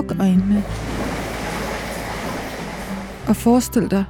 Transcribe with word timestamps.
Luk 0.00 0.20
øjnene. 0.20 0.64
Og 3.28 3.36
forestil 3.36 3.90
dig, 3.90 4.04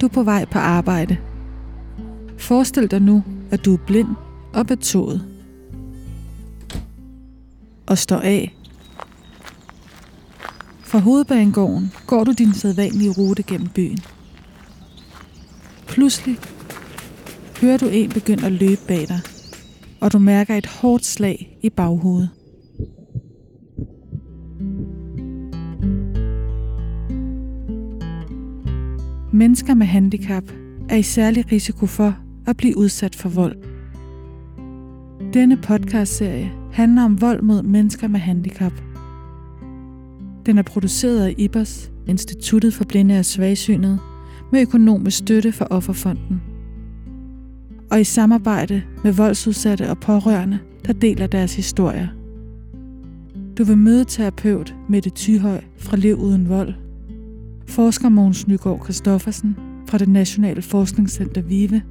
du 0.00 0.06
er 0.06 0.10
på 0.10 0.22
vej 0.22 0.44
på 0.44 0.58
arbejde. 0.58 1.16
Forestil 2.38 2.90
dig 2.90 3.02
nu, 3.02 3.22
at 3.50 3.64
du 3.64 3.74
er 3.74 3.78
blind 3.86 4.08
og 4.52 4.66
betået. 4.66 5.24
Og 7.86 7.98
står 7.98 8.20
af. 8.20 8.56
Fra 10.80 10.98
hovedbanegården 10.98 11.92
går 12.06 12.24
du 12.24 12.32
din 12.32 12.54
sædvanlige 12.54 13.10
rute 13.10 13.42
gennem 13.42 13.68
byen. 13.68 13.98
Pludselig 15.86 16.38
hører 17.60 17.76
du 17.76 17.86
en 17.86 18.10
begynde 18.10 18.46
at 18.46 18.52
løbe 18.52 18.80
bag 18.88 19.08
dig, 19.08 19.20
og 20.00 20.12
du 20.12 20.18
mærker 20.18 20.54
et 20.54 20.66
hårdt 20.66 21.04
slag 21.04 21.58
i 21.62 21.70
baghovedet. 21.70 22.30
Mennesker 29.34 29.74
med 29.74 29.86
handicap 29.86 30.44
er 30.88 30.96
i 30.96 31.02
særlig 31.02 31.52
risiko 31.52 31.86
for 31.86 32.16
at 32.46 32.56
blive 32.56 32.76
udsat 32.76 33.14
for 33.14 33.28
vold. 33.28 33.56
Denne 35.32 35.56
podcastserie 35.56 36.52
handler 36.72 37.04
om 37.04 37.20
vold 37.20 37.42
mod 37.42 37.62
mennesker 37.62 38.08
med 38.08 38.20
handicap. 38.20 38.72
Den 40.46 40.58
er 40.58 40.62
produceret 40.62 41.26
af 41.26 41.34
IBOS, 41.38 41.92
Instituttet 42.06 42.74
for 42.74 42.84
Blinde 42.84 43.18
og 43.18 43.24
Svagsynede, 43.24 43.98
med 44.52 44.62
økonomisk 44.62 45.18
støtte 45.18 45.52
fra 45.52 45.66
Offerfonden. 45.70 46.42
Og 47.90 48.00
i 48.00 48.04
samarbejde 48.04 48.82
med 49.04 49.12
voldsudsatte 49.12 49.90
og 49.90 49.98
pårørende, 50.00 50.58
der 50.86 50.92
deler 50.92 51.26
deres 51.26 51.56
historier. 51.56 52.08
Du 53.58 53.64
vil 53.64 53.78
møde 53.78 54.04
terapeut 54.04 54.74
Mette 54.88 55.10
Tyhøj 55.10 55.60
fra 55.78 55.96
Lev 55.96 56.16
Uden 56.16 56.48
Vold, 56.48 56.83
forsker 57.68 58.08
Mogens 58.08 58.48
Nygaard 58.48 58.84
Christoffersen 58.84 59.56
fra 59.88 59.98
det 59.98 60.08
Nationale 60.08 60.62
Forskningscenter 60.62 61.42
VIVE, 61.42 61.82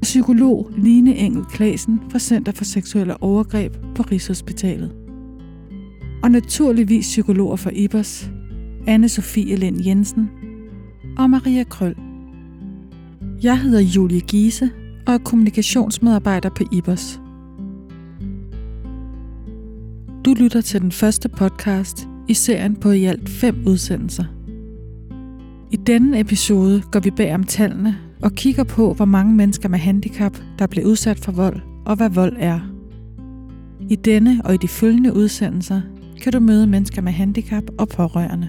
og 0.00 0.02
psykolog 0.02 0.70
Line 0.76 1.16
Engel 1.16 1.44
Klasen 1.44 2.00
fra 2.10 2.18
Center 2.18 2.52
for 2.52 2.64
Seksuelle 2.64 3.22
Overgreb 3.22 3.76
på 3.94 4.02
Rigshospitalet. 4.02 4.92
Og 6.22 6.30
naturligvis 6.30 7.06
psykologer 7.06 7.56
fra 7.56 7.70
IBOS, 7.70 8.30
anne 8.86 9.08
Sofie 9.08 9.56
Lind 9.56 9.84
Jensen 9.84 10.30
og 11.18 11.30
Maria 11.30 11.64
Krøl. 11.64 11.96
Jeg 13.42 13.60
hedder 13.60 13.80
Julie 13.80 14.20
Giese 14.20 14.70
og 15.06 15.14
er 15.14 15.18
kommunikationsmedarbejder 15.18 16.48
på 16.48 16.64
IBOS. 16.72 17.20
Du 20.24 20.34
lytter 20.34 20.60
til 20.60 20.80
den 20.80 20.92
første 20.92 21.28
podcast 21.28 22.08
i 22.28 22.34
serien 22.34 22.76
på 22.76 22.90
i 22.90 23.04
alt 23.04 23.28
fem 23.28 23.62
udsendelser. 23.66 24.24
I 25.72 25.76
denne 25.76 26.20
episode 26.20 26.82
går 26.90 27.00
vi 27.00 27.10
bag 27.10 27.34
om 27.34 27.44
tallene 27.44 27.98
og 28.22 28.32
kigger 28.32 28.64
på, 28.64 28.94
hvor 28.94 29.04
mange 29.04 29.34
mennesker 29.34 29.68
med 29.68 29.78
handicap, 29.78 30.36
der 30.58 30.66
bliver 30.66 30.86
udsat 30.86 31.18
for 31.18 31.32
vold, 31.32 31.60
og 31.86 31.96
hvad 31.96 32.10
vold 32.10 32.36
er. 32.38 32.60
I 33.90 33.96
denne 33.96 34.40
og 34.44 34.54
i 34.54 34.56
de 34.56 34.68
følgende 34.68 35.14
udsendelser 35.14 35.80
kan 36.22 36.32
du 36.32 36.40
møde 36.40 36.66
mennesker 36.66 37.02
med 37.02 37.12
handicap 37.12 37.62
og 37.78 37.88
pårørende. 37.88 38.48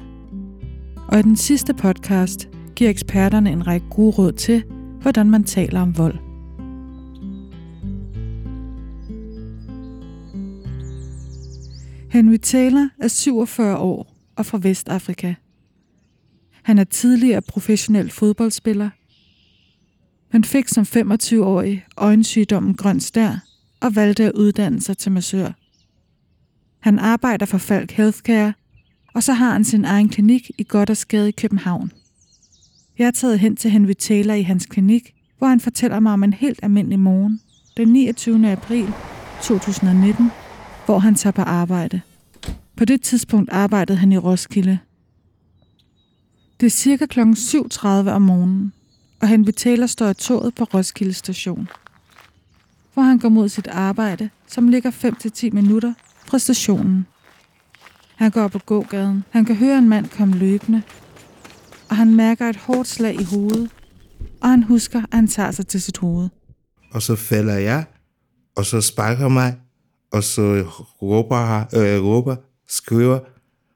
Og 1.07 1.19
i 1.19 1.21
den 1.21 1.35
sidste 1.35 1.73
podcast 1.73 2.49
giver 2.75 2.89
eksperterne 2.89 3.51
en 3.51 3.67
række 3.67 3.85
gode 3.89 4.11
råd 4.11 4.31
til, 4.31 4.63
hvordan 5.01 5.29
man 5.29 5.43
taler 5.43 5.81
om 5.81 5.97
vold. 5.97 6.15
Henry 12.09 12.37
Taylor 12.37 12.89
er 12.99 13.07
47 13.07 13.77
år 13.77 14.15
og 14.35 14.45
fra 14.45 14.59
Vestafrika. 14.61 15.33
Han 16.63 16.79
er 16.79 16.83
tidligere 16.83 17.41
professionel 17.41 18.09
fodboldspiller, 18.09 18.89
Han 20.29 20.43
fik 20.43 20.67
som 20.67 20.83
25-årig 20.83 21.85
øjensygdommen 21.97 22.73
grøn 22.73 22.99
stær 22.99 23.43
og 23.79 23.95
valgte 23.95 24.23
at 24.23 24.31
uddanne 24.31 24.81
sig 24.81 24.97
til 24.97 25.11
massør. 25.11 25.51
Han 26.79 26.99
arbejder 26.99 27.45
for 27.45 27.57
Falk 27.57 27.91
Healthcare, 27.91 28.53
og 29.13 29.23
så 29.23 29.33
har 29.33 29.51
han 29.51 29.63
sin 29.63 29.85
egen 29.85 30.09
klinik 30.09 30.51
i 30.57 30.63
Goddersgade 30.63 31.29
i 31.29 31.31
København. 31.31 31.91
Jeg 32.97 33.07
er 33.07 33.11
taget 33.11 33.39
hen 33.39 33.55
til 33.55 33.71
Henry 33.71 33.93
Taylor 33.93 34.33
i 34.33 34.41
hans 34.41 34.65
klinik, 34.65 35.13
hvor 35.37 35.47
han 35.47 35.59
fortæller 35.59 35.99
mig 35.99 36.13
om 36.13 36.23
en 36.23 36.33
helt 36.33 36.59
almindelig 36.63 36.99
morgen, 36.99 37.39
den 37.77 37.87
29. 37.87 38.51
april 38.51 38.93
2019, 39.41 40.31
hvor 40.85 40.99
han 40.99 41.15
tager 41.15 41.31
på 41.31 41.41
arbejde. 41.41 42.01
På 42.75 42.85
det 42.85 43.01
tidspunkt 43.01 43.49
arbejdede 43.51 43.97
han 43.97 44.11
i 44.11 44.17
Roskilde. 44.17 44.79
Det 46.63 46.67
er 46.67 46.71
cirka 46.71 47.05
kl. 47.05 47.19
7.30 47.19 47.87
om 47.87 48.21
morgenen, 48.21 48.73
og 49.21 49.27
han 49.27 49.45
Taylor 49.45 49.87
står 49.87 50.09
i 50.09 50.13
toget 50.13 50.55
på 50.55 50.63
Roskilde 50.63 51.13
station, 51.13 51.69
hvor 52.93 53.03
han 53.03 53.19
går 53.19 53.29
mod 53.29 53.49
sit 53.49 53.67
arbejde, 53.67 54.29
som 54.47 54.67
ligger 54.67 54.91
5-10 54.91 55.49
minutter 55.51 55.93
fra 56.25 56.39
stationen. 56.39 57.05
Han 58.15 58.31
går 58.31 58.41
op 58.41 58.51
på 58.51 58.59
gågaden. 58.59 59.23
Han 59.29 59.45
kan 59.45 59.55
høre 59.55 59.77
en 59.77 59.89
mand 59.89 60.09
komme 60.09 60.35
løbende, 60.35 60.81
og 61.89 61.95
han 61.95 62.15
mærker 62.15 62.49
et 62.49 62.57
hårdt 62.57 62.87
slag 62.87 63.21
i 63.21 63.23
hovedet, 63.23 63.69
og 64.41 64.49
han 64.49 64.63
husker, 64.63 64.99
at 64.99 65.09
han 65.13 65.27
tager 65.27 65.51
sig 65.51 65.67
til 65.67 65.81
sit 65.81 65.97
hoved. 65.97 66.29
Og 66.91 67.01
så 67.01 67.15
falder 67.15 67.57
jeg, 67.57 67.85
og 68.55 68.65
så 68.65 68.81
sparker 68.81 69.27
mig, 69.27 69.55
og 70.11 70.23
så 70.23 70.65
råber, 71.01 71.59
øh, 71.59 72.03
råber 72.03 72.35
skriver, 72.67 73.19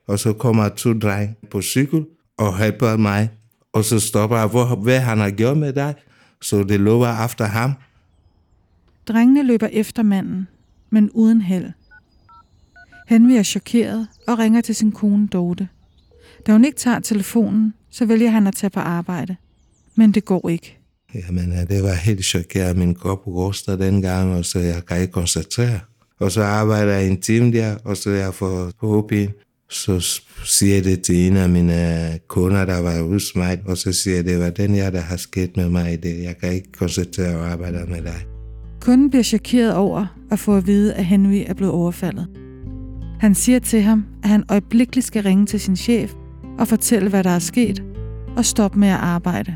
og 0.08 0.20
så 0.20 0.34
kommer 0.34 0.70
to 0.70 1.00
drenge 1.00 1.36
på 1.52 1.62
cykel 1.62 2.06
og 2.38 2.60
hjælper 2.62 2.98
mig. 2.98 3.30
Og 3.74 3.84
så 3.84 4.00
stopper 4.00 4.38
jeg, 4.38 4.48
hvor, 4.48 4.76
hvad 4.76 5.00
han 5.00 5.18
har 5.18 5.32
gjort 5.32 5.58
med 5.58 5.74
dig, 5.74 5.96
så 6.42 6.64
det 6.64 6.80
lover 6.80 7.26
efter 7.26 7.46
ham. 7.46 7.74
Drengene 9.08 9.44
løber 9.44 9.68
efter 9.68 10.04
manden, 10.04 10.48
men 10.90 11.10
uden 11.10 11.42
held. 11.42 11.72
Henry 13.08 13.32
er 13.32 13.44
chokeret 13.44 14.08
og 14.28 14.40
ringer 14.40 14.62
til 14.62 14.76
sin 14.76 14.92
kone 14.92 15.28
Dorte. 15.28 15.68
Da 16.48 16.52
hun 16.52 16.66
ikke 16.66 16.78
tager 16.78 17.00
telefonen, 17.00 17.74
så 17.90 18.06
vælger 18.06 18.30
han 18.30 18.48
at 18.48 18.56
tage 18.56 18.70
på 18.70 18.80
arbejde. 18.80 19.36
Men 19.96 20.12
det 20.12 20.26
går 20.26 20.50
ikke. 20.50 20.78
Jamen, 21.16 21.52
det 21.52 21.84
var 21.84 21.94
helt 21.94 22.26
chokeret. 22.26 22.78
Min 22.78 22.96
krop 22.96 23.28
ryster 23.28 23.76
dengang, 23.76 24.36
og 24.36 24.46
så 24.46 24.60
jeg 24.60 24.86
kan 24.86 25.02
ikke 25.02 25.12
koncentrere. 25.12 25.80
Og 26.20 26.32
så 26.32 26.44
arbejder 26.44 26.94
jeg 26.94 27.08
en 27.08 27.22
time 27.22 27.52
der, 27.52 27.78
og 27.84 27.98
så 27.98 28.10
jeg 28.10 28.34
får 28.34 28.72
håbin. 28.78 29.30
Så 29.70 30.22
siger 30.46 30.76
jeg 30.76 30.84
det 30.84 31.02
til 31.02 31.16
en 31.16 31.38
af 31.38 31.50
mine 31.50 32.20
kunder, 32.28 32.66
der 32.66 32.82
var 32.82 33.04
hos 33.04 33.36
mig, 33.36 33.62
og 33.66 33.78
så 33.78 33.94
siger 33.94 34.16
jeg, 34.16 34.26
det 34.26 34.40
var 34.40 34.50
den 34.50 34.76
her, 34.76 34.90
der 34.90 35.02
har 35.02 35.18
sket 35.18 35.58
med 35.58 35.70
mig. 35.70 36.04
Det. 36.04 36.24
Jeg 36.24 36.36
kan 36.38 36.54
ikke 36.54 36.72
koncentrere 36.72 37.38
og 37.38 37.48
arbejde 37.48 37.86
med 37.88 38.02
dig. 38.02 38.26
Kunden 38.82 39.10
bliver 39.10 39.24
chokeret 39.24 39.74
over 39.76 40.06
at 40.32 40.40
få 40.40 40.56
at 40.58 40.68
vide, 40.68 40.94
at 40.94 41.06
Henry 41.06 41.44
er 41.48 41.54
blevet 41.54 41.74
overfaldet. 41.74 42.28
Han 43.20 43.36
siger 43.36 43.60
til 43.60 43.82
ham, 43.82 44.06
at 44.24 44.30
han 44.30 44.44
øjeblikkeligt 44.50 45.08
skal 45.08 45.24
ringe 45.24 45.46
til 45.46 45.60
sin 45.60 45.76
chef 45.76 46.14
og 46.60 46.68
fortælle, 46.68 47.10
hvad 47.10 47.24
der 47.24 47.30
er 47.30 47.40
sket, 47.40 47.84
og 48.38 48.46
stoppe 48.46 48.80
med 48.80 48.88
at 48.88 49.00
arbejde. 49.00 49.56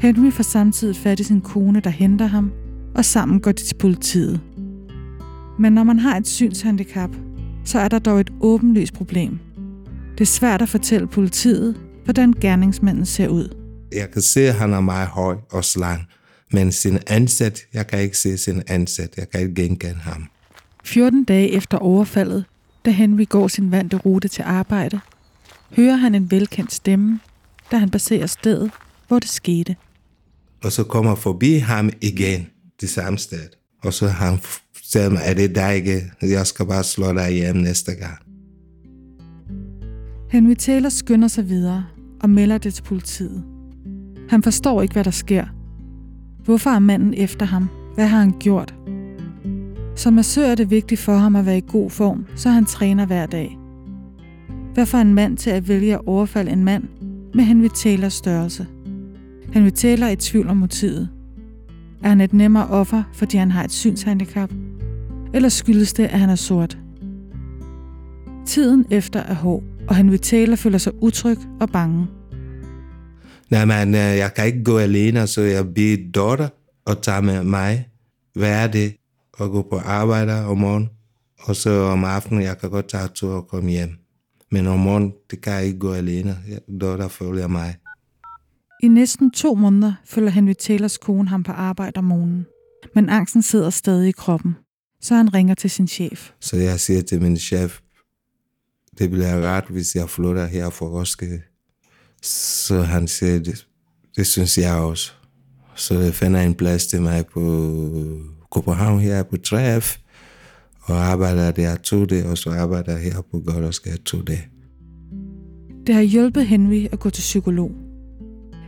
Henry 0.00 0.30
får 0.30 0.42
samtidig 0.42 0.96
fat 0.96 1.20
i 1.20 1.24
sin 1.24 1.40
kone, 1.40 1.80
der 1.80 1.90
henter 1.90 2.26
ham, 2.26 2.52
og 2.94 3.04
sammen 3.04 3.40
går 3.40 3.52
de 3.52 3.62
til 3.62 3.74
politiet. 3.74 4.40
Men 5.58 5.72
når 5.72 5.84
man 5.84 5.98
har 5.98 6.16
et 6.16 6.26
synshandicap, 6.26 7.10
så 7.64 7.78
er 7.78 7.88
der 7.88 7.98
dog 7.98 8.20
et 8.20 8.32
åbenlyst 8.40 8.94
problem. 8.94 9.38
Det 10.12 10.20
er 10.20 10.24
svært 10.26 10.62
at 10.62 10.68
fortælle 10.68 11.06
politiet, 11.06 11.76
hvordan 12.04 12.32
gerningsmanden 12.32 13.06
ser 13.06 13.28
ud. 13.28 13.56
Jeg 13.92 14.10
kan 14.10 14.22
se, 14.22 14.48
at 14.48 14.54
han 14.54 14.72
er 14.72 14.80
meget 14.80 15.08
høj 15.08 15.36
og 15.50 15.64
slang, 15.64 16.02
men 16.52 16.72
sin 16.72 16.98
ansat, 17.06 17.60
jeg 17.74 17.86
kan 17.86 18.00
ikke 18.00 18.18
se 18.18 18.38
sin 18.38 18.62
ansat. 18.66 19.16
Jeg 19.16 19.30
kan 19.30 19.40
ikke 19.40 19.54
genkende 19.54 20.00
ham. 20.00 20.28
14 20.84 21.24
dage 21.24 21.50
efter 21.50 21.78
overfaldet, 21.78 22.44
da 22.84 22.90
Henry 22.90 23.28
går 23.28 23.48
sin 23.48 23.70
vante 23.70 23.96
rute 23.96 24.28
til 24.28 24.42
arbejde, 24.42 25.00
hører 25.76 25.96
han 25.96 26.14
en 26.14 26.30
velkendt 26.30 26.72
stemme, 26.72 27.20
da 27.70 27.76
han 27.76 27.90
baserer 27.90 28.26
stedet, 28.26 28.70
hvor 29.08 29.18
det 29.18 29.28
skete. 29.28 29.76
Og 30.64 30.72
så 30.72 30.84
kommer 30.84 31.14
forbi 31.14 31.56
ham 31.56 31.90
igen, 32.00 32.46
det 32.80 32.90
samme 32.90 33.18
sted. 33.18 33.48
Og 33.82 33.92
så 33.92 34.08
han 34.08 34.38
siger 34.94 35.10
mig, 35.10 35.20
er 35.24 35.34
det 35.34 35.54
dig 35.54 35.76
ikke? 35.76 36.12
Jeg 36.22 36.46
skal 36.46 36.66
bare 36.66 36.84
slå 36.84 37.12
dig 37.12 37.30
hjem 37.32 37.56
næste 37.56 37.92
gang. 37.92 38.18
Henry 40.30 40.54
Taylor 40.54 40.88
skynder 40.88 41.28
sig 41.28 41.48
videre 41.48 41.84
og 42.20 42.30
melder 42.30 42.58
det 42.58 42.74
til 42.74 42.82
politiet. 42.82 43.44
Han 44.28 44.42
forstår 44.42 44.82
ikke, 44.82 44.92
hvad 44.92 45.04
der 45.04 45.10
sker. 45.10 45.44
Hvorfor 46.44 46.70
er 46.70 46.78
manden 46.78 47.14
efter 47.14 47.46
ham? 47.46 47.68
Hvad 47.94 48.06
har 48.06 48.18
han 48.18 48.34
gjort? 48.40 48.74
Som 49.96 50.12
massør 50.12 50.46
er 50.46 50.54
det 50.54 50.70
vigtigt 50.70 51.00
for 51.00 51.16
ham 51.16 51.36
at 51.36 51.46
være 51.46 51.58
i 51.58 51.64
god 51.66 51.90
form, 51.90 52.26
så 52.36 52.50
han 52.50 52.64
træner 52.64 53.06
hver 53.06 53.26
dag. 53.26 53.58
Hvad 54.74 54.86
får 54.86 54.98
en 54.98 55.14
mand 55.14 55.36
til 55.36 55.50
at 55.50 55.68
vælge 55.68 55.94
at 55.94 56.00
overfalde 56.06 56.50
en 56.50 56.64
mand 56.64 56.84
med 57.34 57.44
Henry 57.44 57.68
Taylors 57.74 58.14
størrelse? 58.14 58.66
Henry 59.52 59.70
Taylor 59.70 60.06
er 60.06 60.10
i 60.10 60.16
tvivl 60.16 60.48
om 60.48 60.56
motivet. 60.56 61.08
Er 62.02 62.08
han 62.08 62.20
et 62.20 62.32
nemmere 62.32 62.66
offer, 62.66 63.02
fordi 63.12 63.36
han 63.36 63.50
har 63.50 63.64
et 63.64 63.72
synshandicap? 63.72 64.50
Eller 65.34 65.48
skyldes 65.48 65.92
det, 65.92 66.04
at 66.04 66.18
han 66.18 66.30
er 66.30 66.34
sort? 66.34 66.78
Tiden 68.46 68.86
efter 68.90 69.20
er 69.20 69.34
hård. 69.34 69.62
og 69.88 69.96
Henry 69.96 70.16
Taylor 70.16 70.56
føler 70.56 70.78
sig 70.78 70.92
utryg 71.02 71.38
og 71.60 71.70
bange. 71.70 72.06
Nej, 73.50 73.64
men 73.64 73.94
øh, 73.94 74.00
jeg 74.00 74.34
kan 74.36 74.46
ikke 74.46 74.64
gå 74.64 74.78
alene, 74.78 75.26
så 75.26 75.40
jeg 75.40 75.74
bliver 75.74 75.98
daughter 76.14 76.48
og 76.86 77.02
tager 77.02 77.20
med 77.20 77.44
mig. 77.44 77.88
Hvad 78.34 78.62
er 78.62 78.66
det? 78.66 78.96
At 79.40 79.50
gå 79.50 79.62
på 79.70 79.78
arbejde 79.78 80.46
om 80.46 80.58
morgenen, 80.58 80.88
og 81.40 81.56
så 81.56 81.70
om 81.70 82.04
aftenen, 82.04 82.42
jeg 82.42 82.58
kan 82.58 82.70
godt 82.70 82.88
tage 82.88 83.08
tur 83.08 83.34
og 83.34 83.48
komme 83.48 83.70
hjem. 83.70 83.90
Men 84.50 84.66
om 84.66 84.78
morgenen, 84.78 85.12
det 85.30 85.40
kan 85.40 85.52
jeg 85.52 85.64
ikke 85.64 85.78
gå 85.78 85.92
alene. 85.92 86.36
Daughter 86.80 87.08
følger 87.08 87.48
mig. 87.48 87.74
I 88.82 88.88
næsten 88.88 89.30
to 89.30 89.54
måneder 89.54 89.92
følger 90.04 90.30
Henry 90.30 90.52
Taylors 90.52 90.98
kone 90.98 91.28
ham 91.28 91.42
på 91.42 91.52
arbejde 91.52 91.98
om 91.98 92.04
morgenen. 92.04 92.46
Men 92.94 93.08
angsten 93.08 93.42
sidder 93.42 93.70
stadig 93.70 94.08
i 94.08 94.12
kroppen, 94.12 94.56
så 95.04 95.14
han 95.14 95.34
ringer 95.34 95.54
til 95.54 95.70
sin 95.70 95.88
chef. 95.88 96.30
Så 96.40 96.56
jeg 96.56 96.80
siger 96.80 97.02
til 97.02 97.22
min 97.22 97.36
chef, 97.36 97.80
det 98.98 99.10
bliver 99.10 99.40
ret, 99.40 99.64
hvis 99.70 99.94
jeg 99.94 100.10
flytter 100.10 100.46
her 100.46 100.70
for 100.70 100.86
Roskilde. 100.86 101.40
Så 102.22 102.82
han 102.82 103.08
siger, 103.08 103.38
det, 103.38 103.66
det 104.16 104.26
synes 104.26 104.58
jeg 104.58 104.74
også. 104.74 105.12
Så 105.74 105.98
jeg 105.98 106.14
finder 106.14 106.40
en 106.40 106.54
plads 106.54 106.86
til 106.86 107.02
mig 107.02 107.26
på 107.26 107.40
København 108.54 109.00
her 109.00 109.22
på 109.22 109.36
3F, 109.48 109.98
og 110.80 110.96
arbejder 110.96 111.50
der 111.50 111.76
to 111.76 112.04
dage, 112.04 112.28
og 112.28 112.38
så 112.38 112.50
arbejder 112.50 112.98
her 112.98 113.20
på 113.30 113.40
Goddersgade 113.46 113.96
to 113.96 114.22
dage. 114.22 114.48
Det 115.86 115.94
har 115.94 116.02
hjulpet 116.02 116.46
Henry 116.46 116.86
at 116.92 117.00
gå 117.00 117.10
til 117.10 117.20
psykolog. 117.20 117.70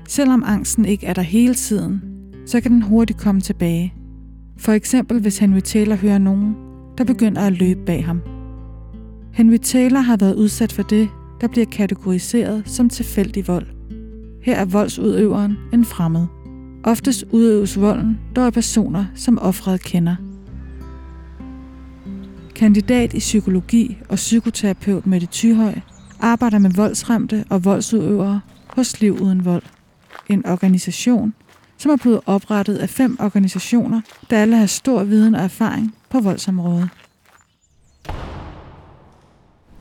Selvom 0.09 0.43
angsten 0.47 0.85
ikke 0.85 1.07
er 1.07 1.15
der 1.15 1.23
hele 1.23 1.55
tiden, 1.55 2.01
så 2.47 2.61
kan 2.61 2.71
den 2.71 2.83
hurtigt 2.83 3.19
komme 3.19 3.41
tilbage. 3.41 3.96
For 4.59 4.73
eksempel 4.73 5.21
hvis 5.21 5.39
Henry 5.39 5.61
Taylor 5.61 5.97
hører 5.97 6.19
nogen, 6.19 6.57
der 6.99 7.05
begynder 7.05 7.41
at 7.41 7.53
løbe 7.53 7.81
bag 7.87 8.05
ham. 8.05 8.23
Henry 9.33 9.57
Taylor 9.57 10.01
har 10.01 10.17
været 10.17 10.35
udsat 10.35 10.73
for 10.73 10.83
det, 10.83 11.09
der 11.41 11.49
bliver 11.49 11.67
kategoriseret 11.67 12.63
som 12.67 12.89
tilfældig 12.89 13.49
vold. 13.49 13.67
Her 14.43 14.57
er 14.57 14.65
voldsudøveren 14.65 15.57
en 15.73 15.85
fremmed. 15.85 16.27
Oftest 16.85 17.25
udøves 17.33 17.81
volden 17.81 18.19
dog 18.37 18.47
af 18.47 18.53
personer, 18.53 19.05
som 19.15 19.39
offret 19.39 19.81
kender. 19.81 20.17
Kandidat 22.55 23.15
i 23.15 23.19
psykologi 23.19 23.99
og 24.09 24.17
psykoterapeut 24.17 25.07
Mette 25.07 25.29
Thyhøj 25.33 25.75
arbejder 26.21 26.59
med 26.59 26.71
voldsramte 26.71 27.45
og 27.51 27.65
voldsudøvere 27.65 28.41
hos 28.67 29.01
Liv 29.01 29.19
Uden 29.21 29.45
Vold. 29.45 29.63
En 30.29 30.47
organisation, 30.47 31.35
som 31.79 31.91
er 31.91 31.97
blevet 31.97 32.21
oprettet 32.27 32.77
af 32.77 32.89
fem 32.89 33.17
organisationer, 33.21 34.01
der 34.31 34.39
alle 34.43 34.57
har 34.57 34.67
stor 34.67 35.05
viden 35.05 35.35
og 35.35 35.43
erfaring 35.43 35.95
på 36.09 36.21
voldsområdet. 36.21 36.89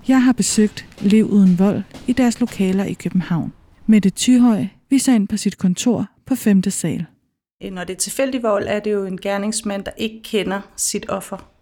Jeg 0.07 0.23
har 0.23 0.33
besøgt 0.33 0.85
Lev 0.99 1.25
Uden 1.25 1.59
Vold 1.59 1.83
i 2.07 2.13
deres 2.13 2.39
lokaler 2.39 2.83
i 2.83 2.93
København. 2.93 3.53
Mette 3.85 4.11
Thyhøj 4.15 4.65
viser 4.89 5.13
ind 5.13 5.27
på 5.27 5.37
sit 5.37 5.57
kontor 5.57 6.05
på 6.25 6.35
5. 6.35 6.63
sal. 6.63 7.05
Når 7.71 7.83
det 7.83 7.93
er 7.93 7.97
tilfældig 7.97 8.43
vold, 8.43 8.65
er 8.67 8.79
det 8.79 8.93
jo 8.93 9.05
en 9.05 9.21
gerningsmand, 9.21 9.83
der 9.83 9.91
ikke 9.97 10.21
kender 10.23 10.61
sit 10.75 11.05
offer. 11.09 11.54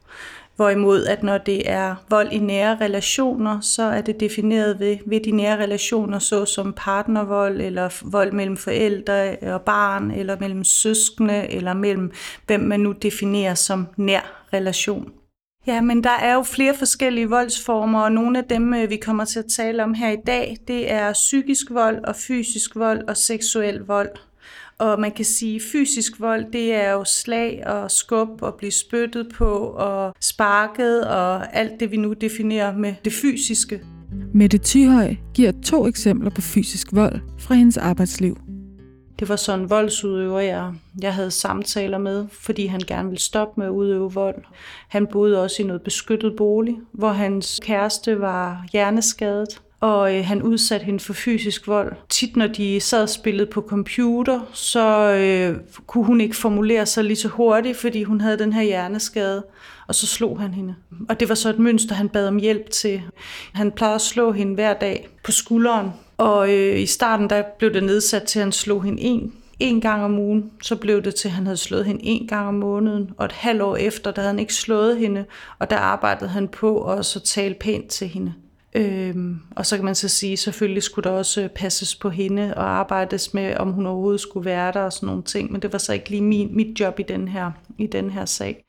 Hvorimod, 0.56 1.06
at 1.06 1.24
når 1.24 1.38
det 1.38 1.70
er 1.70 1.96
vold 2.10 2.32
i 2.32 2.40
nære 2.40 2.78
relationer, 2.82 3.62
så 3.62 3.84
er 3.84 4.02
det 4.02 4.20
defineret 4.20 4.80
ved, 4.80 4.98
ved 5.06 5.20
de 5.20 5.32
nære 5.32 5.58
relationer, 5.58 6.20
såsom 6.20 6.74
partnervold, 6.78 7.62
eller 7.62 7.90
vold 8.12 8.32
mellem 8.32 8.58
forældre 8.58 9.38
og 9.42 9.62
barn, 9.62 10.12
eller 10.12 10.40
mellem 10.40 10.64
søskende, 10.64 11.52
eller 11.52 11.74
mellem 11.74 12.12
hvem 12.48 12.60
man 12.60 12.80
nu 12.80 12.92
definerer 12.92 13.56
som 13.56 13.88
nær 13.98 14.48
relation. 14.54 15.12
Ja, 15.68 15.82
men 15.82 16.04
der 16.04 16.10
er 16.10 16.34
jo 16.34 16.44
flere 16.44 16.76
forskellige 16.76 17.30
voldsformer, 17.30 18.02
og 18.02 18.12
nogle 18.12 18.38
af 18.38 18.44
dem, 18.44 18.74
øh, 18.74 18.90
vi 18.90 18.98
kommer 18.98 19.26
til 19.26 19.40
at 19.40 19.46
tale 19.56 19.84
om 19.84 19.94
her 19.94 20.10
i 20.10 20.22
dag, 20.28 20.58
det 20.68 20.92
er 20.92 21.14
psykisk 21.14 21.68
vold 21.72 22.04
og 22.04 22.16
fysisk 22.16 22.76
vold 22.76 23.08
og 23.08 23.18
seksuel 23.18 23.80
vold. 23.80 24.10
Og 24.78 25.00
man 25.00 25.12
kan 25.12 25.25
sige, 25.25 25.56
at 25.56 25.62
fysisk 25.72 26.20
vold, 26.20 26.46
det 26.54 26.74
er 26.74 26.92
jo 26.92 27.04
slag 27.04 27.64
og 27.68 27.92
skub 27.92 28.42
og 28.42 28.56
blive 28.56 28.72
spyttet 28.72 29.28
på 29.36 29.56
og 29.78 30.16
sparket 30.22 31.08
og 31.08 31.56
alt 31.56 31.80
det, 31.80 31.92
vi 31.92 31.98
nu 31.98 32.14
definerer 32.14 32.78
med 32.78 32.94
det 33.06 33.14
fysiske. 33.14 33.81
Mette 34.34 34.58
Thyhøj 34.58 35.16
giver 35.34 35.52
to 35.66 35.88
eksempler 35.88 36.30
på 36.30 36.42
fysisk 36.42 36.88
vold 36.92 37.20
fra 37.40 37.56
hendes 37.56 37.78
arbejdsliv. 37.78 38.38
Det 39.20 39.30
var 39.30 39.36
sådan 39.36 39.60
en 39.60 39.70
voldsudøver, 39.70 40.40
jeg, 40.40 40.74
jeg 41.02 41.14
havde 41.14 41.31
samtaler 41.31 41.98
med, 41.98 42.26
fordi 42.31 42.66
han 42.66 42.81
gerne 42.88 43.10
ville 43.10 43.22
stoppe 43.22 43.60
med 43.60 43.68
at 43.68 43.72
udøve 43.72 44.14
vold. 44.14 44.44
Han 44.90 45.08
boede 45.08 45.44
også 45.44 45.64
i 45.64 45.66
noget 45.66 45.81
beskyttet 45.81 46.34
bolig, 46.38 46.78
hvor 46.92 47.10
hans 47.10 47.60
kæreste 47.64 48.19
var 48.19 48.66
hjerneskadet, 48.72 49.62
og 49.83 50.15
øh, 50.15 50.25
han 50.25 50.41
udsatte 50.41 50.85
hende 50.85 51.00
for 51.00 51.13
fysisk 51.13 51.68
vold. 51.68 51.94
Tit 52.09 52.35
når 52.35 52.47
de 52.47 52.80
sad 52.80 53.01
og 53.01 53.09
spillede 53.09 53.50
på 53.51 53.62
computer, 53.62 54.39
så 54.53 55.13
øh, 55.13 55.59
kunne 55.88 56.06
hun 56.06 56.21
ikke 56.21 56.35
formulere 56.35 56.85
sig 56.85 57.03
lige 57.03 57.15
så 57.15 57.27
hurtigt, 57.27 57.77
fordi 57.77 58.03
hun 58.03 58.21
havde 58.21 58.39
den 58.39 58.53
her 58.53 58.62
hjerneskade, 58.62 59.44
og 59.88 59.95
så 59.95 60.07
slog 60.07 60.39
han 60.39 60.53
hende. 60.53 60.75
Og 61.09 61.19
det 61.19 61.30
var 61.30 61.35
så 61.35 61.50
et 61.50 61.59
mønster, 61.59 61.95
han 61.95 62.09
bad 62.09 62.27
om 62.27 62.38
hjælp 62.38 62.69
til. 62.69 63.01
Han 63.53 63.71
plejede 63.71 63.95
at 63.95 64.01
slå 64.01 64.31
hende 64.31 64.53
hver 64.53 64.74
dag 64.74 65.09
på 65.24 65.31
skulderen, 65.31 65.89
og 66.18 66.53
øh, 66.53 66.80
i 66.80 66.85
starten 66.85 67.30
der 67.30 67.44
blev 67.59 67.74
det 67.74 67.83
nedsat 67.83 68.24
til, 68.24 68.39
at 68.39 68.44
han 68.44 68.51
slog 68.51 68.83
hende 68.83 69.01
en, 69.01 69.33
en 69.59 69.81
gang 69.81 70.03
om 70.03 70.19
ugen. 70.19 70.51
Så 70.62 70.75
blev 70.75 71.01
det 71.01 71.15
til, 71.15 71.27
at 71.27 71.33
han 71.33 71.45
havde 71.45 71.57
slået 71.57 71.85
hende 71.85 72.01
en 72.03 72.27
gang 72.27 72.47
om 72.47 72.53
måneden. 72.53 73.12
Og 73.18 73.25
et 73.25 73.31
halvt 73.31 73.62
år 73.62 73.75
efter, 73.75 74.12
der 74.12 74.21
havde 74.21 74.33
han 74.33 74.39
ikke 74.39 74.53
slået 74.53 74.97
hende. 74.97 75.25
Og 75.59 75.69
der 75.69 75.77
arbejdede 75.77 76.30
han 76.30 76.47
på 76.47 76.77
også 76.77 77.19
at 77.19 77.24
tale 77.24 77.56
pænt 77.59 77.88
til 77.88 78.07
hende. 78.07 78.33
Øhm, 78.75 79.40
og 79.56 79.66
så 79.66 79.75
kan 79.75 79.86
man 79.86 79.96
så 79.96 80.08
sige, 80.08 80.38
selvfølgelig 80.38 80.84
skulle 80.84 81.10
der 81.10 81.18
også 81.18 81.42
øh, 81.42 81.50
passes 81.50 81.96
på 81.96 82.10
hende 82.10 82.54
og 82.58 82.70
arbejdes 82.70 83.34
med, 83.34 83.58
om 83.58 83.72
hun 83.72 83.86
overhovedet 83.86 84.22
skulle 84.22 84.46
være 84.46 84.72
der 84.72 84.80
og 84.80 84.94
sådan 84.94 85.08
nogle 85.08 85.24
ting. 85.24 85.52
Men 85.52 85.62
det 85.62 85.74
var 85.74 85.80
så 85.80 85.94
ikke 85.94 86.10
lige 86.10 86.22
min, 86.22 86.56
mit 86.56 86.80
job 86.80 87.00
i 87.00 87.04
den 87.04 87.28
her, 87.28 87.52
i 87.78 87.88
den 87.88 88.10
her 88.10 88.25
sag. 88.25 88.66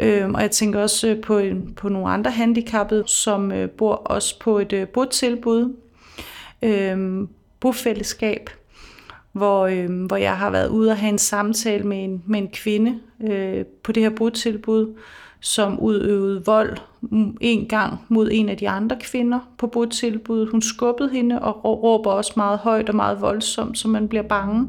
Øhm, 0.00 0.34
og 0.34 0.42
jeg 0.42 0.50
tænker 0.50 0.80
også 0.80 1.08
øh, 1.08 1.20
på, 1.20 1.42
på 1.76 1.88
nogle 1.88 2.08
andre 2.08 2.30
handicappede, 2.30 3.04
som 3.06 3.52
øh, 3.52 3.70
bor 3.70 3.94
også 3.94 4.38
på 4.40 4.58
et 4.58 4.72
øh, 4.72 4.88
botilbud, 4.88 5.76
øh, 6.62 7.28
bofællesskab, 7.60 8.50
hvor, 9.32 9.66
øh, 9.66 10.06
hvor 10.06 10.16
jeg 10.16 10.36
har 10.36 10.50
været 10.50 10.68
ude 10.68 10.90
og 10.90 10.96
have 10.96 11.12
en 11.12 11.18
samtale 11.18 11.84
med 11.84 12.04
en, 12.04 12.22
med 12.26 12.38
en 12.38 12.48
kvinde 12.48 13.00
øh, 13.22 13.64
på 13.82 13.92
det 13.92 14.02
her 14.02 14.10
botilbud, 14.10 14.94
som 15.44 15.80
udøvede 15.80 16.42
vold 16.46 16.76
en 17.40 17.66
gang 17.66 17.98
mod 18.08 18.28
en 18.32 18.48
af 18.48 18.56
de 18.56 18.68
andre 18.68 18.96
kvinder 19.00 19.38
på 19.58 19.66
botilbuddet. 19.66 20.48
Hun 20.50 20.62
skubbede 20.62 21.10
hende 21.10 21.42
og 21.42 21.82
råber 21.82 22.10
også 22.10 22.32
meget 22.36 22.58
højt 22.58 22.88
og 22.88 22.96
meget 22.96 23.20
voldsomt, 23.20 23.78
så 23.78 23.88
man 23.88 24.08
bliver 24.08 24.22
bange. 24.22 24.66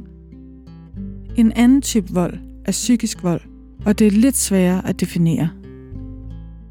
En 1.37 1.51
anden 1.55 1.81
type 1.81 2.07
vold 2.13 2.33
er 2.65 2.71
psykisk 2.71 3.23
vold, 3.23 3.41
og 3.85 3.99
det 3.99 4.07
er 4.07 4.11
lidt 4.11 4.37
sværere 4.37 4.87
at 4.87 4.99
definere. 4.99 5.49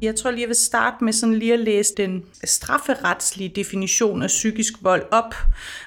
Jeg 0.01 0.15
tror 0.15 0.31
lige, 0.31 0.41
jeg 0.41 0.47
vil 0.47 0.55
starte 0.55 1.03
med 1.03 1.13
sådan 1.13 1.35
lige 1.35 1.53
at 1.53 1.59
læse 1.59 1.93
den 1.97 2.23
strafferetslige 2.43 3.49
definition 3.49 4.21
af 4.21 4.27
psykisk 4.27 4.73
vold 4.81 5.03
op. 5.11 5.35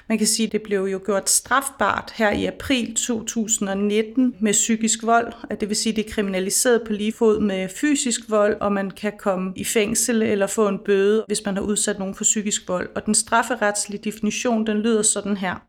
Man 0.09 0.17
kan 0.17 0.27
sige, 0.27 0.45
at 0.45 0.51
det 0.51 0.61
blev 0.61 0.83
jo 0.83 1.01
gjort 1.05 1.29
strafbart 1.29 2.13
her 2.15 2.31
i 2.31 2.45
april 2.45 2.95
2019 2.95 4.35
med 4.39 4.51
psykisk 4.51 5.03
vold. 5.03 5.33
At 5.49 5.61
det 5.61 5.69
vil 5.69 5.77
sige, 5.77 5.93
at 5.93 5.97
det 5.97 6.05
er 6.05 6.09
kriminaliseret 6.09 6.81
på 6.87 6.93
lige 6.93 7.13
fod 7.13 7.39
med 7.39 7.69
fysisk 7.69 8.21
vold, 8.29 8.57
og 8.61 8.71
man 8.71 8.91
kan 8.91 9.13
komme 9.19 9.53
i 9.55 9.63
fængsel 9.63 10.21
eller 10.21 10.47
få 10.47 10.67
en 10.67 10.79
bøde, 10.85 11.23
hvis 11.27 11.45
man 11.45 11.55
har 11.55 11.63
udsat 11.63 11.99
nogen 11.99 12.15
for 12.15 12.23
psykisk 12.23 12.67
vold. 12.67 12.89
Og 12.95 13.05
den 13.05 13.15
strafferetslige 13.15 14.01
definition, 14.03 14.67
den 14.67 14.77
lyder 14.77 15.01
sådan 15.01 15.37
her. 15.37 15.68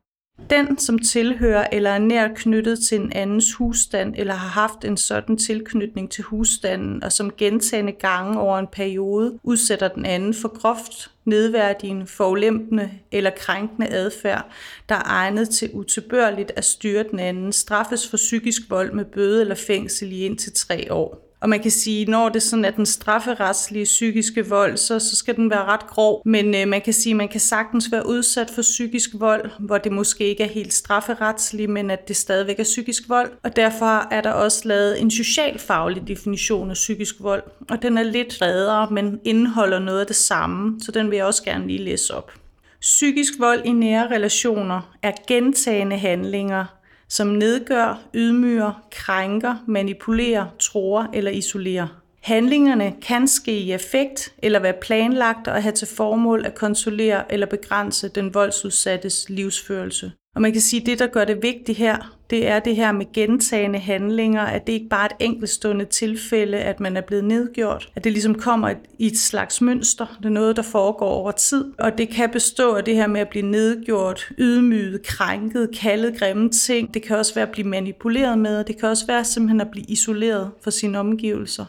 Den, 0.51 0.79
som 0.79 0.99
tilhører 0.99 1.67
eller 1.73 1.91
er 1.91 1.99
nært 1.99 2.31
knyttet 2.35 2.79
til 2.89 3.01
en 3.01 3.13
andens 3.13 3.55
husstand, 3.55 4.15
eller 4.19 4.35
har 4.35 4.49
haft 4.49 4.85
en 4.85 4.97
sådan 4.97 5.37
tilknytning 5.37 6.11
til 6.11 6.25
husstanden, 6.25 7.05
og 7.05 7.13
som 7.13 7.31
gentagende 7.39 7.93
gange 7.93 8.41
over 8.41 8.59
en 8.59 8.67
periode 8.73 9.39
udsætter 9.43 9.89
den 9.89 10.07
anden 10.07 10.35
for 10.35 10.59
groft 10.61 11.11
nedværdigende, 11.25 12.07
forulempende 12.07 12.91
eller 13.13 13.31
krænkende 13.37 13.89
adfærd, 13.89 14.51
der 14.89 14.95
er 14.95 15.05
egnet 15.05 15.49
til 15.49 15.71
utilbørligt 15.73 16.53
at 16.57 16.65
styre 16.65 17.05
den 17.11 17.19
anden, 17.19 17.53
straffes 17.53 18.09
for 18.09 18.17
psykisk 18.17 18.63
vold 18.71 18.93
med 18.93 19.05
bøde 19.05 19.41
eller 19.41 19.55
fængsel 19.55 20.13
i 20.13 20.25
indtil 20.25 20.53
tre 20.53 20.93
år. 20.93 21.30
Og 21.41 21.49
man 21.49 21.61
kan 21.61 21.71
sige, 21.71 22.05
når 22.05 22.29
det 22.29 22.43
sådan 22.43 22.65
er 22.65 22.71
den 22.71 22.87
strafferetslige 22.87 23.85
psykiske 23.85 24.49
vold, 24.49 24.77
så, 24.77 24.99
så 24.99 25.17
skal 25.17 25.37
den 25.37 25.51
være 25.51 25.65
ret 25.65 25.87
grov. 25.87 26.23
Men 26.25 26.55
øh, 26.55 26.69
man 26.69 26.81
kan 26.81 26.93
sige, 26.93 27.15
man 27.15 27.29
kan 27.29 27.41
sagtens 27.41 27.93
være 27.93 28.09
udsat 28.09 28.51
for 28.51 28.63
psykisk 28.63 29.11
vold, 29.15 29.51
hvor 29.59 29.79
det 29.79 29.93
måske 29.93 30.25
ikke 30.25 30.43
er 30.43 30.49
helt 30.49 30.73
strafferetsligt, 30.73 31.71
men 31.71 31.91
at 31.91 32.09
det 32.09 32.17
stadigvæk 32.17 32.59
er 32.59 32.65
psykisk 32.65 33.09
vold. 33.09 33.31
Og 33.43 33.57
derfor 33.57 34.13
er 34.13 34.21
der 34.21 34.31
også 34.31 34.69
lavet 34.69 35.01
en 35.01 35.11
socialfaglig 35.11 36.09
definition 36.09 36.71
af 36.71 36.75
psykisk 36.75 37.15
vold. 37.21 37.43
Og 37.71 37.83
den 37.83 37.99
er 37.99 38.03
lidt 38.03 38.37
bredere, 38.39 38.89
men 38.91 39.21
indeholder 39.25 39.79
noget 39.79 40.01
af 40.01 40.07
det 40.07 40.17
samme, 40.17 40.81
så 40.81 40.93
den 40.93 41.11
vil 41.11 41.17
jeg 41.17 41.27
også 41.27 41.45
gerne 41.45 41.67
lige 41.67 41.85
læse 41.85 42.15
op. 42.15 42.33
Psykisk 42.81 43.33
vold 43.39 43.61
i 43.65 43.73
nære 43.73 44.11
relationer 44.11 44.97
er 45.03 45.13
gentagende 45.29 45.99
handlinger, 45.99 46.65
som 47.11 47.26
nedgør, 47.26 48.00
ydmyger, 48.14 48.83
krænker, 48.90 49.64
manipulerer, 49.67 50.47
tror 50.59 51.11
eller 51.12 51.31
isolerer. 51.31 52.00
Handlingerne 52.23 52.95
kan 53.02 53.29
ske 53.29 53.59
i 53.59 53.73
effekt 53.73 54.35
eller 54.43 54.59
være 54.59 54.75
planlagt 54.83 55.49
og 55.49 55.62
have 55.62 55.73
til 55.73 55.88
formål 55.88 56.47
at 56.47 56.55
kontrollere 56.55 57.33
eller 57.33 57.47
begrænse 57.47 58.09
den 58.09 58.35
voldsudsattes 58.35 59.26
livsførelse. 59.29 60.12
Og 60.35 60.43
man 60.43 60.53
kan 60.53 60.61
sige, 60.61 60.81
at 60.81 60.87
det, 60.87 60.99
der 60.99 61.07
gør 61.07 61.25
det 61.25 61.43
vigtigt 61.43 61.79
her, 61.79 62.17
det 62.31 62.47
er 62.47 62.59
det 62.59 62.77
her 62.77 62.93
med 62.93 63.13
gentagende 63.13 63.79
handlinger, 63.79 64.43
at 64.43 64.67
det 64.67 64.73
ikke 64.73 64.89
bare 64.89 65.05
er 65.11 65.15
et 65.15 65.25
enkeltstående 65.27 65.85
tilfælde, 65.85 66.59
at 66.59 66.81
man 66.81 66.97
er 66.97 67.01
blevet 67.01 67.25
nedgjort, 67.25 67.89
at 67.97 68.05
det 68.05 68.13
ligesom 68.13 68.35
kommer 68.35 68.75
i 68.99 69.07
et 69.07 69.19
slags 69.19 69.61
mønster, 69.61 70.07
det 70.19 70.27
er 70.27 70.31
noget, 70.31 70.57
der 70.57 70.63
foregår 70.63 71.09
over 71.09 71.31
tid, 71.31 71.65
og 71.79 71.99
det 71.99 72.09
kan 72.09 72.31
bestå 72.31 72.75
af 72.75 72.85
det 72.85 72.95
her 72.95 73.07
med 73.07 73.21
at 73.21 73.29
blive 73.29 73.47
nedgjort, 73.47 74.33
ydmyget, 74.39 75.03
krænket, 75.03 75.71
kaldet 75.77 76.19
grimme 76.19 76.49
ting, 76.49 76.95
det 76.95 77.03
kan 77.03 77.17
også 77.17 77.35
være 77.35 77.47
at 77.47 77.53
blive 77.53 77.69
manipuleret 77.69 78.39
med, 78.39 78.59
og 78.59 78.69
det 78.69 78.79
kan 78.79 78.89
også 78.89 79.07
være 79.07 79.25
simpelthen 79.25 79.61
at 79.61 79.71
blive 79.71 79.87
isoleret 79.87 80.51
fra 80.63 80.71
sine 80.71 80.99
omgivelser. 80.99 81.65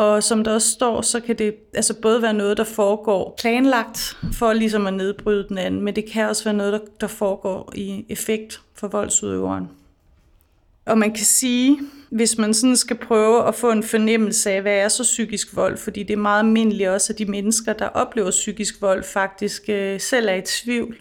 Og 0.00 0.22
som 0.22 0.44
der 0.44 0.52
også 0.52 0.70
står, 0.70 1.02
så 1.02 1.20
kan 1.20 1.38
det 1.38 1.54
altså 1.74 1.94
både 1.94 2.22
være 2.22 2.34
noget, 2.34 2.56
der 2.56 2.64
foregår 2.64 3.34
planlagt 3.40 4.16
for 4.32 4.52
ligesom 4.52 4.86
at 4.86 4.94
nedbryde 4.94 5.48
den 5.48 5.58
anden, 5.58 5.80
men 5.80 5.96
det 5.96 6.04
kan 6.12 6.28
også 6.28 6.44
være 6.44 6.54
noget, 6.54 6.72
der, 6.72 6.78
der 7.00 7.06
foregår 7.06 7.72
i 7.74 8.04
effekt 8.08 8.60
for 8.74 8.88
voldsudøveren. 8.88 9.68
Og 10.86 10.98
man 10.98 11.12
kan 11.12 11.24
sige, 11.24 11.78
hvis 12.10 12.38
man 12.38 12.54
sådan 12.54 12.76
skal 12.76 12.98
prøve 12.98 13.48
at 13.48 13.54
få 13.54 13.70
en 13.70 13.82
fornemmelse 13.82 14.50
af, 14.50 14.62
hvad 14.62 14.76
er 14.76 14.88
så 14.88 15.02
psykisk 15.02 15.56
vold, 15.56 15.76
fordi 15.76 16.02
det 16.02 16.12
er 16.12 16.16
meget 16.16 16.38
almindeligt 16.38 16.88
også, 16.88 17.12
at 17.12 17.18
de 17.18 17.24
mennesker, 17.24 17.72
der 17.72 17.86
oplever 17.86 18.30
psykisk 18.30 18.82
vold, 18.82 19.02
faktisk 19.02 19.62
øh, 19.68 20.00
selv 20.00 20.28
er 20.28 20.34
i 20.34 20.42
tvivl 20.46 20.96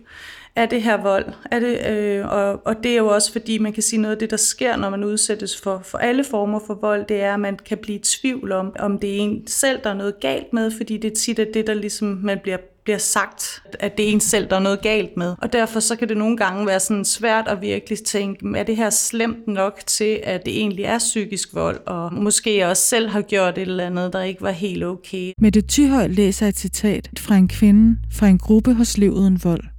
er 0.60 0.66
det 0.66 0.82
her 0.82 1.02
vold? 1.02 1.26
Er 1.52 1.60
det, 1.60 1.88
øh, 1.88 2.28
og, 2.28 2.68
og 2.68 2.84
det 2.84 2.92
er 2.92 2.98
jo 2.98 3.08
også 3.08 3.32
fordi, 3.32 3.58
man 3.58 3.74
kan 3.74 3.84
sige 3.84 4.02
noget 4.02 4.16
af 4.16 4.20
det, 4.20 4.32
der 4.32 4.38
sker, 4.38 4.76
når 4.76 4.90
man 4.90 5.04
udsættes 5.04 5.62
for, 5.62 5.82
for 5.84 5.98
alle 5.98 6.24
former 6.24 6.60
for 6.68 6.74
vold, 6.74 7.06
det 7.06 7.22
er, 7.22 7.34
at 7.34 7.40
man 7.40 7.60
kan 7.66 7.78
blive 7.78 7.98
i 7.98 8.02
tvivl 8.02 8.52
om, 8.52 8.76
om 8.80 9.00
det 9.00 9.16
er 9.16 9.18
en 9.18 9.48
selv, 9.48 9.80
der 9.84 9.90
er 9.90 9.94
noget 9.94 10.20
galt 10.20 10.54
med, 10.54 10.72
fordi 10.72 10.98
det 10.98 11.14
tit 11.14 11.40
at 11.40 11.48
det, 11.54 11.68
der 11.68 11.74
ligesom 11.74 12.20
man 12.24 12.40
bliver 12.44 12.58
bliver 12.84 12.98
sagt, 12.98 13.64
at 13.80 13.98
det 13.98 14.10
er 14.10 14.14
en 14.14 14.20
selv, 14.20 14.50
der 14.50 14.56
er 14.56 14.60
noget 14.60 14.82
galt 14.82 15.18
med. 15.18 15.36
Og 15.42 15.54
derfor 15.54 15.80
så 15.80 15.96
kan 15.96 16.10
det 16.10 16.18
nogle 16.18 16.38
gange 16.38 16.68
være 16.68 16.80
sådan 16.80 17.06
svært 17.06 17.48
at 17.48 17.62
virkelig 17.62 18.00
tænke, 18.04 18.46
er 18.58 18.64
det 18.64 18.76
her 18.76 18.90
slemt 18.90 19.48
nok 19.48 19.80
til, 19.88 20.20
at 20.24 20.46
det 20.46 20.58
egentlig 20.58 20.86
er 20.86 20.98
psykisk 20.98 21.54
vold, 21.54 21.80
og 21.86 22.14
måske 22.14 22.58
jeg 22.58 22.68
også 22.68 22.84
selv 22.84 23.10
har 23.10 23.22
gjort 23.22 23.58
et 23.58 23.62
eller 23.62 23.86
andet, 23.86 24.14
der 24.14 24.22
ikke 24.22 24.42
var 24.42 24.52
helt 24.52 24.84
okay. 24.84 25.34
Med 25.38 25.52
det 25.52 25.68
Tyhøj 25.68 26.08
læser 26.08 26.48
et 26.48 26.58
citat 26.58 27.10
fra 27.20 27.36
en 27.36 27.48
kvinde 27.48 27.98
fra 28.12 28.28
en 28.28 28.38
gruppe 28.38 28.74
hos 28.74 28.98
Liv 28.98 29.12
Uden 29.12 29.40
Vold. 29.44 29.79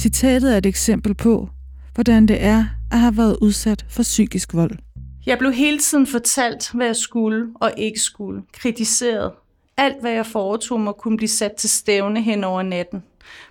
Citatet 0.00 0.52
er 0.52 0.58
et 0.58 0.66
eksempel 0.66 1.14
på, 1.14 1.48
hvordan 1.94 2.28
det 2.28 2.42
er 2.42 2.64
at 2.90 2.98
have 2.98 3.16
været 3.16 3.36
udsat 3.40 3.86
for 3.88 4.02
psykisk 4.02 4.54
vold. 4.54 4.78
Jeg 5.26 5.38
blev 5.38 5.52
hele 5.52 5.78
tiden 5.78 6.06
fortalt, 6.06 6.70
hvad 6.72 6.86
jeg 6.86 6.96
skulle 6.96 7.48
og 7.54 7.72
ikke 7.76 8.00
skulle. 8.00 8.42
Kritiseret. 8.52 9.32
Alt, 9.76 10.00
hvad 10.00 10.10
jeg 10.10 10.26
foretog 10.26 10.80
mig, 10.80 10.94
kunne 10.94 11.16
blive 11.16 11.28
sat 11.28 11.52
til 11.52 11.70
stævne 11.70 12.22
hen 12.22 12.44
over 12.44 12.62
natten. 12.62 13.02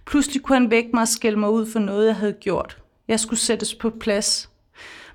Pludselig 0.05 0.41
kunne 0.41 0.57
han 0.57 0.71
vække 0.71 0.89
mig 0.93 1.01
og 1.01 1.07
skælde 1.07 1.39
mig 1.39 1.49
ud 1.49 1.71
for 1.71 1.79
noget, 1.79 2.07
jeg 2.07 2.15
havde 2.15 2.33
gjort. 2.33 2.77
Jeg 3.07 3.19
skulle 3.19 3.39
sættes 3.39 3.75
på 3.75 3.89
plads. 3.89 4.49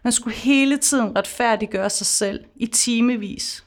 Man 0.04 0.12
skulle 0.12 0.36
hele 0.36 0.76
tiden 0.76 1.16
retfærdiggøre 1.16 1.90
sig 1.90 2.06
selv 2.06 2.40
i 2.56 2.66
timevis. 2.66 3.64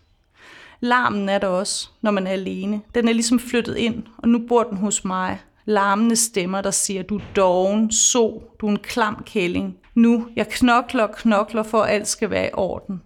Larmen 0.80 1.30
er 1.30 1.38
der 1.38 1.48
også, 1.48 1.90
når 2.02 2.12
man 2.12 2.28
er 2.28 2.32
alene. 2.32 2.82
Den 2.96 3.08
er 3.08 3.14
ligesom 3.14 3.40
flyttet 3.40 3.78
ind, 3.78 4.04
og 4.18 4.30
nu 4.30 4.40
bor 4.48 4.64
den 4.64 4.78
hos 4.78 5.06
mig 5.06 5.40
larmende 5.70 6.16
stemmer, 6.16 6.62
der 6.62 6.72
siger, 6.72 7.04
du 7.04 7.18
er 7.18 7.24
doven, 7.36 7.92
så, 7.92 8.42
du 8.62 8.66
er 8.68 8.72
en 8.72 8.80
klam 8.80 9.24
kælling. 9.26 9.78
Nu, 9.96 10.28
jeg 10.36 10.48
knokler 10.50 11.04
og 11.04 11.16
knokler 11.16 11.64
for, 11.64 11.82
at 11.82 11.94
alt 11.94 12.08
skal 12.08 12.30
være 12.30 12.48
i 12.48 12.54
orden. 12.54 13.02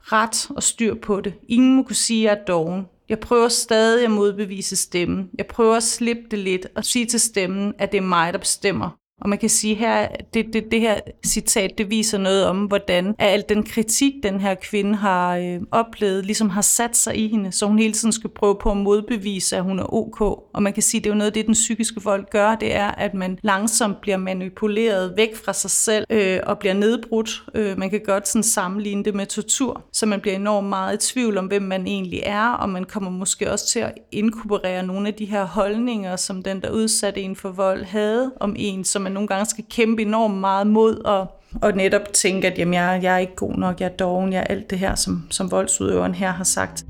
Ret 0.00 0.50
og 0.50 0.62
styr 0.62 0.94
på 0.94 1.20
det. 1.20 1.34
Ingen 1.48 1.76
må 1.76 1.82
kunne 1.82 1.96
sige, 1.96 2.30
at 2.30 2.36
jeg 2.36 2.40
er 2.40 2.44
doven. 2.44 2.86
Jeg 3.08 3.18
prøver 3.18 3.48
stadig 3.48 4.04
at 4.04 4.10
modbevise 4.10 4.76
stemmen. 4.76 5.30
Jeg 5.38 5.46
prøver 5.46 5.76
at 5.76 5.82
slippe 5.82 6.22
det 6.30 6.38
lidt 6.38 6.66
og 6.76 6.84
sige 6.84 7.06
til 7.06 7.20
stemmen, 7.20 7.74
at 7.78 7.92
det 7.92 7.98
er 7.98 8.02
mig, 8.02 8.32
der 8.32 8.38
bestemmer. 8.38 8.90
Og 9.20 9.28
man 9.28 9.38
kan 9.38 9.48
sige 9.48 9.74
her, 9.74 10.08
det, 10.34 10.46
det, 10.52 10.64
det 10.70 10.80
her 10.80 11.00
citat, 11.26 11.78
det 11.78 11.90
viser 11.90 12.18
noget 12.18 12.46
om, 12.46 12.64
hvordan 12.64 13.14
al 13.18 13.44
den 13.48 13.62
kritik, 13.62 14.12
den 14.22 14.40
her 14.40 14.54
kvinde 14.54 14.94
har 14.94 15.36
øh, 15.36 15.60
oplevet, 15.70 16.26
ligesom 16.26 16.50
har 16.50 16.62
sat 16.62 16.96
sig 16.96 17.16
i 17.16 17.28
hende, 17.28 17.52
så 17.52 17.66
hun 17.66 17.78
hele 17.78 17.92
tiden 17.92 18.12
skal 18.12 18.30
prøve 18.30 18.56
på 18.60 18.70
at 18.70 18.76
modbevise, 18.76 19.56
at 19.56 19.62
hun 19.62 19.78
er 19.78 19.94
ok. 19.94 20.20
Og 20.20 20.62
man 20.62 20.72
kan 20.72 20.82
sige, 20.82 21.00
det 21.00 21.06
er 21.06 21.10
jo 21.10 21.18
noget 21.18 21.30
af 21.30 21.32
det, 21.32 21.46
den 21.46 21.54
psykiske 21.54 22.02
vold 22.02 22.30
gør, 22.30 22.54
det 22.54 22.74
er, 22.74 22.88
at 22.88 23.14
man 23.14 23.38
langsomt 23.42 24.00
bliver 24.00 24.16
manipuleret 24.16 25.12
væk 25.16 25.36
fra 25.44 25.52
sig 25.52 25.70
selv 25.70 26.04
øh, 26.10 26.40
og 26.46 26.58
bliver 26.58 26.74
nedbrudt. 26.74 27.44
Øh, 27.54 27.78
man 27.78 27.90
kan 27.90 28.00
godt 28.04 28.28
sådan 28.28 28.42
sammenligne 28.42 29.04
det 29.04 29.14
med 29.14 29.26
tortur, 29.26 29.84
så 29.92 30.06
man 30.06 30.20
bliver 30.20 30.36
enormt 30.36 30.68
meget 30.68 30.94
i 30.94 31.12
tvivl 31.12 31.38
om, 31.38 31.46
hvem 31.46 31.62
man 31.62 31.86
egentlig 31.86 32.20
er, 32.24 32.48
og 32.48 32.68
man 32.68 32.84
kommer 32.84 33.10
måske 33.10 33.52
også 33.52 33.66
til 33.66 33.78
at 33.78 33.92
inkorporere 34.12 34.82
nogle 34.86 35.08
af 35.08 35.14
de 35.14 35.24
her 35.24 35.44
holdninger, 35.44 36.16
som 36.16 36.42
den, 36.42 36.62
der 36.62 36.70
udsatte 36.70 37.20
en 37.20 37.36
for 37.36 37.50
vold, 37.50 37.84
havde 37.84 38.32
om 38.40 38.56
en, 38.58 38.84
som 38.84 39.03
man 39.04 39.12
nogle 39.12 39.28
gange 39.28 39.46
skal 39.46 39.64
kæmpe 39.70 40.02
enormt 40.02 40.34
meget 40.34 40.66
mod 40.66 40.96
og, 40.96 41.26
og 41.62 41.72
netop 41.72 42.12
tænke, 42.12 42.52
at 42.52 42.58
jamen, 42.58 42.74
jeg, 42.74 43.00
jeg 43.02 43.14
er 43.14 43.18
ikke 43.18 43.36
god 43.36 43.54
nok, 43.54 43.80
jeg 43.80 43.86
er 43.86 43.96
doven, 43.96 44.32
jeg 44.32 44.38
er 44.38 44.44
alt 44.44 44.70
det 44.70 44.78
her, 44.78 44.94
som, 44.94 45.22
som 45.30 45.50
voldsudøveren 45.50 46.14
her 46.14 46.32
har 46.32 46.44
sagt. 46.44 46.84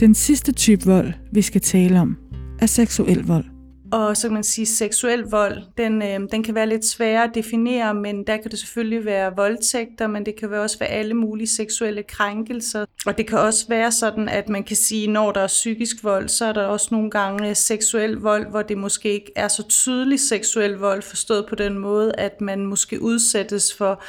Den 0.00 0.14
sidste 0.14 0.52
type 0.52 0.84
vold, 0.86 1.12
vi 1.32 1.42
skal 1.42 1.60
tale 1.60 2.00
om, 2.00 2.16
er 2.60 2.66
seksuel 2.66 3.26
vold. 3.26 3.44
Og 3.92 4.16
så 4.16 4.28
kan 4.28 4.34
man 4.34 4.44
sige, 4.44 4.62
at 4.62 4.68
seksuel 4.68 5.20
vold, 5.20 5.62
den, 5.78 6.02
øh, 6.02 6.20
den 6.32 6.42
kan 6.42 6.54
være 6.54 6.66
lidt 6.66 6.84
sværere 6.84 7.24
at 7.24 7.30
definere, 7.34 7.94
men 7.94 8.26
der 8.26 8.36
kan 8.36 8.50
det 8.50 8.58
selvfølgelig 8.58 9.04
være 9.04 9.36
voldtægter, 9.36 10.06
men 10.06 10.26
det 10.26 10.36
kan 10.36 10.52
også 10.52 10.78
være 10.78 10.88
alle 10.88 11.14
mulige 11.14 11.46
seksuelle 11.46 12.02
krænkelser. 12.02 12.84
Og 13.06 13.18
det 13.18 13.26
kan 13.26 13.38
også 13.38 13.68
være 13.68 13.92
sådan, 13.92 14.28
at 14.28 14.48
man 14.48 14.64
kan 14.64 14.76
sige, 14.76 15.06
når 15.06 15.32
der 15.32 15.40
er 15.40 15.46
psykisk 15.46 16.04
vold, 16.04 16.28
så 16.28 16.44
er 16.44 16.52
der 16.52 16.64
også 16.64 16.88
nogle 16.90 17.10
gange 17.10 17.54
seksuel 17.54 18.12
vold, 18.12 18.46
hvor 18.50 18.62
det 18.62 18.78
måske 18.78 19.12
ikke 19.12 19.32
er 19.36 19.48
så 19.48 19.62
tydelig 19.68 20.20
seksuel 20.20 20.72
vold, 20.72 21.02
forstået 21.02 21.46
på 21.48 21.54
den 21.54 21.78
måde, 21.78 22.12
at 22.18 22.40
man 22.40 22.66
måske 22.66 23.02
udsættes 23.02 23.74
for, 23.74 24.02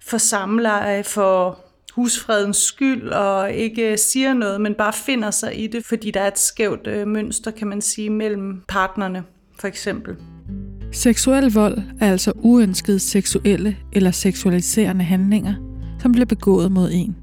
for 0.00 0.18
samleje, 0.18 1.04
for 1.04 1.58
husfredens 1.98 2.56
skyld 2.56 3.08
og 3.08 3.52
ikke 3.52 3.96
siger 3.96 4.34
noget, 4.34 4.60
men 4.60 4.74
bare 4.74 4.92
finder 4.92 5.30
sig 5.30 5.64
i 5.64 5.66
det, 5.66 5.84
fordi 5.84 6.10
der 6.10 6.20
er 6.20 6.28
et 6.28 6.38
skævt 6.38 6.86
øh, 6.86 7.06
mønster, 7.06 7.50
kan 7.50 7.68
man 7.68 7.80
sige, 7.80 8.10
mellem 8.10 8.62
partnerne, 8.68 9.22
for 9.60 9.68
eksempel. 9.68 10.16
Seksuel 10.92 11.52
vold 11.52 11.78
er 12.00 12.10
altså 12.10 12.32
uønskede 12.36 12.98
seksuelle 12.98 13.76
eller 13.92 14.10
seksualiserende 14.10 15.04
handlinger, 15.04 15.54
som 16.02 16.12
bliver 16.12 16.26
begået 16.26 16.72
mod 16.72 16.90
en. 16.92 17.16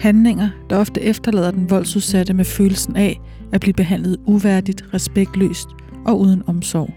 Handlinger, 0.00 0.48
der 0.70 0.76
ofte 0.76 1.00
efterlader 1.00 1.50
den 1.50 1.70
voldsudsatte 1.70 2.34
med 2.34 2.44
følelsen 2.44 2.96
af 2.96 3.20
at 3.52 3.60
blive 3.60 3.74
behandlet 3.74 4.16
uværdigt, 4.26 4.84
respektløst 4.94 5.68
og 6.06 6.20
uden 6.20 6.42
omsorg. 6.46 6.90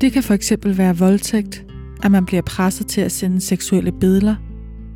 Det 0.00 0.12
kan 0.12 0.22
for 0.22 0.34
eksempel 0.34 0.78
være 0.78 0.98
voldtægt, 0.98 1.64
at 2.02 2.10
man 2.10 2.26
bliver 2.26 2.42
presset 2.42 2.86
til 2.86 3.00
at 3.00 3.12
sende 3.12 3.40
seksuelle 3.40 3.92
billeder 3.92 4.34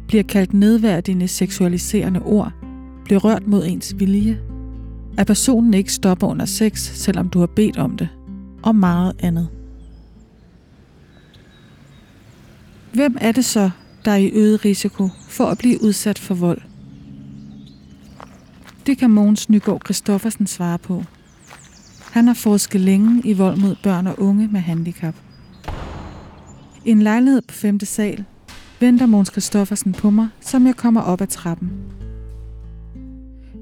bliver 0.08 0.22
kaldt 0.22 0.54
nedværdigende 0.54 1.28
seksualiserende 1.28 2.22
ord, 2.22 2.52
bliver 3.04 3.20
rørt 3.20 3.46
mod 3.46 3.66
ens 3.66 3.94
vilje, 3.98 4.40
at 5.18 5.26
personen 5.26 5.74
ikke 5.74 5.92
stopper 5.92 6.26
under 6.26 6.46
sex, 6.46 6.78
selvom 6.78 7.28
du 7.28 7.38
har 7.38 7.46
bedt 7.46 7.78
om 7.78 7.96
det, 7.96 8.08
og 8.62 8.76
meget 8.76 9.16
andet. 9.18 9.48
Hvem 12.92 13.16
er 13.20 13.32
det 13.32 13.44
så, 13.44 13.70
der 14.04 14.10
er 14.10 14.16
i 14.16 14.30
øget 14.34 14.64
risiko 14.64 15.08
for 15.28 15.44
at 15.44 15.58
blive 15.58 15.82
udsat 15.82 16.18
for 16.18 16.34
vold? 16.34 16.60
Det 18.86 18.98
kan 18.98 19.10
Mogens 19.10 19.50
Nygaard 19.50 19.80
Christoffersen 19.84 20.46
svare 20.46 20.78
på. 20.78 21.04
Han 22.12 22.26
har 22.26 22.34
forsket 22.34 22.80
længe 22.80 23.22
i 23.24 23.32
vold 23.32 23.56
mod 23.56 23.76
børn 23.82 24.06
og 24.06 24.20
unge 24.20 24.48
med 24.48 24.60
handicap. 24.60 25.14
I 26.84 26.90
en 26.90 27.02
lejlighed 27.02 27.42
på 27.42 27.54
5. 27.54 27.80
sal 27.80 28.24
venter 28.80 29.06
Måns 29.06 29.30
Kristoffersen 29.30 29.92
på 29.92 30.10
mig, 30.10 30.28
som 30.40 30.66
jeg 30.66 30.76
kommer 30.76 31.00
op 31.00 31.20
ad 31.20 31.26
trappen. 31.26 31.70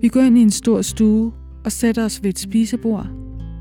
Vi 0.01 0.09
går 0.09 0.21
ind 0.21 0.39
i 0.39 0.43
en 0.43 0.51
stor 0.51 0.83
stue 0.83 1.33
og 1.65 1.73
sætter 1.73 2.05
os 2.05 2.23
ved 2.23 2.31
et 2.31 2.39
spisebord, 2.39 3.07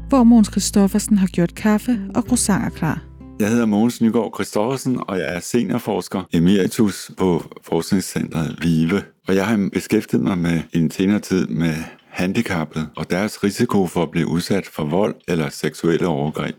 hvor 0.09 0.23
Måns 0.23 0.49
Kristoffersen 0.49 1.17
har 1.17 1.27
gjort 1.27 1.55
kaffe 1.55 1.99
og 2.15 2.21
croissanter 2.21 2.69
klar. 2.69 3.01
Jeg 3.39 3.49
hedder 3.49 3.65
Mogens 3.65 4.01
Nygaard 4.01 4.31
Kristoffersen, 4.31 4.99
og 5.07 5.17
jeg 5.17 5.35
er 5.35 5.39
seniorforsker 5.39 6.23
emeritus 6.33 7.11
på 7.17 7.43
Forskningscentret 7.63 8.57
VIVE. 8.61 9.01
Og 9.27 9.35
jeg 9.35 9.47
har 9.47 9.69
beskæftiget 9.73 10.23
mig 10.23 10.37
med 10.37 10.61
en 10.73 10.91
senere 10.91 11.19
tid 11.19 11.47
med 11.47 11.73
handicappet 12.07 12.89
og 12.97 13.09
deres 13.09 13.43
risiko 13.43 13.87
for 13.87 14.03
at 14.03 14.11
blive 14.11 14.27
udsat 14.27 14.65
for 14.65 14.83
vold 14.83 15.15
eller 15.27 15.49
seksuelle 15.49 16.07
overgreb. 16.07 16.55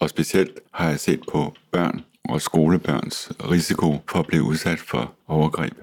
Og 0.00 0.10
specielt 0.10 0.58
har 0.74 0.88
jeg 0.88 1.00
set 1.00 1.20
på 1.32 1.52
børn 1.72 2.00
og 2.28 2.42
skolebørns 2.42 3.32
risiko 3.50 3.96
for 4.10 4.18
at 4.18 4.26
blive 4.26 4.42
udsat 4.42 4.78
for 4.78 5.12
overgreb. 5.28 5.74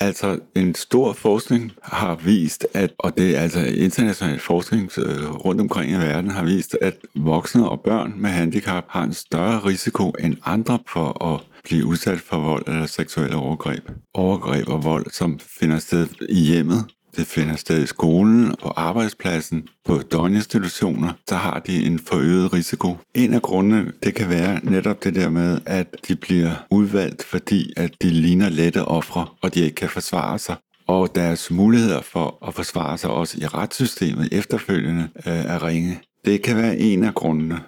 Altså 0.00 0.38
en 0.56 0.74
stor 0.74 1.12
forskning 1.12 1.72
har 1.82 2.14
vist, 2.14 2.66
at, 2.74 2.90
og 2.98 3.18
det 3.18 3.36
er 3.36 3.40
altså 3.40 3.60
international 3.60 4.38
forskning 4.38 4.90
øh, 4.98 5.30
rundt 5.34 5.60
omkring 5.60 5.90
i 5.90 5.94
verden, 5.94 6.30
har 6.30 6.44
vist, 6.44 6.76
at 6.80 6.96
voksne 7.14 7.68
og 7.68 7.80
børn 7.80 8.14
med 8.16 8.30
handicap 8.30 8.84
har 8.88 9.02
en 9.02 9.12
større 9.12 9.58
risiko 9.58 10.10
end 10.10 10.36
andre 10.44 10.78
for 10.88 11.34
at 11.34 11.40
blive 11.64 11.86
udsat 11.86 12.20
for 12.20 12.36
vold 12.40 12.64
eller 12.66 12.86
seksuelle 12.86 13.36
overgreb. 13.36 13.88
Overgreb 14.14 14.68
og 14.68 14.84
vold, 14.84 15.06
som 15.10 15.38
finder 15.38 15.78
sted 15.78 16.06
i 16.28 16.40
hjemmet, 16.40 16.84
det 17.16 17.26
finder 17.26 17.56
sted 17.56 17.82
i 17.82 17.86
skolen, 17.86 18.54
på 18.62 18.68
arbejdspladsen, 18.76 19.68
på 19.84 19.98
døgninstitutioner, 20.12 21.12
så 21.28 21.34
har 21.34 21.58
de 21.58 21.86
en 21.86 21.98
forøget 21.98 22.52
risiko. 22.52 22.96
En 23.14 23.34
af 23.34 23.42
grundene, 23.42 23.92
det 24.02 24.14
kan 24.14 24.28
være 24.28 24.60
netop 24.62 25.04
det 25.04 25.14
der 25.14 25.30
med, 25.30 25.60
at 25.66 25.86
de 26.08 26.16
bliver 26.16 26.50
udvalgt, 26.70 27.24
fordi 27.24 27.72
at 27.76 27.90
de 28.02 28.10
ligner 28.10 28.48
lette 28.48 28.84
ofre, 28.84 29.26
og 29.42 29.54
de 29.54 29.60
ikke 29.60 29.74
kan 29.74 29.88
forsvare 29.88 30.38
sig 30.38 30.56
og 30.86 31.14
deres 31.14 31.50
muligheder 31.50 32.00
for 32.00 32.38
at 32.46 32.54
forsvare 32.54 32.98
sig 32.98 33.10
også 33.10 33.38
i 33.40 33.46
retssystemet 33.46 34.28
efterfølgende 34.32 35.08
øh, 35.26 35.32
er 35.32 35.66
ringe. 35.66 36.00
Det 36.24 36.42
kan 36.42 36.56
være 36.56 36.78
en 36.78 37.04
af 37.04 37.14
grundene. 37.14 37.60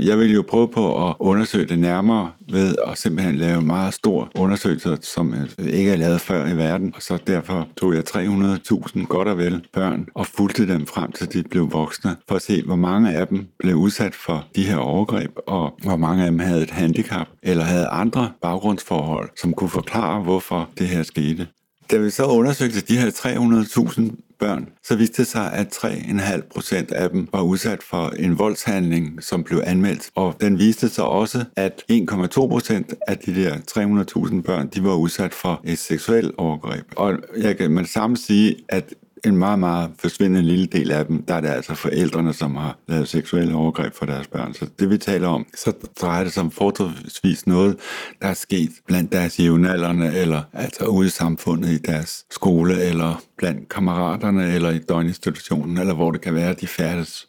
Jeg 0.00 0.18
vil 0.18 0.32
jo 0.32 0.42
prøve 0.48 0.68
på 0.68 1.08
at 1.08 1.14
undersøge 1.18 1.66
det 1.66 1.78
nærmere 1.78 2.30
ved 2.50 2.74
at 2.86 2.98
simpelthen 2.98 3.36
lave 3.36 3.62
meget 3.62 3.94
stor 3.94 4.30
undersøgelser, 4.34 4.96
som 5.00 5.34
øh, 5.34 5.66
ikke 5.66 5.90
er 5.90 5.96
lavet 5.96 6.20
før 6.20 6.46
i 6.46 6.56
verden. 6.56 6.92
Og 6.96 7.02
så 7.02 7.18
derfor 7.26 7.68
tog 7.76 7.94
jeg 7.94 8.02
300.000 8.08 9.06
godt 9.06 9.28
og 9.28 9.38
vel 9.38 9.66
børn 9.72 10.06
og 10.14 10.26
fulgte 10.26 10.68
dem 10.68 10.86
frem 10.86 11.12
til 11.12 11.32
de 11.32 11.42
blev 11.42 11.72
voksne, 11.72 12.16
for 12.28 12.34
at 12.36 12.42
se, 12.42 12.62
hvor 12.62 12.76
mange 12.76 13.12
af 13.12 13.26
dem 13.26 13.46
blev 13.58 13.74
udsat 13.74 14.14
for 14.14 14.46
de 14.56 14.62
her 14.62 14.76
overgreb, 14.76 15.30
og 15.46 15.78
hvor 15.82 15.96
mange 15.96 16.24
af 16.24 16.30
dem 16.30 16.38
havde 16.38 16.62
et 16.62 16.70
handicap 16.70 17.26
eller 17.42 17.64
havde 17.64 17.86
andre 17.86 18.30
baggrundsforhold, 18.42 19.30
som 19.40 19.52
kunne 19.52 19.70
forklare, 19.70 20.22
hvorfor 20.22 20.70
det 20.78 20.86
her 20.86 21.02
skete. 21.02 21.46
Da 21.90 21.96
vi 21.96 22.10
så 22.10 22.24
undersøgte 22.24 22.80
de 22.80 22.96
her 22.96 23.10
300.000 23.10 24.31
børn, 24.42 24.68
så 24.84 24.96
viste 24.96 25.22
det 25.22 25.26
sig, 25.26 25.52
at 25.52 25.66
3,5 25.66 26.48
procent 26.54 26.92
af 26.92 27.10
dem 27.10 27.28
var 27.32 27.42
udsat 27.42 27.82
for 27.82 28.08
en 28.08 28.38
voldshandling, 28.38 29.22
som 29.22 29.44
blev 29.44 29.62
anmeldt. 29.66 30.10
Og 30.14 30.36
den 30.40 30.58
viste 30.58 30.88
sig 30.88 31.04
også, 31.04 31.44
at 31.56 31.82
1,2 31.92 32.48
procent 32.48 32.94
af 33.08 33.18
de 33.18 33.34
der 33.34 33.54
300.000 33.56 34.42
børn, 34.42 34.68
de 34.74 34.84
var 34.84 34.94
udsat 34.94 35.34
for 35.34 35.60
et 35.64 35.78
seksuelt 35.78 36.34
overgreb. 36.38 36.84
Og 36.96 37.12
jeg 37.38 37.56
kan 37.56 37.70
med 37.70 37.84
samme 37.84 38.16
sige, 38.16 38.56
at 38.68 38.94
en 39.26 39.36
meget, 39.36 39.58
meget 39.58 39.90
forsvindende 39.98 40.42
lille 40.42 40.66
del 40.66 40.90
af 40.90 41.06
dem, 41.06 41.22
der 41.22 41.34
er 41.34 41.40
det 41.40 41.48
altså 41.48 41.74
forældrene, 41.74 42.32
som 42.32 42.56
har 42.56 42.78
lavet 42.88 43.08
seksuelle 43.08 43.54
overgreb 43.54 43.94
for 43.94 44.06
deres 44.06 44.26
børn. 44.26 44.54
Så 44.54 44.66
det 44.78 44.90
vi 44.90 44.98
taler 44.98 45.28
om, 45.28 45.46
så 45.54 45.72
drejer 46.00 46.24
det 46.24 46.32
sig 46.32 46.42
om 46.42 46.50
fortrinsvis 46.50 47.46
noget, 47.46 47.76
der 48.22 48.28
er 48.28 48.34
sket 48.34 48.70
blandt 48.86 49.12
deres 49.12 49.40
jævnaldrende, 49.40 50.14
eller 50.14 50.42
altså 50.52 50.84
ude 50.84 51.06
i 51.06 51.10
samfundet 51.10 51.70
i 51.70 51.78
deres 51.78 52.24
skole, 52.30 52.82
eller 52.82 53.22
blandt 53.38 53.68
kammeraterne, 53.68 54.54
eller 54.54 54.70
i 54.70 54.78
døgninstitutionen, 54.78 55.78
eller 55.78 55.94
hvor 55.94 56.10
det 56.10 56.20
kan 56.20 56.34
være, 56.34 56.54
de 56.54 56.66
færdes. 56.66 57.28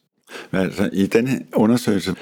Men 0.51 0.62
altså, 0.62 0.89
i 0.93 1.05
denne 1.05 1.41
undersøgelse, 1.53 2.15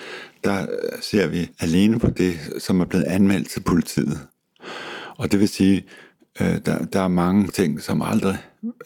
der 0.44 0.66
ser 1.02 1.28
vi 1.28 1.50
alene 1.60 2.00
på 2.00 2.10
det, 2.10 2.34
som 2.60 2.80
er 2.80 2.86
blevet 2.86 3.06
anmeldt 3.06 3.50
til 3.50 3.60
politiet. 3.60 4.20
Og 5.18 5.32
det 5.32 5.40
vil 5.40 5.50
sige, 5.50 5.84
øh, 6.42 6.58
der, 6.66 6.86
der 6.86 7.02
er 7.02 7.08
mange 7.08 7.48
ting, 7.48 7.82
som 7.82 8.02
aldrig 8.02 8.38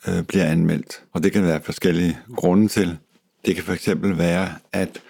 øh, 0.07 0.23
bliver 0.23 0.45
anmeldt. 0.45 1.03
Og 1.13 1.23
det 1.23 1.31
kan 1.31 1.43
være 1.43 1.61
forskellige 1.61 2.17
grunde 2.35 2.67
til. 2.67 2.97
Det 3.45 3.55
kan 3.55 3.63
for 3.63 3.73
eksempel 3.73 4.17
være, 4.17 4.49
at 4.73 5.01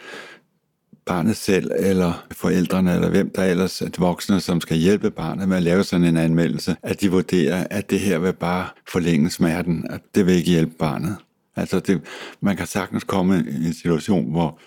barnet 1.05 1.35
selv, 1.35 1.71
eller 1.79 2.25
forældrene, 2.31 2.93
eller 2.95 3.09
hvem 3.09 3.31
der 3.35 3.43
ellers 3.43 3.81
er 3.81 3.89
voksne, 3.97 4.39
som 4.39 4.61
skal 4.61 4.77
hjælpe 4.77 5.11
barnet 5.11 5.49
med 5.49 5.57
at 5.57 5.63
lave 5.63 5.83
sådan 5.83 6.05
en 6.05 6.17
anmeldelse, 6.17 6.75
at 6.83 7.01
de 7.01 7.11
vurderer, 7.11 7.67
at 7.69 7.89
det 7.89 7.99
her 7.99 8.19
vil 8.19 8.33
bare 8.33 8.67
forlænge 8.87 9.29
smerten, 9.29 9.85
at 9.89 10.01
det 10.15 10.25
vil 10.25 10.35
ikke 10.35 10.49
hjælpe 10.49 10.73
barnet. 10.79 11.17
Altså 11.55 11.79
det, 11.79 12.01
man 12.41 12.57
kan 12.57 12.67
sagtens 12.67 13.03
komme 13.03 13.45
i 13.61 13.65
en 13.65 13.73
situation, 13.73 14.31
hvor 14.31 14.59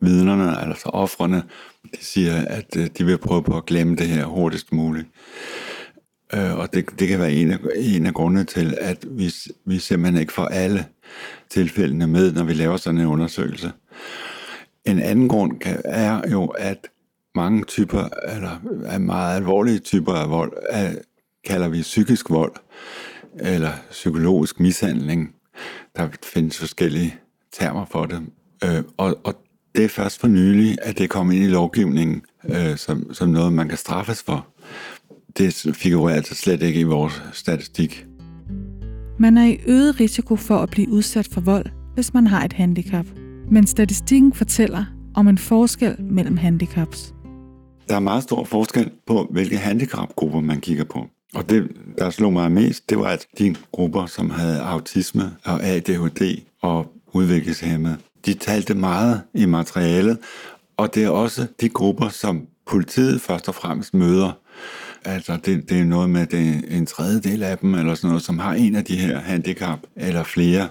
vidnerne, 0.00 0.60
altså 0.60 0.88
offrene, 0.88 1.42
de 1.82 2.04
siger, 2.04 2.44
at 2.46 2.76
øh, 2.76 2.86
de 2.98 3.04
vil 3.04 3.18
prøve 3.18 3.42
på 3.42 3.56
at 3.56 3.66
glemme 3.66 3.96
det 3.96 4.06
her 4.06 4.24
hurtigst 4.24 4.72
muligt. 4.72 5.06
Øh, 6.34 6.58
og 6.58 6.74
det, 6.74 6.84
det 6.98 7.08
kan 7.08 7.18
være 7.18 7.32
en 7.32 7.50
af, 7.50 7.58
en 7.76 8.06
af 8.06 8.14
grundene 8.14 8.44
til, 8.44 8.78
at 8.80 9.06
vi, 9.10 9.32
vi 9.66 9.78
simpelthen 9.78 10.20
ikke 10.20 10.32
får 10.32 10.46
alle 10.46 10.86
tilfældene 11.50 12.06
med, 12.06 12.32
når 12.32 12.44
vi 12.44 12.52
laver 12.52 12.76
sådan 12.76 13.00
en 13.00 13.06
undersøgelse. 13.06 13.72
En 14.84 14.98
anden 14.98 15.28
grund 15.28 15.60
kan, 15.60 15.82
er 15.84 16.30
jo, 16.30 16.46
at 16.46 16.78
mange 17.34 17.64
typer, 17.64 18.08
eller 18.36 18.60
af 18.86 19.00
meget 19.00 19.36
alvorlige 19.36 19.78
typer 19.78 20.12
af 20.12 20.30
vold, 20.30 20.52
af, 20.70 20.96
kalder 21.44 21.68
vi 21.68 21.82
psykisk 21.82 22.30
vold, 22.30 22.52
eller 23.40 23.72
psykologisk 23.90 24.60
mishandling. 24.60 25.34
Der 25.96 26.08
findes 26.22 26.58
forskellige 26.58 27.14
termer 27.52 27.84
for 27.84 28.06
det. 28.06 28.22
Øh, 28.64 28.82
og, 28.96 29.20
og 29.24 29.34
det 29.74 29.84
er 29.84 29.88
først 29.88 30.20
for 30.20 30.28
nylig, 30.28 30.78
at 30.82 30.98
det 30.98 31.10
kommer 31.10 31.34
ind 31.34 31.44
i 31.44 31.48
lovgivningen 31.48 32.22
øh, 32.48 32.76
som, 32.76 33.14
som 33.14 33.28
noget, 33.28 33.52
man 33.52 33.68
kan 33.68 33.78
straffes 33.78 34.22
for 34.22 34.46
det 35.38 35.76
figurerer 35.76 36.16
altså 36.16 36.34
slet 36.34 36.62
ikke 36.62 36.80
i 36.80 36.82
vores 36.82 37.22
statistik. 37.32 38.06
Man 39.18 39.36
er 39.36 39.46
i 39.46 39.58
øget 39.66 40.00
risiko 40.00 40.36
for 40.36 40.56
at 40.56 40.70
blive 40.70 40.90
udsat 40.90 41.28
for 41.32 41.40
vold, 41.40 41.66
hvis 41.94 42.14
man 42.14 42.26
har 42.26 42.44
et 42.44 42.52
handicap. 42.52 43.06
Men 43.50 43.66
statistikken 43.66 44.32
fortæller 44.32 44.84
om 45.14 45.28
en 45.28 45.38
forskel 45.38 45.96
mellem 46.02 46.36
handicaps. 46.36 47.14
Der 47.88 47.94
er 47.96 48.00
meget 48.00 48.22
stor 48.22 48.44
forskel 48.44 48.90
på, 49.06 49.28
hvilke 49.30 49.56
handicapgrupper 49.56 50.40
man 50.40 50.60
kigger 50.60 50.84
på. 50.84 51.06
Og 51.34 51.50
det, 51.50 51.70
der 51.98 52.10
slog 52.10 52.32
mig 52.32 52.52
mest, 52.52 52.90
det 52.90 52.98
var, 52.98 53.06
at 53.06 53.26
de 53.38 53.54
grupper, 53.72 54.06
som 54.06 54.30
havde 54.30 54.60
autisme 54.60 55.32
og 55.44 55.64
ADHD 55.64 56.40
og 56.62 56.92
udviklingshemmede, 57.12 57.96
de 58.26 58.34
talte 58.34 58.74
meget 58.74 59.22
i 59.34 59.46
materialet, 59.46 60.18
og 60.76 60.94
det 60.94 61.04
er 61.04 61.08
også 61.08 61.46
de 61.60 61.68
grupper, 61.68 62.08
som 62.08 62.46
politiet 62.66 63.20
først 63.20 63.48
og 63.48 63.54
fremmest 63.54 63.94
møder 63.94 64.32
Altså, 65.04 65.38
det, 65.44 65.70
det 65.70 65.80
er 65.80 65.84
noget 65.84 66.10
med, 66.10 66.26
det 66.26 66.48
er 66.48 66.76
en 66.76 66.86
tredjedel 66.86 67.42
af 67.42 67.58
dem, 67.58 67.74
eller 67.74 67.94
sådan 67.94 68.08
noget, 68.08 68.22
som 68.22 68.38
har 68.38 68.54
en 68.54 68.74
af 68.74 68.84
de 68.84 68.96
her 68.96 69.18
handicap, 69.18 69.78
eller 69.96 70.22
flere. 70.22 70.68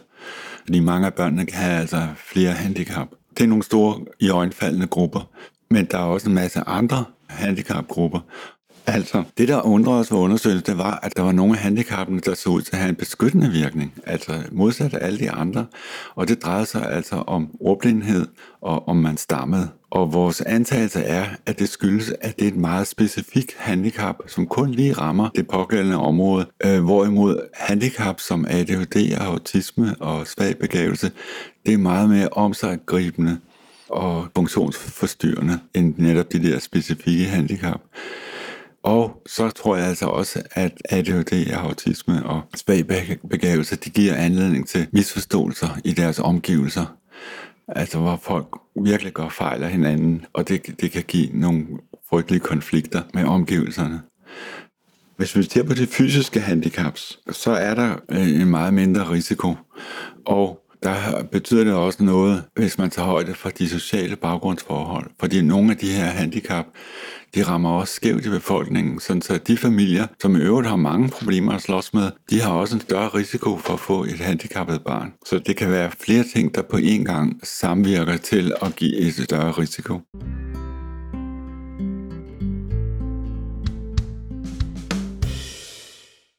Fordi 0.65 0.79
mange 0.79 1.07
af 1.07 1.13
børnene 1.13 1.45
kan 1.45 1.57
have 1.57 1.79
altså 1.79 2.07
flere 2.17 2.51
handicap. 2.51 3.07
Det 3.37 3.43
er 3.43 3.47
nogle 3.47 3.63
store 3.63 4.05
i 4.19 4.29
øjenfaldende 4.29 4.87
grupper. 4.87 5.29
Men 5.69 5.85
der 5.85 5.97
er 5.97 6.03
også 6.03 6.29
en 6.29 6.35
masse 6.35 6.59
andre 6.59 7.05
handicapgrupper, 7.27 8.19
Altså, 8.85 9.23
det 9.37 9.47
der 9.47 9.61
undrede 9.61 9.99
os 9.99 10.11
ved 10.11 10.19
undersøgelsen, 10.19 10.65
det 10.65 10.77
var, 10.77 10.99
at 11.03 11.17
der 11.17 11.23
var 11.23 11.31
nogle 11.31 11.53
af 11.53 11.59
handicappene, 11.59 12.19
der 12.19 12.33
så 12.33 12.49
ud 12.49 12.61
til 12.61 12.71
at 12.71 12.79
have 12.79 12.89
en 12.89 12.95
beskyttende 12.95 13.49
virkning, 13.51 13.93
altså 14.05 14.43
modsat 14.51 14.93
af 14.93 15.05
alle 15.05 15.19
de 15.19 15.31
andre. 15.31 15.65
Og 16.15 16.27
det 16.27 16.43
drejede 16.43 16.65
sig 16.65 16.91
altså 16.91 17.15
om 17.15 17.49
ordblindhed 17.59 18.27
og 18.61 18.87
om 18.87 18.97
man 18.97 19.17
stammede. 19.17 19.69
Og 19.93 20.13
vores 20.13 20.41
antagelse 20.41 20.99
er, 20.99 21.25
at 21.45 21.59
det 21.59 21.69
skyldes, 21.69 22.13
at 22.21 22.39
det 22.39 22.47
er 22.47 22.51
et 22.51 22.57
meget 22.57 22.87
specifikt 22.87 23.55
handicap, 23.57 24.15
som 24.27 24.47
kun 24.47 24.71
lige 24.71 24.93
rammer 24.93 25.29
det 25.35 25.47
pågældende 25.47 25.97
område. 25.97 26.45
Øh, 26.65 26.83
hvorimod 26.83 27.39
handicap 27.53 28.19
som 28.19 28.45
ADHD 28.49 29.15
og 29.19 29.25
autisme 29.25 29.95
og 29.99 30.27
svag 30.27 30.57
begævelse, 30.57 31.11
det 31.65 31.73
er 31.73 31.77
meget 31.77 32.09
mere 32.09 32.29
omsaggribende 32.29 33.39
og 33.89 34.27
funktionsforstyrrende 34.35 35.59
end 35.73 35.93
netop 35.97 36.33
de 36.33 36.43
der 36.43 36.59
specifikke 36.59 37.25
handicap. 37.25 37.81
Og 38.83 39.21
så 39.25 39.49
tror 39.49 39.75
jeg 39.75 39.87
altså 39.87 40.05
også, 40.05 40.43
at 40.51 40.71
ADHD 40.89 41.53
og 41.53 41.61
autisme 41.61 42.25
og 42.25 42.41
svag 42.55 42.85
begævelse, 43.29 43.75
de 43.75 43.89
giver 43.89 44.15
anledning 44.15 44.67
til 44.67 44.87
misforståelser 44.91 45.79
i 45.83 45.91
deres 45.91 46.19
omgivelser. 46.19 46.85
Altså 47.75 47.99
hvor 47.99 48.19
folk 48.23 48.47
virkelig 48.83 49.13
gør 49.13 49.29
fejl 49.29 49.63
af 49.63 49.71
hinanden, 49.71 50.25
og 50.33 50.47
det, 50.49 50.81
det 50.81 50.91
kan 50.91 51.03
give 51.03 51.29
nogle 51.33 51.65
frygtelige 52.09 52.39
konflikter 52.39 53.01
med 53.13 53.23
omgivelserne. 53.23 54.01
Hvis 55.17 55.37
vi 55.37 55.43
ser 55.43 55.63
på 55.63 55.73
de 55.73 55.87
fysiske 55.87 56.39
handicaps, 56.39 57.19
så 57.31 57.51
er 57.51 57.75
der 57.75 57.95
øh, 58.11 58.41
en 58.41 58.47
meget 58.47 58.73
mindre 58.73 59.09
risiko. 59.09 59.55
Og 60.25 60.62
der 60.83 61.23
betyder 61.31 61.63
det 61.63 61.73
også 61.73 62.03
noget, 62.03 62.43
hvis 62.55 62.77
man 62.77 62.89
tager 62.89 63.07
højde 63.07 63.33
for 63.33 63.49
de 63.49 63.69
sociale 63.69 64.15
baggrundsforhold. 64.15 65.09
Fordi 65.19 65.41
nogle 65.41 65.71
af 65.71 65.77
de 65.77 65.91
her 65.91 66.05
handicap, 66.05 66.65
de 67.35 67.43
rammer 67.43 67.69
også 67.69 67.93
skævt 67.93 68.25
i 68.25 68.29
befolkningen, 68.29 68.99
sådan 68.99 69.21
så 69.21 69.39
de 69.47 69.57
familier, 69.57 70.07
som 70.21 70.35
i 70.35 70.39
øvrigt 70.39 70.67
har 70.67 70.75
mange 70.75 71.09
problemer 71.09 71.51
at 71.51 71.61
slås 71.61 71.93
med, 71.93 72.11
de 72.29 72.41
har 72.41 72.51
også 72.53 72.75
en 72.75 72.81
større 72.81 73.07
risiko 73.07 73.57
for 73.57 73.73
at 73.73 73.79
få 73.79 74.03
et 74.03 74.19
handicappet 74.19 74.81
barn. 74.85 75.13
Så 75.25 75.39
det 75.39 75.57
kan 75.57 75.71
være 75.71 75.91
flere 75.99 76.23
ting, 76.35 76.55
der 76.55 76.61
på 76.61 76.77
én 76.77 77.03
gang 77.03 77.39
samvirker 77.43 78.17
til 78.17 78.53
at 78.61 78.75
give 78.75 78.97
et 78.97 79.13
større 79.13 79.51
risiko. 79.51 80.01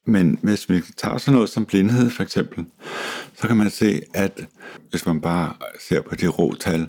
Men 0.04 0.38
hvis 0.42 0.70
vi 0.70 0.82
tager 0.96 1.18
sådan 1.18 1.34
noget 1.34 1.50
som 1.50 1.66
blindhed 1.66 2.10
for 2.10 2.22
eksempel, 2.22 2.64
så 3.34 3.46
kan 3.46 3.56
man 3.56 3.70
se, 3.70 4.02
at 4.14 4.40
hvis 4.90 5.06
man 5.06 5.20
bare 5.20 5.52
ser 5.88 6.00
på 6.00 6.14
de 6.14 6.26
rå 6.26 6.54
tal, 6.54 6.88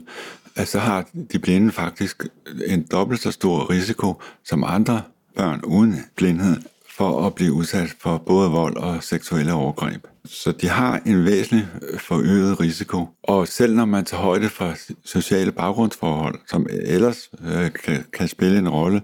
at 0.55 0.67
så 0.67 0.79
har 0.79 1.05
de 1.31 1.39
blinde 1.39 1.71
faktisk 1.71 2.23
en 2.65 2.87
dobbelt 2.91 3.21
så 3.21 3.31
stor 3.31 3.69
risiko 3.69 4.21
som 4.43 4.63
andre 4.63 5.01
børn 5.35 5.61
uden 5.63 5.95
blindhed 6.15 6.57
for 6.97 7.25
at 7.25 7.35
blive 7.35 7.53
udsat 7.53 7.95
for 7.99 8.17
både 8.17 8.49
vold 8.51 8.77
og 8.77 9.03
seksuelle 9.03 9.53
overgreb. 9.53 10.07
Så 10.25 10.51
de 10.51 10.67
har 10.67 11.01
en 11.05 11.25
væsentlig 11.25 11.67
forøget 11.97 12.59
risiko. 12.59 13.07
Og 13.23 13.47
selv 13.47 13.75
når 13.75 13.85
man 13.85 14.05
tager 14.05 14.23
højde 14.23 14.49
for 14.49 14.73
sociale 15.05 15.51
baggrundsforhold, 15.51 16.39
som 16.47 16.67
ellers 16.69 17.29
øh, 17.45 17.71
kan, 17.85 18.03
kan 18.13 18.27
spille 18.27 18.57
en 18.57 18.69
rolle, 18.69 19.01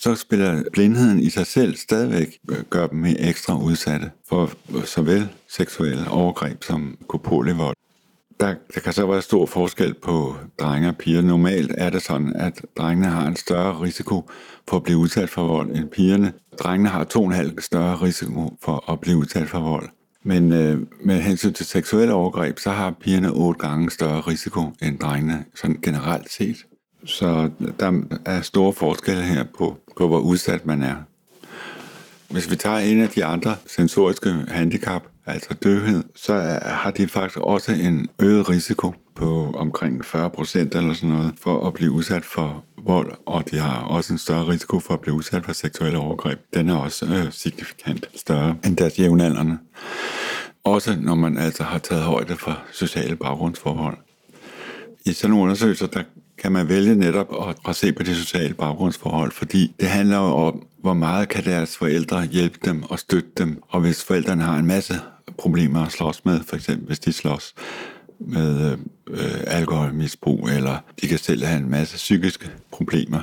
så 0.00 0.14
spiller 0.14 0.62
blindheden 0.72 1.20
i 1.20 1.30
sig 1.30 1.46
selv 1.46 1.76
stadigvæk 1.76 2.38
øh, 2.50 2.62
gør 2.70 2.86
dem 2.86 3.04
ekstra 3.04 3.62
udsatte 3.62 4.10
for 4.28 4.52
øh, 4.76 4.84
såvel 4.84 5.28
seksuelle 5.48 6.10
overgreb 6.10 6.64
som 6.64 6.98
kopolivold. 7.08 7.76
Der, 8.40 8.54
der 8.74 8.80
kan 8.80 8.92
så 8.92 9.06
være 9.06 9.22
stor 9.22 9.46
forskel 9.46 9.94
på 9.94 10.36
drenge 10.60 10.88
og 10.88 10.96
piger. 10.96 11.22
Normalt 11.22 11.72
er 11.78 11.90
det 11.90 12.02
sådan, 12.02 12.36
at 12.36 12.62
drengene 12.78 13.06
har 13.06 13.26
en 13.26 13.36
større 13.36 13.80
risiko 13.80 14.30
for 14.68 14.76
at 14.76 14.82
blive 14.82 14.98
udsat 14.98 15.30
for 15.30 15.46
vold 15.46 15.76
end 15.76 15.88
pigerne. 15.88 16.32
Drengene 16.58 16.88
har 16.88 17.04
to 17.04 17.20
og 17.20 17.26
en 17.26 17.32
halv 17.32 17.60
større 17.60 17.96
risiko 17.96 18.58
for 18.62 18.92
at 18.92 19.00
blive 19.00 19.16
udsat 19.16 19.48
for 19.48 19.58
vold. 19.58 19.88
Men 20.22 20.52
øh, 20.52 20.78
med 21.04 21.20
hensyn 21.20 21.52
til 21.52 21.66
seksuelle 21.66 22.14
overgreb, 22.14 22.58
så 22.58 22.70
har 22.70 22.90
pigerne 23.00 23.30
otte 23.30 23.60
gange 23.60 23.90
større 23.90 24.20
risiko 24.20 24.60
end 24.82 24.98
drengene, 24.98 25.44
sådan 25.54 25.78
generelt 25.82 26.32
set. 26.32 26.56
Så 27.04 27.50
der 27.80 28.02
er 28.26 28.40
store 28.42 28.72
forskelle 28.72 29.22
her 29.22 29.44
på, 29.58 29.78
på, 29.96 30.08
hvor 30.08 30.18
udsat 30.18 30.66
man 30.66 30.82
er. 30.82 30.96
Hvis 32.30 32.50
vi 32.50 32.56
tager 32.56 32.78
en 32.78 33.00
af 33.02 33.08
de 33.08 33.24
andre 33.24 33.56
sensoriske 33.66 34.30
handicap, 34.48 35.02
altså 35.26 35.54
døvhed, 35.54 36.04
så 36.16 36.34
har 36.62 36.90
de 36.90 37.08
faktisk 37.08 37.38
også 37.38 37.72
en 37.72 38.08
øget 38.18 38.48
risiko 38.48 38.94
på 39.14 39.50
omkring 39.54 40.04
40 40.04 40.30
procent 40.30 40.74
eller 40.74 40.94
sådan 40.94 41.08
noget, 41.08 41.34
for 41.42 41.66
at 41.66 41.74
blive 41.74 41.90
udsat 41.92 42.24
for 42.24 42.64
vold, 42.84 43.12
og 43.26 43.50
de 43.50 43.58
har 43.58 43.82
også 43.82 44.12
en 44.12 44.18
større 44.18 44.48
risiko 44.48 44.78
for 44.78 44.94
at 44.94 45.00
blive 45.00 45.14
udsat 45.14 45.44
for 45.44 45.52
seksuelle 45.52 45.98
overgreb. 45.98 46.38
Den 46.54 46.68
er 46.68 46.76
også 46.76 47.06
øh, 47.06 47.32
signifikant 47.32 48.10
større 48.14 48.56
end 48.64 48.76
deres 48.76 48.98
jævnaldrende. 48.98 49.58
Også 50.64 50.96
når 51.00 51.14
man 51.14 51.38
altså 51.38 51.62
har 51.62 51.78
taget 51.78 52.02
højde 52.02 52.36
for 52.36 52.62
sociale 52.72 53.16
baggrundsforhold. 53.16 53.96
I 55.06 55.12
sådan 55.12 55.30
nogle 55.30 55.44
undersøgelser, 55.44 55.86
der 55.86 56.02
kan 56.40 56.52
man 56.52 56.68
vælge 56.68 56.94
netop 56.94 57.48
at, 57.48 57.56
at 57.68 57.76
se 57.76 57.92
på 57.92 58.02
det 58.02 58.16
sociale 58.16 58.54
baggrundsforhold, 58.54 59.32
fordi 59.32 59.74
det 59.80 59.88
handler 59.88 60.16
jo 60.16 60.22
om, 60.22 60.66
hvor 60.78 60.94
meget 60.94 61.28
kan 61.28 61.44
deres 61.44 61.76
forældre 61.76 62.24
hjælpe 62.24 62.58
dem 62.64 62.82
og 62.82 62.98
støtte 62.98 63.30
dem. 63.38 63.62
Og 63.68 63.80
hvis 63.80 64.04
forældrene 64.04 64.42
har 64.42 64.58
en 64.58 64.66
masse 64.66 64.94
problemer 65.38 65.86
at 65.86 65.92
slås 65.92 66.24
med, 66.24 66.40
for 66.46 66.56
eksempel 66.56 66.86
hvis 66.86 66.98
de 66.98 67.12
slås 67.12 67.54
med 68.18 68.78
øh, 69.10 69.40
alkoholmisbrug, 69.46 70.48
eller 70.48 70.78
de 71.02 71.08
kan 71.08 71.18
selv 71.18 71.44
have 71.44 71.58
en 71.58 71.70
masse 71.70 71.96
psykiske 71.96 72.50
problemer, 72.70 73.20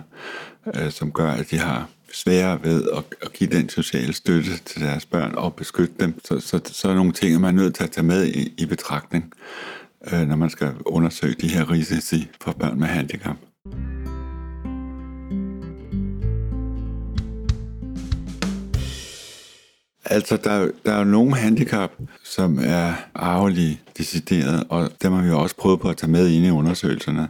øh, 0.75 0.91
som 0.91 1.11
gør, 1.11 1.31
at 1.31 1.51
de 1.51 1.57
har 1.57 1.89
sværere 2.13 2.63
ved 2.63 2.87
at, 2.97 3.03
at 3.21 3.33
give 3.33 3.49
den 3.49 3.69
sociale 3.69 4.13
støtte 4.13 4.57
til 4.65 4.81
deres 4.81 5.05
børn 5.05 5.35
og 5.35 5.55
beskytte 5.55 5.93
dem. 5.99 6.19
Så, 6.25 6.39
så, 6.39 6.59
så 6.65 6.89
er 6.89 6.95
nogle 6.95 7.11
ting, 7.11 7.41
man 7.41 7.57
er 7.57 7.61
nødt 7.63 7.75
til 7.75 7.83
at 7.83 7.91
tage 7.91 8.05
med 8.05 8.27
i, 8.27 8.53
i 8.57 8.65
betragtning 8.65 9.33
Øh, 10.13 10.27
når 10.27 10.35
man 10.35 10.49
skal 10.49 10.73
undersøge 10.85 11.35
de 11.41 11.47
her 11.47 11.71
risici 11.71 12.27
for 12.41 12.51
børn 12.51 12.79
med 12.79 12.87
handicap. 12.87 13.35
Altså, 20.09 20.37
der, 20.37 20.71
der 20.85 20.93
er 20.93 20.97
jo 20.97 21.03
nogle 21.03 21.35
handicap, 21.35 21.91
som 22.23 22.59
er 22.63 22.93
arvelige 23.15 23.79
decideret, 23.97 24.63
og 24.69 24.89
dem 25.01 25.13
har 25.13 25.21
vi 25.21 25.29
også 25.29 25.55
prøvet 25.55 25.79
på 25.79 25.89
at 25.89 25.97
tage 25.97 26.11
med 26.11 26.29
ind 26.29 26.45
i 26.45 26.49
undersøgelserne. 26.49 27.27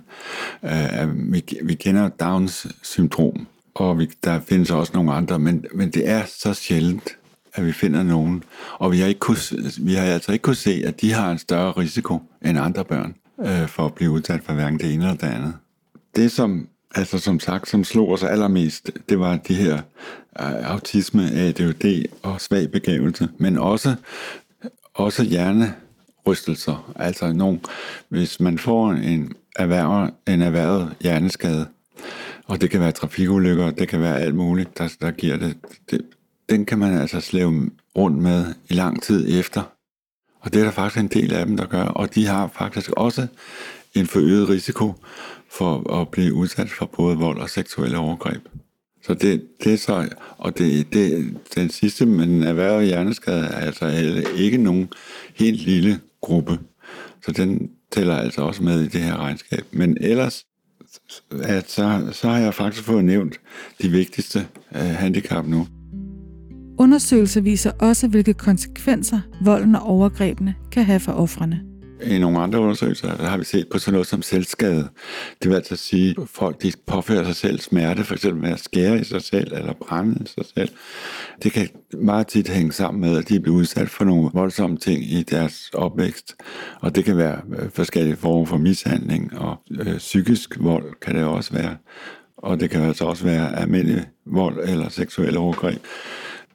Uh, 0.62 1.34
vi, 1.34 1.44
vi 1.64 1.76
kender 1.76 2.10
Downs 2.10 2.68
syndrom, 2.84 3.48
og 3.76 4.00
vi, 4.00 4.10
der 4.24 4.40
findes 4.40 4.72
også 4.72 4.92
nogle 4.96 5.14
andre, 5.14 5.40
men, 5.40 5.66
men 5.74 5.92
det 5.92 6.10
er 6.10 6.24
så 6.26 6.54
sjældent, 6.54 7.18
at 7.58 7.66
vi 7.66 7.72
finder 7.72 8.04
nogen. 8.04 8.44
Og 8.74 8.92
vi 8.92 9.00
har, 9.00 9.08
ikke 9.08 9.20
kunne, 9.20 9.38
vi 9.82 9.94
har 9.94 10.06
altså 10.06 10.32
ikke 10.32 10.44
kunne 10.44 10.56
se, 10.56 10.84
at 10.86 11.02
de 11.02 11.14
har 11.14 11.32
en 11.32 11.38
større 11.38 11.72
risiko 11.72 12.20
end 12.46 12.60
andre 12.60 12.86
børn 12.86 13.16
øh, 13.46 13.68
for 13.68 13.86
at 13.86 13.94
blive 13.94 14.12
udsat 14.12 14.42
for 14.44 14.54
hverken 14.54 14.80
det 14.80 14.94
ene 14.94 15.04
eller 15.06 15.18
det 15.18 15.28
andet. 15.28 15.54
Det 16.16 16.32
som, 16.32 16.68
altså 16.96 17.20
som 17.20 17.40
sagt, 17.40 17.70
som 17.70 17.84
slog 17.84 18.10
os 18.10 18.24
allermest, 18.24 18.92
det 19.10 19.20
var 19.20 19.38
de 19.38 19.54
her 19.54 19.76
øh, 20.40 20.72
autisme, 20.72 21.32
ADHD 21.32 22.06
og 22.24 22.42
svag 22.42 22.72
begævelse, 22.72 23.30
men 23.38 23.58
også, 23.58 23.96
også 24.94 25.24
hjernerystelser. 25.24 26.92
Altså 26.96 27.34
nogen, 27.34 27.62
hvis 28.10 28.40
man 28.40 28.58
får 28.58 28.92
en, 28.92 29.34
erhverv, 29.56 30.10
en 30.28 30.42
erhvervet 30.42 30.96
hjerneskade, 31.02 31.66
og 32.48 32.62
det 32.62 32.70
kan 32.70 32.80
være 32.80 32.92
trafikulykker, 32.92 33.72
det 33.72 33.88
kan 33.88 34.02
være 34.02 34.20
alt 34.20 34.36
muligt, 34.36 34.78
der, 34.78 34.96
der 35.02 35.12
giver 35.12 35.38
det, 35.38 35.58
det 35.92 36.02
den 36.50 36.66
kan 36.66 36.80
man 36.80 36.98
altså 36.98 37.20
slæve 37.20 37.70
rundt 37.98 38.18
med 38.18 38.46
i 38.70 38.74
lang 38.74 39.04
tid 39.04 39.40
efter. 39.40 39.64
Og 40.40 40.54
det 40.54 40.60
er 40.60 40.64
der 40.64 40.72
faktisk 40.72 41.00
en 41.00 41.08
del 41.08 41.34
af 41.34 41.46
dem, 41.46 41.58
der 41.58 41.66
gør, 41.66 41.84
og 41.84 42.16
de 42.16 42.26
har 42.26 42.52
faktisk 42.58 42.92
også 42.92 43.28
en 43.94 44.08
forøget 44.08 44.50
risiko 44.50 44.94
for 45.52 46.02
at 46.02 46.10
blive 46.10 46.34
udsat 46.34 46.70
for 46.70 46.86
både 46.86 47.18
vold 47.18 47.40
og 47.40 47.50
seksuelle 47.50 47.98
overgreb. 47.98 48.42
Så 49.04 49.14
det, 49.14 49.44
det 49.64 49.74
er 49.74 49.78
så, 49.78 50.10
og 50.38 50.58
det, 50.58 50.94
det, 50.94 51.38
den 51.56 51.70
sidste, 51.70 52.06
men 52.06 52.44
erhvervet 52.44 52.86
hjerneskade 52.86 53.46
er 53.46 53.58
altså 53.60 53.88
ikke 54.36 54.58
nogen 54.58 54.90
helt 55.36 55.62
lille 55.62 56.00
gruppe. 56.22 56.60
Så 57.26 57.32
den 57.32 57.72
tæller 57.92 58.16
altså 58.16 58.42
også 58.42 58.64
med 58.64 58.82
i 58.82 58.88
det 58.88 59.02
her 59.02 59.18
regnskab. 59.18 59.66
Men 59.72 59.98
ellers, 60.02 60.46
at 61.42 61.72
så, 61.72 62.10
så 62.12 62.30
har 62.30 62.40
jeg 62.40 62.54
faktisk 62.54 62.84
fået 62.84 63.06
nævnt 63.06 63.40
de 63.82 63.90
vigtigste 63.90 64.48
uh, 64.72 64.78
handicap 64.80 65.46
nu. 65.46 65.68
Undersøgelser 66.80 67.42
viser 67.42 67.72
også, 67.80 68.08
hvilke 68.08 68.34
konsekvenser 68.34 69.20
volden 69.42 69.76
og 69.76 69.82
overgrebene 69.82 70.56
kan 70.72 70.84
have 70.86 71.00
for 71.00 71.12
offrene. 71.12 71.62
I 72.04 72.20
nogle 72.20 72.40
andre 72.40 72.60
undersøgelser 72.60 73.18
der 73.18 73.26
har 73.26 73.38
vi 73.38 73.44
set 73.44 73.68
på 73.72 73.80
sådan 73.80 73.94
noget 73.94 74.08
som 74.08 74.22
selvskade. 74.22 74.90
Det 75.44 75.50
vil 75.50 75.56
altså 75.56 75.76
sige, 75.76 76.16
at 76.22 76.28
folk 76.30 76.62
de 76.62 76.72
påfører 76.88 77.26
sig 77.26 77.36
selv 77.36 77.60
smerte, 77.60 78.04
for 78.04 78.14
eksempel 78.14 78.42
med 78.44 78.52
at 78.52 78.60
skære 78.60 79.00
i 79.00 79.04
sig 79.04 79.22
selv 79.22 79.54
eller 79.54 79.74
brænde 79.74 80.28
sig 80.28 80.46
selv. 80.56 80.70
Det 81.44 81.52
kan 81.52 81.68
meget 81.94 82.28
tit 82.28 82.50
hænge 82.50 82.72
sammen 82.72 83.02
med, 83.02 83.18
at 83.18 83.30
de 83.30 83.40
bliver 83.40 83.58
udsat 83.58 83.90
for 83.90 84.06
nogle 84.06 84.30
voldsomme 84.34 84.78
ting 84.78 85.04
i 85.04 85.24
deres 85.24 85.70
opvækst. 85.74 86.36
Og 86.82 86.96
det 86.96 87.06
kan 87.06 87.18
være 87.18 87.42
øh, 87.60 87.70
forskellige 87.70 88.16
former 88.16 88.46
for 88.46 88.58
mishandling, 88.58 89.38
og 89.40 89.56
øh, 89.72 89.98
psykisk 89.98 90.58
vold 90.60 90.94
kan 91.02 91.16
det 91.16 91.24
også 91.24 91.54
være. 91.54 91.76
Og 92.38 92.60
det 92.60 92.70
kan 92.70 92.82
altså 92.82 93.06
også 93.06 93.24
være 93.24 93.60
almindelig 93.60 94.06
vold 94.26 94.70
eller 94.70 94.90
seksuel 94.90 95.38
overgreb. 95.38 95.80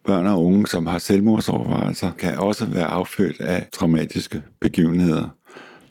Børn 0.04 0.26
og 0.26 0.44
unge, 0.44 0.66
som 0.66 0.86
har 0.86 0.98
selvmordsovervejelser, 0.98 2.10
kan 2.18 2.38
også 2.38 2.66
være 2.66 2.86
affødt 2.86 3.40
af 3.40 3.66
traumatiske 3.72 4.42
begivenheder, 4.60 5.28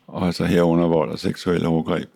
og 0.08 0.26
altså 0.26 0.46
herunder 0.46 0.88
vold 0.88 1.12
og 1.12 1.20
seksuelle 1.20 1.68
overgreb. 1.68 2.10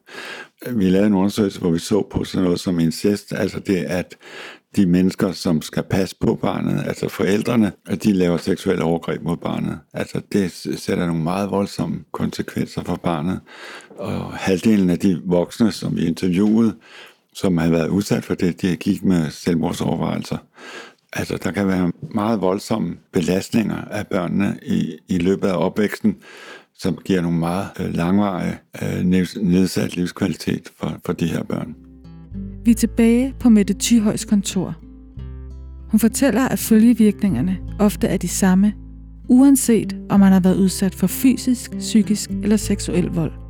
Vi 0.71 0.89
lavede 0.89 1.08
en 1.08 1.13
undersøgelse, 1.13 1.60
hvor 1.60 1.71
vi 1.71 1.79
så 1.79 2.08
på 2.12 2.23
sådan 2.23 2.43
noget 2.43 2.60
som 2.60 2.79
incest, 2.79 3.34
altså 3.34 3.60
det, 3.60 3.75
at 3.75 4.15
de 4.75 4.86
mennesker, 4.86 5.31
som 5.31 5.62
skal 5.62 5.84
passe 5.84 6.15
på 6.19 6.36
barnet, 6.36 6.84
altså 6.88 7.10
forældrene, 7.10 7.71
at 7.88 8.03
de 8.03 8.13
laver 8.13 8.38
seksuelle 8.38 8.84
overgreb 8.84 9.21
mod 9.21 9.38
barnet. 9.38 9.79
Altså 9.93 10.21
det 10.31 10.51
sætter 10.79 11.05
nogle 11.05 11.23
meget 11.23 11.51
voldsomme 11.51 12.03
konsekvenser 12.12 12.84
for 12.84 12.95
barnet. 12.95 13.39
Og 13.97 14.34
halvdelen 14.34 14.89
af 14.89 14.99
de 14.99 15.21
voksne, 15.25 15.71
som 15.71 15.97
vi 15.97 16.05
interviewede, 16.05 16.75
som 17.34 17.58
havde 17.58 17.71
været 17.71 17.88
udsat 17.88 18.23
for 18.23 18.36
det, 18.36 18.62
de 18.62 18.75
gik 18.75 19.03
med 19.03 19.31
selvmordsovervejelser. 19.31 20.38
Altså, 21.15 21.38
der 21.43 21.51
kan 21.51 21.67
være 21.67 21.91
meget 22.13 22.41
voldsomme 22.41 22.95
belastninger 23.13 23.75
af 23.75 24.08
børnene 24.08 24.58
i, 24.65 24.97
i 25.08 25.17
løbet 25.17 25.47
af 25.47 25.58
opvæksten, 25.65 26.15
som 26.78 26.97
giver 27.06 27.21
nogle 27.21 27.38
meget 27.38 27.67
øh, 27.80 27.93
langvarige 27.93 28.58
øh, 28.84 29.06
nedsat 29.41 29.95
livskvalitet 29.95 30.71
for, 30.80 30.97
for 31.06 31.13
de 31.13 31.28
her 31.28 31.43
børn. 31.43 31.75
Vi 32.65 32.71
er 32.71 32.75
tilbage 32.75 33.34
på 33.39 33.49
Mette 33.49 33.75
Thyhøjs 33.80 34.25
kontor. 34.25 34.75
Hun 35.91 35.99
fortæller, 35.99 36.47
at 36.47 36.60
følgevirkningerne 36.60 37.58
ofte 37.80 38.08
er 38.08 38.17
de 38.17 38.28
samme, 38.28 38.73
uanset 39.30 39.97
om 40.10 40.19
man 40.19 40.32
har 40.32 40.39
været 40.39 40.58
udsat 40.58 40.95
for 40.95 41.08
fysisk, 41.08 41.78
psykisk 41.78 42.30
eller 42.30 42.58
seksuel 42.58 43.06
vold. 43.06 43.44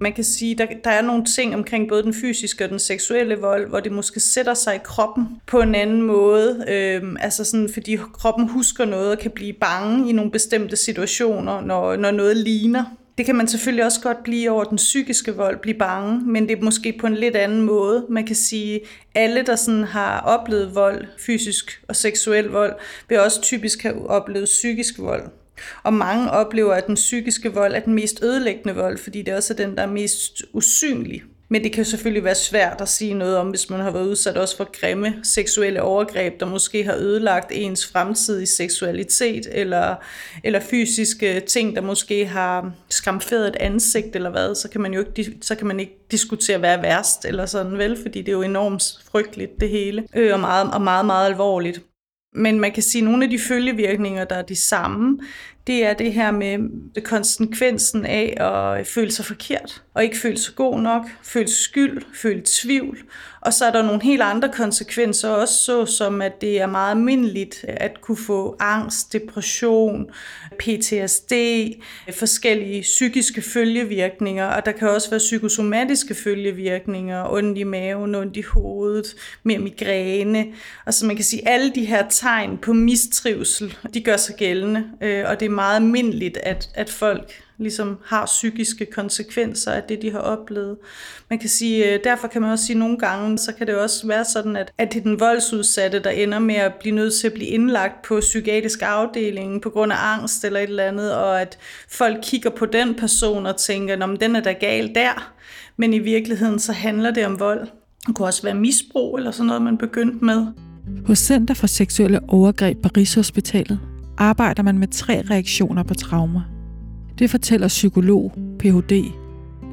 Man 0.00 0.12
kan 0.12 0.24
sige, 0.24 0.54
der, 0.54 0.66
der 0.84 0.90
er 0.90 1.02
nogle 1.02 1.24
ting 1.24 1.54
omkring 1.54 1.88
både 1.88 2.02
den 2.02 2.14
fysiske 2.14 2.64
og 2.64 2.70
den 2.70 2.78
seksuelle 2.78 3.36
vold, 3.36 3.68
hvor 3.68 3.80
det 3.80 3.92
måske 3.92 4.20
sætter 4.20 4.54
sig 4.54 4.74
i 4.74 4.78
kroppen 4.84 5.24
på 5.46 5.60
en 5.60 5.74
anden 5.74 6.02
måde. 6.02 6.64
Øhm, 6.68 7.16
altså 7.20 7.44
sådan, 7.44 7.68
fordi 7.74 7.96
kroppen 7.96 8.48
husker 8.48 8.84
noget 8.84 9.10
og 9.10 9.18
kan 9.18 9.30
blive 9.30 9.52
bange 9.52 10.10
i 10.10 10.12
nogle 10.12 10.30
bestemte 10.30 10.76
situationer, 10.76 11.60
når, 11.60 11.96
når 11.96 12.10
noget 12.10 12.36
ligner. 12.36 12.84
Det 13.18 13.26
kan 13.26 13.36
man 13.36 13.48
selvfølgelig 13.48 13.84
også 13.84 14.00
godt 14.00 14.22
blive 14.22 14.50
over 14.50 14.64
den 14.64 14.76
psykiske 14.76 15.36
vold, 15.36 15.58
blive 15.58 15.78
bange, 15.78 16.20
men 16.20 16.48
det 16.48 16.58
er 16.58 16.62
måske 16.62 16.96
på 17.00 17.06
en 17.06 17.14
lidt 17.14 17.36
anden 17.36 17.62
måde. 17.62 18.06
Man 18.10 18.26
kan 18.26 18.36
sige, 18.36 18.80
alle, 19.14 19.42
der 19.42 19.56
sådan 19.56 19.84
har 19.84 20.20
oplevet 20.20 20.74
vold, 20.74 21.04
fysisk 21.18 21.82
og 21.88 21.96
seksuel 21.96 22.44
vold, 22.44 22.72
vil 23.08 23.20
også 23.20 23.42
typisk 23.42 23.82
have 23.82 24.10
oplevet 24.10 24.44
psykisk 24.44 24.98
vold. 24.98 25.22
Og 25.82 25.92
mange 25.92 26.30
oplever, 26.30 26.74
at 26.74 26.86
den 26.86 26.94
psykiske 26.94 27.52
vold 27.52 27.74
er 27.74 27.80
den 27.80 27.94
mest 27.94 28.22
ødelæggende 28.22 28.74
vold, 28.74 28.98
fordi 28.98 29.22
det 29.22 29.34
også 29.34 29.52
er 29.52 29.56
den, 29.56 29.76
der 29.76 29.82
er 29.82 29.86
mest 29.86 30.42
usynlig. 30.52 31.22
Men 31.48 31.64
det 31.64 31.72
kan 31.72 31.84
jo 31.84 31.90
selvfølgelig 31.90 32.24
være 32.24 32.34
svært 32.34 32.80
at 32.80 32.88
sige 32.88 33.14
noget 33.14 33.36
om, 33.36 33.48
hvis 33.48 33.70
man 33.70 33.80
har 33.80 33.90
været 33.90 34.06
udsat 34.06 34.36
også 34.36 34.56
for 34.56 34.68
grimme 34.80 35.14
seksuelle 35.22 35.82
overgreb, 35.82 36.40
der 36.40 36.46
måske 36.46 36.84
har 36.84 36.94
ødelagt 36.94 37.52
ens 37.54 37.86
fremtidige 37.86 38.46
seksualitet, 38.46 39.48
eller, 39.52 39.94
eller 40.44 40.60
fysiske 40.60 41.40
ting, 41.40 41.76
der 41.76 41.82
måske 41.82 42.26
har 42.26 42.72
skamferet 42.90 43.48
et 43.48 43.56
ansigt, 43.56 44.16
eller 44.16 44.30
hvad, 44.30 44.54
så 44.54 44.68
kan 44.68 44.80
man 44.80 44.94
jo 44.94 45.04
ikke, 45.16 45.32
så 45.42 45.54
kan 45.54 45.66
man 45.66 45.80
ikke 45.80 45.98
diskutere, 46.10 46.58
hvad 46.58 46.70
er 46.74 46.80
værst, 46.80 47.24
eller 47.24 47.46
sådan 47.46 47.78
vel, 47.78 47.98
fordi 48.02 48.18
det 48.18 48.28
er 48.28 48.32
jo 48.32 48.42
enormt 48.42 48.82
frygteligt 49.10 49.60
det 49.60 49.68
hele, 49.68 50.06
øh, 50.14 50.34
og, 50.34 50.40
meget, 50.40 50.70
og 50.74 50.82
meget, 50.82 51.06
meget 51.06 51.26
alvorligt. 51.30 51.80
Men 52.36 52.60
man 52.60 52.72
kan 52.72 52.82
sige, 52.82 53.02
at 53.02 53.04
nogle 53.04 53.24
af 53.24 53.30
de 53.30 53.38
følgevirkninger, 53.38 54.24
der 54.24 54.36
er 54.36 54.42
de 54.42 54.56
samme, 54.56 55.18
det 55.66 55.86
er 55.86 55.94
det 55.94 56.12
her 56.12 56.30
med 56.30 56.58
konsekvensen 57.02 58.06
af 58.06 58.34
at 58.40 58.86
føle 58.86 59.10
sig 59.10 59.24
forkert, 59.24 59.82
og 59.94 60.04
ikke 60.04 60.18
føle 60.18 60.38
sig 60.38 60.54
god 60.54 60.80
nok, 60.80 61.06
føle 61.22 61.48
skyld, 61.48 62.02
føle 62.14 62.42
tvivl. 62.46 62.98
Og 63.46 63.52
så 63.52 63.64
er 63.64 63.70
der 63.70 63.82
nogle 63.82 64.02
helt 64.02 64.22
andre 64.22 64.48
konsekvenser 64.48 65.28
også, 65.28 65.54
så 65.54 65.86
som 65.86 66.22
at 66.22 66.40
det 66.40 66.60
er 66.60 66.66
meget 66.66 66.90
almindeligt 66.90 67.64
at 67.68 68.00
kunne 68.00 68.16
få 68.16 68.56
angst, 68.60 69.12
depression, 69.12 70.06
PTSD, 70.58 71.32
forskellige 72.12 72.82
psykiske 72.82 73.42
følgevirkninger, 73.42 74.46
og 74.46 74.66
der 74.66 74.72
kan 74.72 74.88
også 74.88 75.10
være 75.10 75.18
psykosomatiske 75.18 76.14
følgevirkninger, 76.14 77.32
ondt 77.32 77.58
i 77.58 77.64
maven, 77.64 78.14
ondt 78.14 78.36
i 78.36 78.42
hovedet, 78.42 79.14
mere 79.42 79.58
migræne. 79.58 80.46
Og 80.86 80.94
så 80.94 81.06
man 81.06 81.16
kan 81.16 81.24
sige, 81.24 81.48
at 81.48 81.54
alle 81.54 81.72
de 81.74 81.84
her 81.84 82.04
tegn 82.10 82.58
på 82.58 82.72
mistrivsel, 82.72 83.76
de 83.94 84.00
gør 84.00 84.16
sig 84.16 84.34
gældende, 84.36 84.84
øh, 85.00 85.24
og 85.28 85.40
det 85.40 85.46
er 85.46 85.50
meget 85.50 85.76
almindeligt, 85.76 86.36
at, 86.36 86.70
at 86.74 86.90
folk 86.90 87.45
ligesom 87.58 87.98
har 88.04 88.26
psykiske 88.26 88.86
konsekvenser 88.86 89.72
af 89.72 89.82
det, 89.82 90.02
de 90.02 90.10
har 90.10 90.18
oplevet. 90.18 90.76
Man 91.30 91.38
kan 91.38 91.48
sige, 91.48 91.92
øh, 91.92 92.00
derfor 92.04 92.28
kan 92.28 92.42
man 92.42 92.50
også 92.50 92.66
sige, 92.66 92.74
at 92.74 92.78
nogle 92.78 92.98
gange, 92.98 93.38
så 93.38 93.52
kan 93.52 93.66
det 93.66 93.76
også 93.76 94.06
være 94.06 94.24
sådan, 94.24 94.56
at, 94.56 94.72
at 94.78 94.92
det 94.92 94.98
er 94.98 95.02
den 95.02 95.20
voldsudsatte, 95.20 95.98
der 95.98 96.10
ender 96.10 96.38
med 96.38 96.54
at 96.54 96.74
blive 96.74 96.94
nødt 96.94 97.14
til 97.14 97.26
at 97.26 97.32
blive 97.32 97.48
indlagt 97.48 98.02
på 98.02 98.20
psykiatrisk 98.20 98.82
afdeling 98.82 99.62
på 99.62 99.70
grund 99.70 99.92
af 99.92 99.96
angst 100.00 100.44
eller 100.44 100.60
et 100.60 100.68
eller 100.68 100.84
andet, 100.84 101.14
og 101.14 101.40
at 101.40 101.58
folk 101.88 102.16
kigger 102.22 102.50
på 102.50 102.66
den 102.66 102.94
person 102.94 103.46
og 103.46 103.56
tænker, 103.56 103.94
at 103.94 104.20
den 104.20 104.36
er 104.36 104.40
da 104.40 104.52
gal 104.52 104.94
der. 104.94 105.32
Men 105.76 105.94
i 105.94 105.98
virkeligheden, 105.98 106.58
så 106.58 106.72
handler 106.72 107.10
det 107.10 107.26
om 107.26 107.40
vold. 107.40 107.68
Det 108.06 108.14
kunne 108.14 108.28
også 108.28 108.42
være 108.42 108.54
misbrug 108.54 109.18
eller 109.18 109.30
sådan 109.30 109.46
noget, 109.46 109.62
man 109.62 109.78
begyndte 109.78 110.24
med. 110.24 110.46
Hos 111.06 111.18
Center 111.18 111.54
for 111.54 111.66
Seksuelle 111.66 112.20
Overgreb 112.28 112.82
på 112.82 112.88
Rigshospitalet 112.96 113.78
arbejder 114.18 114.62
man 114.62 114.78
med 114.78 114.88
tre 114.88 115.22
reaktioner 115.30 115.82
på 115.82 115.94
traumer. 115.94 116.55
Det 117.18 117.30
fortæller 117.30 117.68
psykolog 117.68 118.32
Ph.D. 118.58 119.04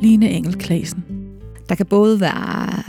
Line 0.01 0.29
Engel 0.29 0.56
Klasen. 0.58 1.03
Der 1.69 1.75
kan 1.75 1.86
både 1.86 2.19
være 2.19 2.84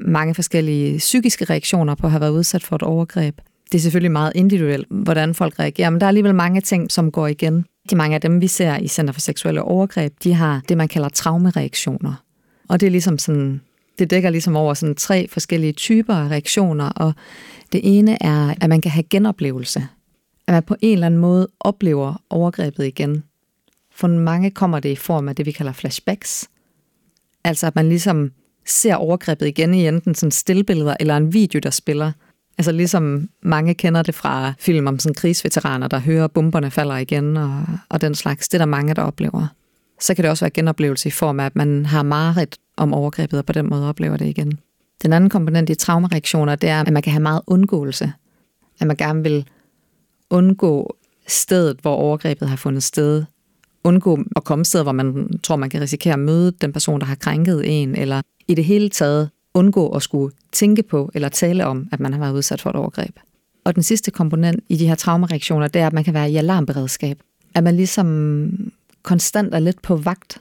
mange 0.00 0.34
forskellige 0.34 0.98
psykiske 0.98 1.44
reaktioner 1.44 1.94
på 1.94 2.06
at 2.06 2.10
have 2.10 2.20
været 2.20 2.30
udsat 2.30 2.62
for 2.62 2.76
et 2.76 2.82
overgreb. 2.82 3.40
Det 3.72 3.78
er 3.78 3.82
selvfølgelig 3.82 4.10
meget 4.10 4.32
individuelt, 4.34 4.86
hvordan 4.90 5.34
folk 5.34 5.58
reagerer, 5.58 5.90
men 5.90 6.00
der 6.00 6.06
er 6.06 6.08
alligevel 6.08 6.34
mange 6.34 6.60
ting, 6.60 6.90
som 6.92 7.10
går 7.10 7.26
igen. 7.26 7.64
De 7.90 7.96
mange 7.96 8.14
af 8.14 8.20
dem, 8.20 8.40
vi 8.40 8.46
ser 8.46 8.76
i 8.76 8.88
Center 8.88 9.12
for 9.12 9.20
Seksuelle 9.20 9.62
Overgreb, 9.62 10.12
de 10.24 10.34
har 10.34 10.62
det, 10.68 10.76
man 10.76 10.88
kalder 10.88 11.08
traumereaktioner. 11.08 12.22
Og 12.68 12.80
det 12.80 12.86
er 12.86 12.90
ligesom 12.90 13.18
sådan, 13.18 13.60
det 13.98 14.10
dækker 14.10 14.30
ligesom 14.30 14.56
over 14.56 14.74
sådan 14.74 14.94
tre 14.94 15.28
forskellige 15.30 15.72
typer 15.72 16.14
af 16.14 16.28
reaktioner, 16.28 16.88
og 16.88 17.12
det 17.72 17.80
ene 17.84 18.22
er, 18.22 18.54
at 18.60 18.68
man 18.68 18.80
kan 18.80 18.90
have 18.90 19.04
genoplevelse 19.10 19.88
at 20.46 20.52
man 20.54 20.62
på 20.62 20.76
en 20.80 20.92
eller 20.92 21.06
anden 21.06 21.20
måde 21.20 21.48
oplever 21.60 22.22
overgrebet 22.30 22.86
igen. 22.86 23.22
For 23.96 24.08
mange 24.08 24.50
kommer 24.50 24.80
det 24.80 24.88
i 24.88 24.96
form 24.96 25.28
af 25.28 25.36
det, 25.36 25.46
vi 25.46 25.52
kalder 25.52 25.72
flashbacks. 25.72 26.48
Altså 27.44 27.66
at 27.66 27.76
man 27.76 27.88
ligesom 27.88 28.32
ser 28.66 28.94
overgrebet 28.94 29.46
igen 29.46 29.74
i 29.74 29.88
enten 29.88 30.14
sådan 30.14 30.30
stillbilleder 30.30 30.96
eller 31.00 31.16
en 31.16 31.32
video, 31.32 31.60
der 31.62 31.70
spiller. 31.70 32.12
Altså 32.58 32.72
ligesom 32.72 33.28
mange 33.42 33.74
kender 33.74 34.02
det 34.02 34.14
fra 34.14 34.52
film 34.58 34.86
om 34.86 34.98
sådan 34.98 35.14
krigsveteraner, 35.14 35.88
der 35.88 35.98
hører 35.98 36.26
bomberne 36.26 36.70
falder 36.70 36.96
igen 36.96 37.36
og, 37.36 37.64
og 37.88 38.00
den 38.00 38.14
slags. 38.14 38.48
Det 38.48 38.54
er 38.54 38.58
der 38.58 38.66
mange, 38.66 38.94
der 38.94 39.02
oplever. 39.02 39.46
Så 40.00 40.14
kan 40.14 40.22
det 40.22 40.30
også 40.30 40.44
være 40.44 40.50
genoplevelse 40.50 41.08
i 41.08 41.12
form 41.12 41.40
af, 41.40 41.46
at 41.46 41.56
man 41.56 41.86
har 41.86 42.02
mareridt 42.02 42.58
om 42.76 42.94
overgrebet 42.94 43.38
og 43.38 43.46
på 43.46 43.52
den 43.52 43.70
måde 43.70 43.88
oplever 43.88 44.16
det 44.16 44.26
igen. 44.26 44.58
Den 45.02 45.12
anden 45.12 45.30
komponent 45.30 45.70
i 45.70 45.74
traumareaktioner, 45.74 46.54
det 46.54 46.68
er, 46.68 46.80
at 46.80 46.92
man 46.92 47.02
kan 47.02 47.12
have 47.12 47.22
meget 47.22 47.40
undgåelse. 47.46 48.12
At 48.80 48.86
man 48.86 48.96
gerne 48.96 49.22
vil 49.22 49.48
undgå 50.30 50.96
stedet, 51.26 51.78
hvor 51.82 51.94
overgrebet 51.94 52.48
har 52.48 52.56
fundet 52.56 52.82
sted. 52.82 53.24
Undgå 53.86 54.18
at 54.36 54.44
komme 54.44 54.64
steder, 54.64 54.84
hvor 54.84 54.92
man 54.92 55.38
tror, 55.42 55.56
man 55.56 55.70
kan 55.70 55.80
risikere 55.80 56.12
at 56.12 56.18
møde 56.18 56.52
den 56.60 56.72
person, 56.72 57.00
der 57.00 57.06
har 57.06 57.14
krænket 57.14 57.82
en, 57.82 57.94
eller 57.94 58.22
i 58.48 58.54
det 58.54 58.64
hele 58.64 58.88
taget 58.88 59.30
undgå 59.54 59.88
at 59.88 60.02
skulle 60.02 60.34
tænke 60.52 60.82
på 60.82 61.10
eller 61.14 61.28
tale 61.28 61.66
om, 61.66 61.88
at 61.92 62.00
man 62.00 62.12
har 62.12 62.20
været 62.20 62.32
udsat 62.32 62.60
for 62.60 62.70
et 62.70 62.76
overgreb. 62.76 63.16
Og 63.64 63.74
den 63.74 63.82
sidste 63.82 64.10
komponent 64.10 64.60
i 64.68 64.76
de 64.76 64.88
her 64.88 64.94
traumareaktioner, 64.94 65.68
det 65.68 65.82
er, 65.82 65.86
at 65.86 65.92
man 65.92 66.04
kan 66.04 66.14
være 66.14 66.30
i 66.30 66.36
alarmberedskab. 66.36 67.18
At 67.54 67.64
man 67.64 67.76
ligesom 67.76 68.72
konstant 69.02 69.54
er 69.54 69.58
lidt 69.58 69.82
på 69.82 69.96
vagt 69.96 70.40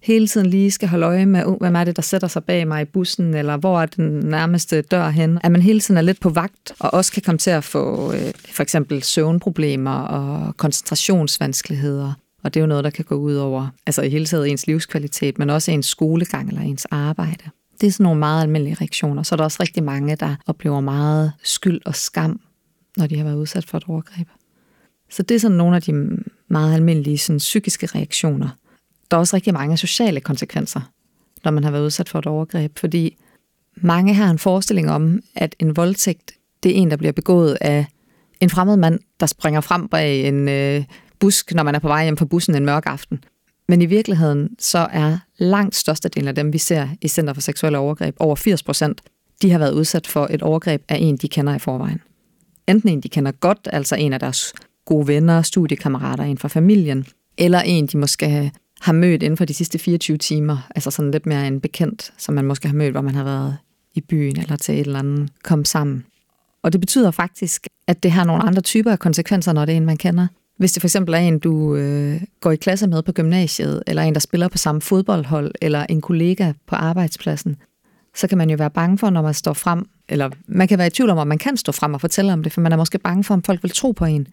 hele 0.00 0.28
tiden 0.28 0.46
lige 0.46 0.70
skal 0.70 0.88
holde 0.88 1.06
øje 1.06 1.26
med, 1.26 1.44
uh, 1.46 1.56
hvem 1.56 1.76
er 1.76 1.84
det, 1.84 1.96
der 1.96 2.02
sætter 2.02 2.28
sig 2.28 2.44
bag 2.44 2.68
mig 2.68 2.82
i 2.82 2.84
bussen, 2.84 3.34
eller 3.34 3.56
hvor 3.56 3.80
er 3.80 3.86
den 3.86 4.20
nærmeste 4.20 4.82
dør 4.82 5.08
hen. 5.08 5.38
At 5.42 5.52
man 5.52 5.62
hele 5.62 5.80
tiden 5.80 5.98
er 5.98 6.02
lidt 6.02 6.20
på 6.20 6.28
vagt, 6.28 6.72
og 6.78 6.94
også 6.94 7.12
kan 7.12 7.22
komme 7.22 7.38
til 7.38 7.50
at 7.50 7.64
få 7.64 8.12
øh, 8.12 8.32
for 8.54 8.62
eksempel 8.62 9.02
søvnproblemer 9.02 10.00
og 10.00 10.56
koncentrationsvanskeligheder. 10.56 12.12
Og 12.42 12.54
det 12.54 12.60
er 12.60 12.62
jo 12.62 12.66
noget, 12.66 12.84
der 12.84 12.90
kan 12.90 13.04
gå 13.04 13.14
ud 13.14 13.34
over 13.34 13.68
altså 13.86 14.02
i 14.02 14.08
hele 14.08 14.26
taget 14.26 14.50
ens 14.50 14.66
livskvalitet, 14.66 15.38
men 15.38 15.50
også 15.50 15.70
ens 15.70 15.86
skolegang 15.86 16.48
eller 16.48 16.62
ens 16.62 16.84
arbejde. 16.84 17.44
Det 17.80 17.86
er 17.86 17.90
sådan 17.90 18.04
nogle 18.04 18.18
meget 18.18 18.42
almindelige 18.42 18.76
reaktioner. 18.80 19.22
Så 19.22 19.34
er 19.34 19.36
der 19.36 19.44
også 19.44 19.58
rigtig 19.60 19.82
mange, 19.82 20.16
der 20.16 20.36
oplever 20.46 20.80
meget 20.80 21.32
skyld 21.42 21.80
og 21.86 21.94
skam, 21.94 22.40
når 22.96 23.06
de 23.06 23.16
har 23.16 23.24
været 23.24 23.36
udsat 23.36 23.66
for 23.66 23.78
et 23.78 23.84
overgreb. 23.88 24.28
Så 25.10 25.22
det 25.22 25.34
er 25.34 25.38
sådan 25.38 25.56
nogle 25.56 25.76
af 25.76 25.82
de 25.82 26.18
meget 26.48 26.74
almindelige 26.74 27.18
sådan, 27.18 27.38
psykiske 27.38 27.86
reaktioner, 27.86 28.48
der 29.10 29.16
er 29.16 29.18
også 29.18 29.36
rigtig 29.36 29.52
mange 29.52 29.76
sociale 29.76 30.20
konsekvenser, 30.20 30.80
når 31.44 31.50
man 31.50 31.64
har 31.64 31.70
været 31.70 31.84
udsat 31.84 32.08
for 32.08 32.18
et 32.18 32.26
overgreb, 32.26 32.78
fordi 32.78 33.16
mange 33.76 34.14
har 34.14 34.30
en 34.30 34.38
forestilling 34.38 34.90
om, 34.90 35.20
at 35.34 35.56
en 35.58 35.76
voldtægt, 35.76 36.32
det 36.62 36.70
er 36.70 36.74
en, 36.74 36.90
der 36.90 36.96
bliver 36.96 37.12
begået 37.12 37.58
af 37.60 37.86
en 38.40 38.50
fremmed 38.50 38.76
mand, 38.76 38.98
der 39.20 39.26
springer 39.26 39.60
frem 39.60 39.88
bag 39.88 40.28
en 40.28 40.48
øh, 40.48 40.84
busk, 41.20 41.54
når 41.54 41.62
man 41.62 41.74
er 41.74 41.78
på 41.78 41.88
vej 41.88 42.04
hjem 42.04 42.16
fra 42.16 42.24
bussen 42.24 42.54
en 42.54 42.64
mørk 42.64 42.86
aften. 42.86 43.24
Men 43.68 43.82
i 43.82 43.86
virkeligheden, 43.86 44.48
så 44.58 44.78
er 44.78 45.18
langt 45.38 45.74
størstedelen 45.74 46.28
af 46.28 46.34
dem, 46.34 46.52
vi 46.52 46.58
ser 46.58 46.88
i 47.00 47.08
Center 47.08 47.32
for 47.32 47.40
Seksuelle 47.40 47.78
Overgreb, 47.78 48.16
over 48.18 48.36
80 48.36 48.62
procent, 48.62 49.00
de 49.42 49.50
har 49.50 49.58
været 49.58 49.72
udsat 49.72 50.06
for 50.06 50.26
et 50.30 50.42
overgreb 50.42 50.82
af 50.88 50.96
en, 51.00 51.16
de 51.16 51.28
kender 51.28 51.54
i 51.54 51.58
forvejen. 51.58 52.00
Enten 52.68 52.88
en, 52.88 53.00
de 53.00 53.08
kender 53.08 53.32
godt, 53.32 53.68
altså 53.72 53.96
en 53.96 54.12
af 54.12 54.20
deres 54.20 54.52
gode 54.84 55.06
venner, 55.06 55.42
studiekammerater, 55.42 56.24
en 56.24 56.38
fra 56.38 56.48
familien, 56.48 57.06
eller 57.38 57.60
en, 57.60 57.86
de 57.86 57.98
måske 57.98 58.52
har 58.80 58.92
mødt 58.92 59.22
inden 59.22 59.36
for 59.36 59.44
de 59.44 59.54
sidste 59.54 59.78
24 59.78 60.18
timer, 60.18 60.68
altså 60.74 60.90
sådan 60.90 61.10
lidt 61.10 61.26
mere 61.26 61.46
en 61.46 61.60
bekendt, 61.60 62.12
som 62.18 62.34
man 62.34 62.44
måske 62.44 62.68
har 62.68 62.74
mødt, 62.74 62.92
hvor 62.92 63.00
man 63.00 63.14
har 63.14 63.24
været 63.24 63.56
i 63.94 64.00
byen 64.00 64.40
eller 64.40 64.56
til 64.56 64.74
et 64.74 64.86
eller 64.86 64.98
andet, 64.98 65.30
kom 65.44 65.64
sammen. 65.64 66.04
Og 66.62 66.72
det 66.72 66.80
betyder 66.80 67.10
faktisk, 67.10 67.66
at 67.86 68.02
det 68.02 68.10
har 68.10 68.24
nogle 68.24 68.42
andre 68.42 68.62
typer 68.62 68.92
af 68.92 68.98
konsekvenser, 68.98 69.52
når 69.52 69.64
det 69.64 69.72
er 69.72 69.76
en, 69.76 69.86
man 69.86 69.96
kender. 69.96 70.26
Hvis 70.60 70.72
det 70.72 70.80
for 70.80 70.86
eksempel 70.86 71.14
er 71.14 71.18
en, 71.18 71.38
du 71.38 71.74
øh, 71.76 72.20
går 72.40 72.50
i 72.50 72.56
klasse 72.56 72.86
med 72.86 73.02
på 73.02 73.12
gymnasiet, 73.12 73.82
eller 73.86 74.02
en, 74.02 74.14
der 74.14 74.20
spiller 74.20 74.48
på 74.48 74.58
samme 74.58 74.80
fodboldhold, 74.80 75.52
eller 75.62 75.86
en 75.88 76.00
kollega 76.00 76.52
på 76.66 76.76
arbejdspladsen, 76.76 77.56
så 78.16 78.26
kan 78.26 78.38
man 78.38 78.50
jo 78.50 78.56
være 78.56 78.70
bange 78.70 78.98
for, 78.98 79.10
når 79.10 79.22
man 79.22 79.34
står 79.34 79.52
frem, 79.52 79.84
eller 80.08 80.30
man 80.46 80.68
kan 80.68 80.78
være 80.78 80.86
i 80.86 80.90
tvivl 80.90 81.10
om, 81.10 81.18
om 81.18 81.26
man 81.26 81.38
kan 81.38 81.56
stå 81.56 81.72
frem 81.72 81.94
og 81.94 82.00
fortælle 82.00 82.32
om 82.32 82.42
det, 82.42 82.52
for 82.52 82.60
man 82.60 82.72
er 82.72 82.76
måske 82.76 82.98
bange 82.98 83.24
for, 83.24 83.34
om 83.34 83.42
folk 83.42 83.62
vil 83.62 83.70
tro 83.70 83.92
på 83.92 84.04
en. 84.04 84.26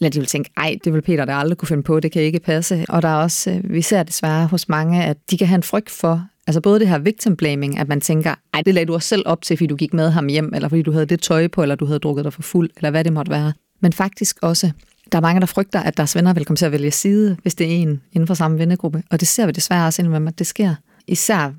Eller 0.00 0.10
de 0.10 0.18
vil 0.18 0.26
tænke, 0.26 0.50
ej, 0.56 0.78
det 0.84 0.92
vil 0.92 1.02
Peter 1.02 1.24
der 1.24 1.34
aldrig 1.34 1.58
kunne 1.58 1.68
finde 1.68 1.82
på, 1.82 2.00
det 2.00 2.12
kan 2.12 2.22
ikke 2.22 2.40
passe. 2.40 2.84
Og 2.88 3.02
der 3.02 3.08
er 3.08 3.16
også, 3.16 3.50
øh, 3.50 3.72
vi 3.72 3.82
ser 3.82 4.02
desværre 4.02 4.46
hos 4.46 4.68
mange, 4.68 5.04
at 5.04 5.16
de 5.30 5.38
kan 5.38 5.46
have 5.46 5.56
en 5.56 5.62
frygt 5.62 5.90
for, 5.90 6.26
altså 6.46 6.60
både 6.60 6.80
det 6.80 6.88
her 6.88 6.98
victim 6.98 7.36
blaming, 7.36 7.78
at 7.78 7.88
man 7.88 8.00
tænker, 8.00 8.34
ej, 8.54 8.62
det 8.62 8.74
lagde 8.74 8.86
du 8.86 8.94
også 8.94 9.08
selv 9.08 9.22
op 9.26 9.42
til, 9.42 9.56
fordi 9.56 9.66
du 9.66 9.76
gik 9.76 9.94
med 9.94 10.10
ham 10.10 10.26
hjem, 10.26 10.52
eller 10.54 10.68
fordi 10.68 10.82
du 10.82 10.92
havde 10.92 11.06
det 11.06 11.20
tøj 11.20 11.48
på, 11.48 11.62
eller 11.62 11.74
du 11.74 11.86
havde 11.86 11.98
drukket 11.98 12.24
dig 12.24 12.32
for 12.32 12.42
fuld, 12.42 12.70
eller 12.76 12.90
hvad 12.90 13.04
det 13.04 13.12
måtte 13.12 13.30
være. 13.30 13.52
Men 13.80 13.92
faktisk 13.92 14.38
også, 14.42 14.70
der 15.12 15.18
er 15.18 15.22
mange, 15.22 15.40
der 15.40 15.46
frygter, 15.46 15.80
at 15.80 15.96
deres 15.96 16.16
venner 16.16 16.32
vil 16.32 16.44
komme 16.44 16.56
til 16.56 16.66
at 16.66 16.72
vælge 16.72 16.90
side, 16.90 17.36
hvis 17.42 17.54
det 17.54 17.66
er 17.66 17.70
en 17.70 18.00
inden 18.12 18.26
for 18.26 18.34
samme 18.34 18.58
vennegruppe. 18.58 19.02
Og 19.10 19.20
det 19.20 19.28
ser 19.28 19.46
vi 19.46 19.52
desværre 19.52 19.86
også 19.86 20.02
indimellem, 20.02 20.28
at 20.28 20.38
det 20.38 20.46
sker. 20.46 20.74
Især 21.06 21.52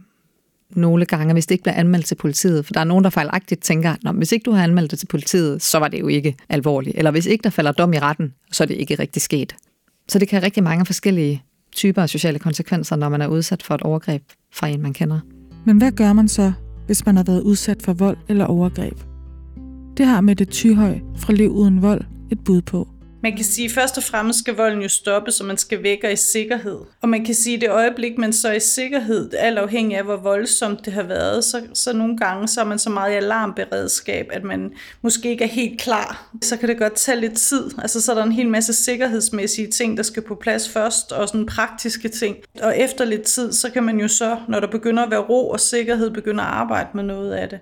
nogle 0.70 1.06
gange, 1.06 1.34
hvis 1.34 1.46
det 1.46 1.56
ikke 1.56 1.64
bliver 1.64 1.76
anmeldt 1.76 2.06
til 2.06 2.16
politiet. 2.16 2.66
For 2.66 2.74
der 2.74 2.80
er 2.80 2.84
nogen, 2.84 3.04
der 3.04 3.10
fejlagtigt 3.10 3.64
tænker, 3.64 3.96
at 4.06 4.16
hvis 4.16 4.32
ikke 4.32 4.44
du 4.44 4.52
har 4.52 4.64
anmeldt 4.64 4.92
det 4.92 5.00
til 5.00 5.08
politiet, 5.08 5.62
så 5.62 5.80
var 5.80 5.88
det 5.88 6.00
jo 6.00 6.08
ikke 6.08 6.36
alvorligt. 6.50 6.98
Eller 6.98 7.12
hvis 7.12 7.26
ikke 7.26 7.44
der 7.44 7.50
falder 7.50 7.72
dom 7.72 7.94
i 7.94 8.00
retten, 8.00 8.34
så 8.52 8.64
er 8.64 8.68
det 8.68 8.76
ikke 8.76 8.96
rigtig 8.96 9.22
sket. 9.22 9.56
Så 10.08 10.20
det 10.20 10.28
kan 10.28 10.38
have 10.40 10.46
rigtig 10.46 10.64
mange 10.64 10.86
forskellige 10.86 11.44
typer 11.76 12.02
af 12.02 12.10
sociale 12.10 12.40
konsekvenser, 12.40 12.96
når 12.96 13.10
man 13.10 13.22
er 13.22 13.28
udsat 13.28 13.64
for 13.64 13.76
et 13.76 13.82
overgreb 13.82 14.24
fra 14.54 14.68
en, 14.68 14.82
man 14.82 14.94
kender. 14.94 15.20
Men 15.66 15.78
hvad 15.78 15.92
gør 15.92 16.14
man 16.14 16.28
så, 16.28 16.52
hvis 16.86 17.06
man 17.06 17.16
har 17.16 17.24
været 17.24 17.42
udsat 17.42 17.82
for 17.82 17.94
vold 17.94 18.18
eller 18.28 18.46
overgreb? 18.46 19.00
Det 19.98 20.06
har 20.06 20.22
Mette 20.22 20.46
Tyhøj 20.46 21.00
fra 21.18 21.34
Liv 21.34 21.52
Uden 21.52 21.82
Vold 21.82 22.02
et 22.32 22.44
bud 22.44 22.62
på. 22.62 22.88
Man 23.24 23.36
kan 23.36 23.46
sige, 23.46 23.66
at 23.66 23.72
først 23.72 23.98
og 23.98 24.04
fremmest 24.04 24.40
skal 24.40 24.56
volden 24.56 24.82
jo 24.82 24.88
stoppe, 24.88 25.32
så 25.32 25.44
man 25.44 25.58
skal 25.58 25.84
væk 25.84 26.04
og 26.04 26.12
i 26.12 26.16
sikkerhed. 26.16 26.80
Og 27.02 27.10
man 27.10 27.26
kan 27.26 27.36
sige, 27.36 27.56
at 27.56 27.62
det 27.62 27.70
øjeblik, 27.70 28.18
man 28.18 28.34
så 28.34 28.48
er 28.48 28.54
i 28.54 28.60
sikkerhed, 28.60 29.34
alt 29.34 29.58
afhængig 29.58 29.98
af, 29.98 30.04
hvor 30.04 30.16
voldsomt 30.16 30.86
det 30.86 30.94
har 30.94 31.04
været, 31.04 31.44
så, 31.44 31.62
så 31.74 31.94
nogle 31.94 32.18
gange 32.18 32.48
så 32.48 32.62
er 32.62 32.66
man 32.66 32.80
så 32.80 32.90
meget 32.90 33.14
i 33.14 33.16
alarmberedskab, 33.16 34.28
at 34.32 34.44
man 34.44 34.72
måske 35.02 35.30
ikke 35.30 35.44
er 35.44 35.48
helt 35.48 35.82
klar. 35.82 36.30
Så 36.42 36.58
kan 36.58 36.70
det 36.70 36.78
godt 36.78 36.94
tage 36.94 37.20
lidt 37.20 37.38
tid. 37.38 37.70
Altså 37.78 38.02
så 38.02 38.12
er 38.12 38.16
der 38.16 38.24
en 38.24 38.32
hel 38.32 38.50
masse 38.50 38.74
sikkerhedsmæssige 38.74 39.68
ting, 39.68 39.98
der 39.98 40.04
skal 40.04 40.24
på 40.24 40.36
plads 40.36 40.70
først, 40.70 41.12
og 41.12 41.28
sådan 41.28 41.46
praktiske 41.46 42.10
ting. 42.10 42.38
Og 42.62 42.78
efter 42.78 43.06
lidt 43.06 43.24
tid, 43.24 43.54
så 43.54 43.72
kan 43.72 43.84
man 43.84 44.00
jo 44.00 44.08
så, 44.08 44.38
når 44.48 44.60
der 44.60 44.68
begynder 44.68 45.04
at 45.04 45.12
være 45.12 45.20
ro 45.20 45.50
og 45.50 45.60
sikkerhed, 45.60 46.10
begynde 46.10 46.44
at 46.44 46.50
arbejde 46.50 46.90
med 46.94 47.04
noget 47.04 47.34
af 47.34 47.50
det. 47.50 47.60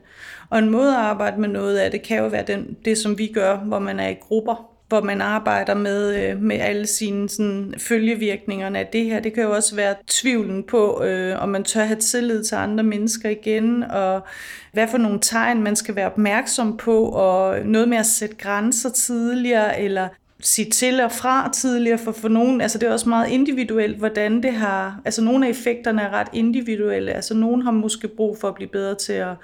Og 0.50 0.60
en 0.60 0.70
måde 0.70 0.89
at 0.89 1.02
arbejde 1.02 1.41
med 1.41 1.50
noget 1.50 1.78
af 1.78 1.91
det, 1.91 2.02
kan 2.02 2.17
jo 2.17 2.28
være 2.28 2.43
den, 2.48 2.78
det, 2.86 2.98
som 2.98 3.17
vi 3.17 3.28
gør, 3.28 3.58
hvor 3.58 3.80
man 3.80 4.00
er 4.00 4.08
i 4.08 4.13
grupper 4.13 4.77
hvor 4.88 5.02
man 5.02 5.21
arbejder 5.21 5.73
med, 5.73 6.15
øh, 6.15 6.41
med 6.41 6.60
alle 6.60 6.88
sine 6.88 7.30
sådan, 7.30 7.73
følgevirkningerne 7.78 8.80
af 8.80 8.88
det 8.88 9.06
her. 9.06 9.19
Det 9.19 9.34
kan 9.34 9.43
jo 9.43 9.52
også 9.52 9.76
være 9.76 9.95
tvivlen 10.08 10.63
på, 10.63 11.04
øh, 11.04 11.41
om 11.41 11.50
man 11.50 11.63
tør 11.63 11.84
have 11.84 12.00
tillid 12.00 12.43
til 12.43 12.56
andre 12.56 12.84
mennesker 12.84 13.30
igen, 13.30 13.84
og 13.84 14.21
hvad 14.73 14.88
for 14.88 14.97
nogle 14.97 15.19
tegn 15.21 15.63
man 15.63 15.76
skal 15.76 15.95
være 15.95 16.12
opmærksom 16.12 16.78
på, 16.78 17.06
og 17.06 17.60
noget 17.65 17.89
med 17.89 17.97
at 17.97 18.06
sætte 18.06 18.36
grænser 18.36 18.89
tidligere, 18.89 19.82
eller 19.82 20.08
sige 20.39 20.69
til 20.69 21.02
og 21.02 21.12
fra 21.12 21.50
tidligere, 21.54 21.97
for 21.97 22.12
for 22.12 22.28
nogen, 22.28 22.62
altså 22.62 22.78
det 22.78 22.88
er 22.88 22.93
også 22.93 23.10
meget 23.10 23.30
individuelt, 23.30 23.97
hvordan 23.97 24.43
det 24.43 24.54
har, 24.54 25.02
altså 25.06 25.23
nogle 25.23 25.45
af 25.45 25.50
effekterne 25.50 26.02
er 26.02 26.10
ret 26.10 26.28
individuelle, 26.34 27.13
altså 27.13 27.34
nogen 27.34 27.62
har 27.62 27.71
måske 27.71 28.08
brug 28.08 28.38
for 28.38 28.47
at 28.47 28.56
blive 28.56 28.69
bedre 28.69 28.95
til 28.95 29.13
at 29.13 29.36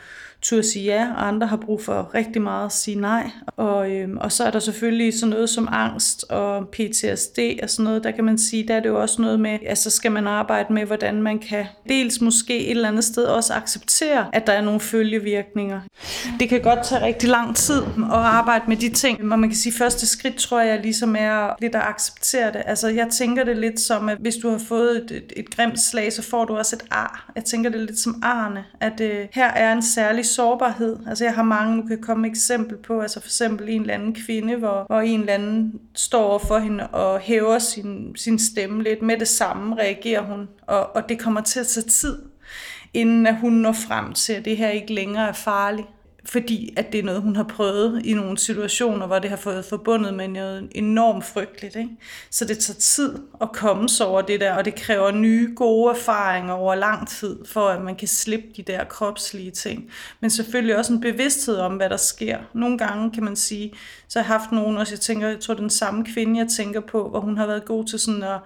turde 0.44 0.64
sige 0.64 0.86
ja, 0.86 1.08
og 1.18 1.28
andre 1.28 1.48
har 1.48 1.58
brug 1.58 1.82
for 1.82 2.12
rigtig 2.14 2.42
meget 2.42 2.66
at 2.66 2.72
sige 2.72 3.00
nej. 3.00 3.30
Og, 3.58 3.92
øhm, 3.92 4.18
og 4.18 4.32
så 4.32 4.44
er 4.44 4.52
der 4.52 4.60
selvfølgelig 4.60 5.20
sådan 5.20 5.30
noget 5.30 5.50
som 5.50 5.68
angst 5.72 6.26
og 6.30 6.68
PTSD 6.68 7.40
og 7.64 7.70
sådan 7.70 7.84
noget, 7.84 8.04
der 8.04 8.12
kan 8.12 8.24
man 8.24 8.38
sige, 8.38 8.68
der 8.68 8.76
er 8.76 8.80
det 8.80 8.90
jo 8.90 9.02
også 9.02 9.22
noget 9.22 9.40
med, 9.40 9.60
altså 9.66 9.90
skal 9.90 10.12
man 10.12 10.28
arbejde 10.28 10.74
med, 10.74 10.86
hvordan 10.86 11.22
man 11.22 11.40
kan 11.40 11.66
dels 11.90 12.22
måske 12.22 12.60
et 12.60 12.72
eller 12.72 12.88
andet 12.88 13.04
sted 13.04 13.24
også 13.24 13.54
acceptere, 13.54 14.28
at 14.34 14.48
der 14.48 14.54
er 14.54 14.62
nogle 14.62 14.80
følgevirkninger. 14.80 15.82
Det 16.40 16.50
kan 16.50 16.62
godt 16.62 16.84
tage 16.84 17.06
rigtig 17.06 17.30
lang 17.30 17.56
tid 17.56 17.82
at 17.98 18.12
arbejde 18.12 18.66
med 18.68 18.78
de 18.78 18.90
ting, 18.90 19.34
og 19.34 19.40
man 19.40 19.50
kan 19.50 19.58
sige, 19.58 19.74
at 19.74 19.78
første 19.78 20.08
skridt 20.08 20.36
tror 20.36 20.62
jeg 20.62 20.80
ligesom 20.80 21.16
er 21.20 21.56
lidt 21.62 21.76
at 21.76 21.82
acceptere 21.82 22.48
det. 22.54 22.62
Altså 22.66 22.88
jeg 22.88 23.08
tænker 23.12 23.44
det 23.44 23.58
lidt 23.58 23.80
som, 23.80 24.10
at 24.10 24.18
hvis 24.18 24.36
du 24.36 24.50
har 24.50 24.58
fået 24.58 24.98
et, 24.98 25.12
et, 25.12 25.34
et 25.36 25.56
grimt 25.56 25.80
slag, 25.80 26.14
så 26.14 26.22
får 26.22 26.46
du 26.46 26.58
også 26.58 26.76
et 26.76 26.84
ar. 26.92 27.32
Jeg 27.36 27.44
tænker 27.44 27.70
det 27.70 27.80
lidt 27.80 28.00
som 28.00 28.20
arne, 28.24 28.64
at 28.80 29.02
øh, 29.02 29.28
her 29.32 29.48
er 29.48 29.74
en 29.74 29.82
særlig 29.82 30.26
sårbarhed. 30.36 30.98
Altså 31.08 31.24
jeg 31.24 31.34
har 31.34 31.44
mange, 31.44 31.76
nu 31.76 31.88
kan 31.88 32.02
komme 32.02 32.28
eksempel 32.28 32.78
på, 32.78 33.02
altså 33.02 33.20
for 33.20 33.28
eksempel 33.28 33.70
en 33.70 33.82
eller 33.82 33.94
anden 33.94 34.16
kvinde, 34.16 34.56
hvor, 34.56 34.86
hvor 34.88 35.00
en 35.02 35.20
eller 35.20 35.34
anden 35.34 35.80
står 35.96 36.24
over 36.24 36.40
for 36.40 36.58
hende 36.58 36.88
og 36.88 37.20
hæver 37.20 37.60
sin, 37.60 38.16
sin 38.16 38.40
stemme 38.40 38.84
lidt. 38.84 39.02
Med 39.02 39.18
det 39.18 39.28
samme 39.28 39.76
reagerer 39.76 40.22
hun, 40.22 40.50
og, 40.68 40.96
og 40.96 41.10
det 41.10 41.20
kommer 41.20 41.42
til 41.42 41.60
at 41.60 41.68
tage 41.68 41.88
tid, 41.88 42.20
inden 42.94 43.28
at 43.28 43.36
hun 43.36 43.54
når 43.54 43.72
frem 43.72 44.14
til, 44.14 44.34
at 44.34 44.46
det 44.46 44.58
her 44.58 44.70
ikke 44.70 44.94
længere 44.94 45.28
er 45.28 45.34
farligt 45.34 45.88
fordi 46.26 46.74
at 46.78 46.92
det 46.92 47.00
er 47.00 47.04
noget, 47.04 47.22
hun 47.22 47.36
har 47.36 47.44
prøvet 47.44 48.06
i 48.06 48.14
nogle 48.14 48.38
situationer, 48.38 49.08
hvor 49.08 49.20
det 49.20 49.30
har 49.30 49.38
fået 49.38 49.66
forbundet 49.66 50.14
med 50.14 50.28
noget 50.28 50.72
enormt 50.76 51.26
frygteligt. 51.26 51.76
Ikke? 51.76 51.90
Så 52.30 52.46
det 52.46 52.58
tager 52.58 52.80
tid 52.80 53.16
at 53.42 53.52
komme 53.52 53.90
sig 53.90 54.08
over 54.08 54.22
det 54.22 54.40
der, 54.40 54.54
og 54.54 54.66
det 54.66 54.76
kræver 54.76 55.12
nye, 55.12 55.54
gode 55.56 55.92
erfaringer 55.92 56.54
over 56.54 56.76
lang 56.76 57.08
tid, 57.08 57.46
for 57.46 57.68
at 57.68 57.82
man 57.82 57.96
kan 57.96 58.08
slippe 58.08 58.48
de 58.58 58.62
der 58.62 58.84
kropslige 58.84 59.52
ting. 59.52 59.92
Men 60.20 60.30
selvfølgelig 60.30 60.78
også 60.78 60.94
en 60.94 61.02
bevidsthed 61.02 61.58
om, 61.58 61.76
hvad 61.76 61.90
der 61.90 61.98
sker. 61.98 62.38
Nogle 62.54 62.78
gange 62.78 63.12
kan 63.12 63.24
man 63.24 63.36
sige, 63.36 63.74
så 64.08 64.20
har 64.20 64.34
jeg 64.34 64.42
haft 64.42 64.52
nogen, 64.52 64.78
og 64.78 64.92
jeg 64.92 65.00
tænker, 65.00 65.28
jeg 65.28 65.40
tror, 65.40 65.54
den 65.54 65.70
samme 65.70 66.06
kvinde, 66.06 66.40
jeg 66.40 66.48
tænker 66.48 66.80
på, 66.80 67.10
hvor 67.10 67.20
hun 67.20 67.38
har 67.38 67.48
været 67.48 67.66
god 67.66 67.86
til 67.86 68.00
sådan 68.00 68.24
at, 68.24 68.40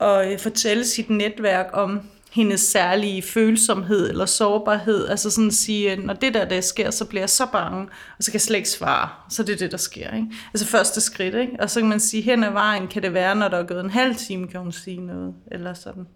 at 0.00 0.32
øh, 0.32 0.38
fortælle 0.38 0.84
sit 0.84 1.10
netværk 1.10 1.66
om, 1.72 2.00
hendes 2.36 2.60
særlige 2.60 3.22
følsomhed 3.22 4.10
eller 4.10 4.26
sårbarhed. 4.26 5.08
Altså 5.08 5.30
sådan 5.30 5.48
at 5.48 5.54
sige, 5.54 5.96
når 5.96 6.14
det 6.14 6.34
der, 6.34 6.44
der 6.44 6.60
sker, 6.60 6.90
så 6.90 7.04
bliver 7.04 7.22
jeg 7.22 7.30
så 7.30 7.46
bange, 7.52 7.82
og 8.18 8.24
så 8.24 8.30
kan 8.30 8.34
jeg 8.34 8.40
slet 8.40 8.56
ikke 8.56 8.68
svare. 8.68 9.08
Så 9.30 9.42
det 9.42 9.52
er 9.52 9.56
det, 9.56 9.70
der 9.70 9.76
sker. 9.76 10.14
Ikke? 10.14 10.28
Altså 10.54 10.66
første 10.66 11.00
skridt. 11.00 11.34
Ikke? 11.34 11.52
Og 11.58 11.70
så 11.70 11.80
kan 11.80 11.88
man 11.88 12.00
sige, 12.00 12.22
hen 12.22 12.44
ad 12.44 12.52
vejen 12.52 12.88
kan 12.88 13.02
det 13.02 13.14
være, 13.14 13.36
når 13.36 13.48
der 13.48 13.56
er 13.56 13.66
gået 13.66 13.80
en 13.80 13.90
halv 13.90 14.16
time, 14.16 14.48
kan 14.48 14.60
hun 14.60 14.72
sige 14.72 15.00
noget. 15.00 15.34
Eller 15.52 15.74
sådan. 15.74 16.06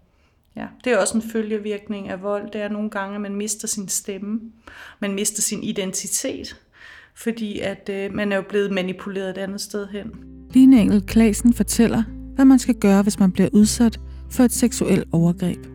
Ja, 0.55 0.65
det 0.83 0.93
er 0.93 0.97
også 0.97 1.17
en 1.17 1.23
følgevirkning 1.31 2.09
af 2.09 2.21
vold. 2.21 2.51
Det 2.53 2.61
er 2.61 2.69
nogle 2.69 2.89
gange, 2.89 3.15
at 3.15 3.21
man 3.21 3.35
mister 3.35 3.67
sin 3.67 3.87
stemme. 3.87 4.39
Man 4.99 5.13
mister 5.13 5.41
sin 5.41 5.63
identitet. 5.63 6.55
Fordi 7.15 7.59
at 7.59 7.89
øh, 7.93 8.13
man 8.13 8.31
er 8.31 8.35
jo 8.35 8.43
blevet 8.49 8.71
manipuleret 8.71 9.29
et 9.29 9.37
andet 9.37 9.61
sted 9.61 9.87
hen. 9.87 10.11
Line 10.53 10.81
Engel 10.81 11.01
Klasen 11.01 11.53
fortæller, 11.53 12.03
hvad 12.35 12.45
man 12.45 12.59
skal 12.59 12.75
gøre, 12.75 13.01
hvis 13.01 13.19
man 13.19 13.31
bliver 13.31 13.49
udsat 13.53 13.99
for 14.31 14.43
et 14.43 14.51
seksuelt 14.51 15.07
overgreb. 15.11 15.70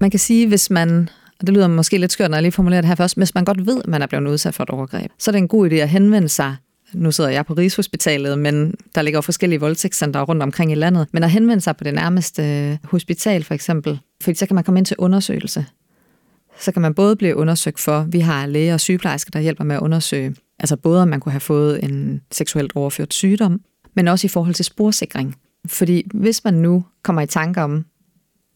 Man 0.00 0.10
kan 0.10 0.20
sige, 0.20 0.48
hvis 0.48 0.70
man, 0.70 1.08
og 1.40 1.46
det 1.46 1.54
lyder 1.54 1.68
måske 1.68 1.98
lidt 1.98 2.12
skørt, 2.12 2.30
når 2.30 2.36
jeg 2.36 2.42
lige 2.42 2.52
formulerer 2.52 2.80
det 2.80 2.88
her 2.88 2.94
først, 2.94 3.16
hvis 3.16 3.34
man 3.34 3.44
godt 3.44 3.66
ved, 3.66 3.80
at 3.84 3.86
man 3.86 4.02
er 4.02 4.06
blevet 4.06 4.30
udsat 4.30 4.54
for 4.54 4.62
et 4.62 4.70
overgreb, 4.70 5.10
så 5.18 5.30
er 5.30 5.32
det 5.32 5.38
en 5.38 5.48
god 5.48 5.70
idé 5.70 5.74
at 5.74 5.88
henvende 5.88 6.28
sig 6.28 6.56
nu 6.94 7.12
sidder 7.12 7.30
jeg 7.30 7.46
på 7.46 7.54
Rigshospitalet, 7.54 8.38
men 8.38 8.74
der 8.94 9.02
ligger 9.02 9.18
jo 9.18 9.22
forskellige 9.22 9.60
voldtægtscenter 9.60 10.22
rundt 10.22 10.42
omkring 10.42 10.72
i 10.72 10.74
landet. 10.74 11.06
Men 11.12 11.22
at 11.22 11.30
henvende 11.30 11.60
sig 11.60 11.76
på 11.76 11.84
det 11.84 11.94
nærmeste 11.94 12.78
hospital 12.84 13.44
for 13.44 13.54
eksempel, 13.54 14.00
fordi 14.22 14.38
så 14.38 14.46
kan 14.46 14.54
man 14.54 14.64
komme 14.64 14.80
ind 14.80 14.86
til 14.86 14.96
undersøgelse. 14.98 15.66
Så 16.60 16.72
kan 16.72 16.82
man 16.82 16.94
både 16.94 17.16
blive 17.16 17.36
undersøgt 17.36 17.80
for, 17.80 18.06
vi 18.08 18.20
har 18.20 18.46
læger 18.46 18.74
og 18.74 18.80
sygeplejersker, 18.80 19.30
der 19.30 19.40
hjælper 19.40 19.64
med 19.64 19.76
at 19.76 19.82
undersøge, 19.82 20.34
altså 20.58 20.76
både 20.76 21.02
om 21.02 21.08
man 21.08 21.20
kunne 21.20 21.32
have 21.32 21.40
fået 21.40 21.84
en 21.84 22.20
seksuelt 22.32 22.72
overført 22.74 23.14
sygdom, 23.14 23.60
men 23.96 24.08
også 24.08 24.26
i 24.26 24.28
forhold 24.28 24.54
til 24.54 24.64
sporsikring. 24.64 25.36
Fordi 25.66 26.06
hvis 26.14 26.44
man 26.44 26.54
nu 26.54 26.84
kommer 27.02 27.22
i 27.22 27.26
tanke 27.26 27.62
om, 27.62 27.84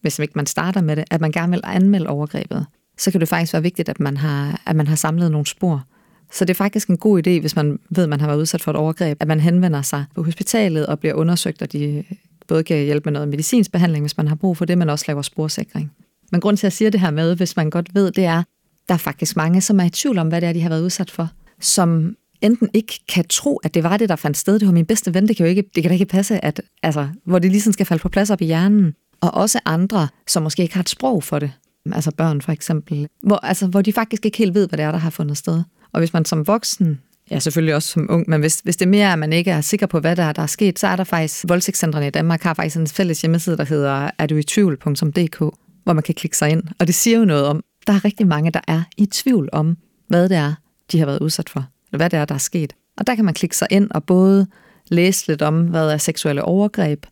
hvis 0.02 0.18
ikke 0.18 0.32
man 0.36 0.46
starter 0.46 0.80
med 0.80 0.96
det, 0.96 1.04
at 1.10 1.20
man 1.20 1.32
gerne 1.32 1.52
vil 1.52 1.60
anmelde 1.64 2.08
overgrebet, 2.08 2.66
så 2.98 3.10
kan 3.10 3.20
det 3.20 3.28
faktisk 3.28 3.52
være 3.52 3.62
vigtigt, 3.62 3.88
at 3.88 4.00
man 4.00 4.16
har, 4.16 4.60
at 4.66 4.76
man 4.76 4.86
har 4.86 4.96
samlet 4.96 5.30
nogle 5.30 5.46
spor. 5.46 5.84
Så 6.32 6.44
det 6.44 6.50
er 6.50 6.58
faktisk 6.58 6.88
en 6.88 6.96
god 6.96 7.26
idé, 7.26 7.40
hvis 7.40 7.56
man 7.56 7.78
ved, 7.90 8.02
at 8.02 8.08
man 8.08 8.20
har 8.20 8.26
været 8.26 8.38
udsat 8.38 8.62
for 8.62 8.70
et 8.70 8.76
overgreb, 8.76 9.16
at 9.20 9.28
man 9.28 9.40
henvender 9.40 9.82
sig 9.82 10.04
på 10.14 10.22
hospitalet 10.22 10.86
og 10.86 10.98
bliver 10.98 11.14
undersøgt, 11.14 11.62
og 11.62 11.72
de 11.72 12.04
både 12.48 12.62
kan 12.62 12.84
hjælpe 12.84 13.04
med 13.04 13.12
noget 13.12 13.28
medicinsk 13.28 13.72
behandling, 13.72 14.02
hvis 14.02 14.16
man 14.16 14.28
har 14.28 14.34
brug 14.34 14.56
for 14.56 14.64
det, 14.64 14.78
men 14.78 14.88
også 14.88 15.04
laver 15.08 15.22
sporsikring. 15.22 15.92
Men 16.32 16.40
grund 16.40 16.56
til, 16.56 16.60
at 16.60 16.64
jeg 16.64 16.72
siger 16.72 16.90
det 16.90 17.00
her 17.00 17.10
med, 17.10 17.36
hvis 17.36 17.56
man 17.56 17.70
godt 17.70 17.94
ved, 17.94 18.12
det 18.12 18.24
er, 18.24 18.42
der 18.88 18.94
er 18.94 18.98
faktisk 18.98 19.36
mange, 19.36 19.60
som 19.60 19.80
er 19.80 19.84
i 19.84 19.90
tvivl 19.90 20.18
om, 20.18 20.28
hvad 20.28 20.40
det 20.40 20.48
er, 20.48 20.52
de 20.52 20.60
har 20.62 20.68
været 20.68 20.82
udsat 20.82 21.10
for, 21.10 21.28
som 21.60 22.16
enten 22.40 22.68
ikke 22.74 23.00
kan 23.08 23.24
tro, 23.28 23.56
at 23.56 23.74
det 23.74 23.84
var 23.84 23.96
det, 23.96 24.08
der 24.08 24.16
fandt 24.16 24.36
sted. 24.36 24.58
Det 24.58 24.66
var 24.66 24.72
min 24.72 24.86
bedste 24.86 25.14
ven, 25.14 25.28
det 25.28 25.36
kan 25.36 25.46
jo 25.46 25.50
ikke, 25.50 25.64
det 25.74 25.82
kan 25.82 25.90
da 25.90 25.92
ikke 25.92 26.06
passe, 26.06 26.44
at, 26.44 26.60
altså, 26.82 27.08
hvor 27.24 27.38
det 27.38 27.50
ligesom 27.50 27.72
skal 27.72 27.86
falde 27.86 28.02
på 28.02 28.08
plads 28.08 28.30
op 28.30 28.40
i 28.40 28.44
hjernen 28.44 28.94
og 29.22 29.34
også 29.34 29.60
andre, 29.64 30.08
som 30.26 30.42
måske 30.42 30.62
ikke 30.62 30.74
har 30.74 30.80
et 30.80 30.88
sprog 30.88 31.22
for 31.22 31.38
det. 31.38 31.52
Altså 31.92 32.10
børn 32.10 32.40
for 32.40 32.52
eksempel, 32.52 33.08
hvor, 33.22 33.36
altså, 33.36 33.66
hvor 33.66 33.82
de 33.82 33.92
faktisk 33.92 34.26
ikke 34.26 34.38
helt 34.38 34.54
ved, 34.54 34.68
hvad 34.68 34.76
det 34.76 34.84
er, 34.84 34.90
der 34.90 34.98
har 34.98 35.10
fundet 35.10 35.36
sted. 35.36 35.62
Og 35.92 36.00
hvis 36.00 36.12
man 36.12 36.24
som 36.24 36.46
voksen, 36.46 37.00
ja 37.30 37.38
selvfølgelig 37.38 37.74
også 37.74 37.88
som 37.88 38.06
ung, 38.10 38.24
men 38.28 38.40
hvis, 38.40 38.60
hvis 38.64 38.76
det 38.76 38.86
er 38.86 38.90
mere, 38.90 39.12
at 39.12 39.18
man 39.18 39.32
ikke 39.32 39.50
er 39.50 39.60
sikker 39.60 39.86
på, 39.86 40.00
hvad 40.00 40.16
der 40.16 40.22
er, 40.22 40.32
der 40.32 40.42
er 40.42 40.46
sket, 40.46 40.78
så 40.78 40.86
er 40.86 40.96
der 40.96 41.04
faktisk, 41.04 41.44
voldtægtscentrene 41.48 42.06
i 42.06 42.10
Danmark 42.10 42.42
har 42.42 42.54
faktisk 42.54 42.76
en 42.76 42.86
fælles 42.86 43.20
hjemmeside, 43.20 43.56
der 43.56 43.64
hedder 43.64 44.10
erduitvivl.dk, 44.18 45.38
hvor 45.84 45.92
man 45.92 46.02
kan 46.02 46.14
klikke 46.14 46.36
sig 46.36 46.50
ind. 46.50 46.62
Og 46.78 46.86
det 46.86 46.94
siger 46.94 47.18
jo 47.18 47.24
noget 47.24 47.46
om, 47.46 47.64
der 47.86 47.92
er 47.92 48.04
rigtig 48.04 48.26
mange, 48.26 48.50
der 48.50 48.60
er 48.68 48.82
i 48.96 49.06
tvivl 49.06 49.48
om, 49.52 49.76
hvad 50.08 50.28
det 50.28 50.36
er, 50.36 50.54
de 50.92 50.98
har 50.98 51.06
været 51.06 51.20
udsat 51.20 51.48
for, 51.48 51.66
eller 51.92 51.96
hvad 51.96 52.10
det 52.10 52.18
er, 52.18 52.24
der 52.24 52.34
er 52.34 52.38
sket. 52.38 52.72
Og 52.98 53.06
der 53.06 53.14
kan 53.14 53.24
man 53.24 53.34
klikke 53.34 53.56
sig 53.56 53.68
ind 53.70 53.90
og 53.90 54.04
både 54.04 54.46
læse 54.88 55.26
lidt 55.26 55.42
om, 55.42 55.66
hvad 55.66 55.90
er 55.90 55.96
seksuelle 55.96 56.42
overgreb, 56.42 57.06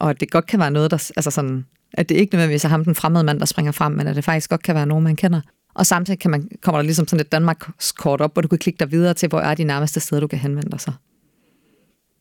og 0.00 0.10
at 0.10 0.20
det 0.20 0.30
godt 0.30 0.46
kan 0.46 0.60
være 0.60 0.70
noget, 0.70 0.90
der, 0.90 1.10
altså 1.16 1.30
sådan, 1.30 1.64
at 1.92 2.08
det 2.08 2.14
ikke 2.14 2.34
nødvendigvis 2.34 2.64
er 2.64 2.68
ham, 2.68 2.84
den 2.84 2.94
fremmede 2.94 3.24
mand, 3.24 3.40
der 3.40 3.46
springer 3.46 3.72
frem, 3.72 3.92
men 3.92 4.06
at 4.06 4.16
det 4.16 4.24
faktisk 4.24 4.50
godt 4.50 4.62
kan 4.62 4.74
være 4.74 4.86
nogen, 4.86 5.04
man 5.04 5.16
kender. 5.16 5.40
Og 5.74 5.86
samtidig 5.86 6.20
kan 6.20 6.30
man, 6.30 6.48
kommer 6.62 6.78
der 6.78 6.84
ligesom 6.84 7.08
sådan 7.08 7.20
et 7.20 7.32
Danmark-kort 7.32 8.20
op, 8.20 8.32
hvor 8.32 8.42
du 8.42 8.48
kan 8.48 8.58
klikke 8.58 8.78
dig 8.78 8.90
videre 8.90 9.14
til, 9.14 9.28
hvor 9.28 9.40
er 9.40 9.54
de 9.54 9.64
nærmeste 9.64 10.00
steder, 10.00 10.20
du 10.20 10.26
kan 10.26 10.38
henvende 10.38 10.70
dig 10.70 10.80
så. 10.80 10.92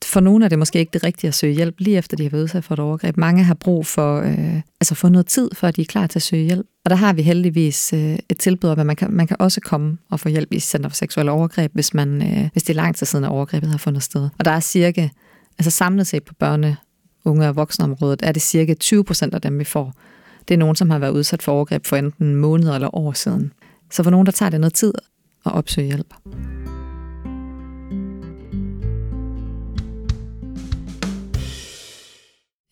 For 0.05 0.19
nogle 0.19 0.45
er 0.45 0.49
det 0.49 0.59
måske 0.59 0.79
ikke 0.79 0.93
det 0.93 1.03
rigtige 1.03 1.27
at 1.27 1.33
søge 1.33 1.53
hjælp, 1.53 1.75
lige 1.77 1.97
efter 1.97 2.17
de 2.17 2.23
har 2.23 2.29
været 2.29 2.43
udsat 2.43 2.63
for 2.63 2.73
et 2.73 2.79
overgreb. 2.79 3.17
Mange 3.17 3.43
har 3.43 3.53
brug 3.53 3.85
for, 3.85 4.21
øh, 4.21 4.61
altså 4.81 4.95
få 4.95 5.09
noget 5.09 5.25
tid, 5.25 5.49
før 5.53 5.71
de 5.71 5.81
er 5.81 5.85
klar 5.85 6.07
til 6.07 6.19
at 6.19 6.23
søge 6.23 6.43
hjælp. 6.43 6.65
Og 6.85 6.89
der 6.89 6.95
har 6.95 7.13
vi 7.13 7.21
heldigvis 7.21 7.93
øh, 7.93 8.17
et 8.29 8.37
tilbud 8.39 8.69
om, 8.69 8.79
at 8.79 8.85
man 8.85 8.95
kan, 8.95 9.11
man 9.11 9.27
kan 9.27 9.37
også 9.39 9.61
komme 9.61 9.97
og 10.11 10.19
få 10.19 10.29
hjælp 10.29 10.53
i 10.53 10.59
Center 10.59 10.89
for 10.89 10.95
Seksuelle 10.95 11.31
Overgreb, 11.31 11.71
hvis, 11.73 11.93
man, 11.93 12.21
øh, 12.21 12.49
hvis 12.53 12.63
det 12.63 12.69
er 12.69 12.77
lang 12.77 12.95
tid 12.95 13.05
siden, 13.05 13.25
at 13.25 13.31
overgrebet 13.31 13.69
har 13.69 13.77
fundet 13.77 14.03
sted. 14.03 14.29
Og 14.39 14.45
der 14.45 14.51
er 14.51 14.59
cirka, 14.59 15.09
altså 15.59 15.71
samlet 15.71 16.07
set 16.07 16.23
på 16.23 16.33
børne 16.33 16.77
unge- 17.25 17.47
og 17.47 17.55
voksenområdet, 17.55 18.21
er 18.23 18.31
det 18.31 18.41
cirka 18.41 18.73
20 18.73 19.03
procent 19.03 19.33
af 19.33 19.41
dem, 19.41 19.59
vi 19.59 19.63
får. 19.63 19.93
Det 20.47 20.53
er 20.53 20.57
nogen, 20.57 20.75
som 20.75 20.89
har 20.89 20.99
været 20.99 21.11
udsat 21.11 21.43
for 21.43 21.51
overgreb 21.51 21.85
for 21.85 21.95
enten 21.95 22.35
måneder 22.35 22.75
eller 22.75 22.95
år 22.95 23.11
siden. 23.13 23.51
Så 23.91 24.03
for 24.03 24.11
nogen, 24.11 24.25
der 24.25 24.31
tager 24.31 24.49
det 24.49 24.59
noget 24.59 24.73
tid 24.73 24.93
at 25.45 25.51
opsøge 25.51 25.87
hjælp. 25.87 26.13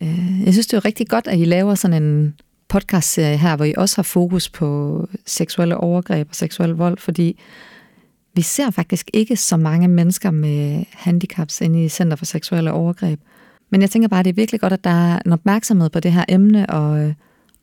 Øh, 0.03 0.45
jeg 0.45 0.53
synes, 0.53 0.67
det 0.67 0.77
er 0.77 0.85
rigtig 0.85 1.07
godt, 1.09 1.27
at 1.27 1.39
I 1.39 1.45
laver 1.45 1.75
sådan 1.75 2.03
en 2.03 2.35
podcastserie 2.67 3.37
her, 3.37 3.55
hvor 3.55 3.65
I 3.65 3.73
også 3.77 3.97
har 3.97 4.03
fokus 4.03 4.49
på 4.49 5.07
seksuelle 5.25 5.77
overgreb 5.77 6.29
og 6.29 6.35
seksuel 6.35 6.69
vold, 6.69 6.97
fordi 6.97 7.39
vi 8.35 8.41
ser 8.41 8.71
faktisk 8.71 9.09
ikke 9.13 9.35
så 9.35 9.57
mange 9.57 9.87
mennesker 9.87 10.31
med 10.31 10.83
handicaps 10.91 11.61
inde 11.61 11.85
i 11.85 11.89
Center 11.89 12.17
for 12.17 12.25
Seksuelle 12.25 12.71
Overgreb. 12.71 13.19
Men 13.73 13.81
jeg 13.81 13.89
tænker 13.89 14.07
bare, 14.07 14.19
at 14.19 14.25
det 14.25 14.31
er 14.31 14.35
virkelig 14.35 14.61
godt, 14.61 14.73
at 14.73 14.83
der 14.83 14.89
er 14.89 15.19
en 15.25 15.31
opmærksomhed 15.31 15.89
på 15.89 15.99
det 15.99 16.11
her 16.11 16.25
emne, 16.29 16.69
og, 16.69 17.13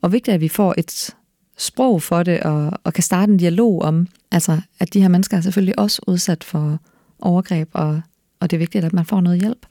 og 0.03 0.13
vigtigt, 0.13 0.35
at 0.35 0.41
vi 0.41 0.49
får 0.49 0.75
et 0.79 1.15
sprog 1.59 2.03
for 2.03 2.23
det, 2.23 2.41
og, 2.41 2.73
og 2.85 2.93
kan 2.93 3.03
starte 3.03 3.33
en 3.33 3.39
dialog 3.39 3.83
om, 3.83 4.07
altså, 4.33 4.61
at 4.81 4.95
de 4.95 5.01
her 5.01 5.09
mennesker 5.09 5.37
er 5.37 5.41
selvfølgelig 5.41 5.79
også 5.79 6.03
udsat 6.07 6.45
for 6.45 6.79
overgreb, 7.19 7.69
og, 7.73 8.01
og 8.41 8.51
det 8.51 8.57
er 8.57 8.59
vigtigt, 8.59 8.85
at 8.85 8.93
man 8.93 9.05
får 9.05 9.21
noget 9.21 9.41
hjælp. 9.41 9.67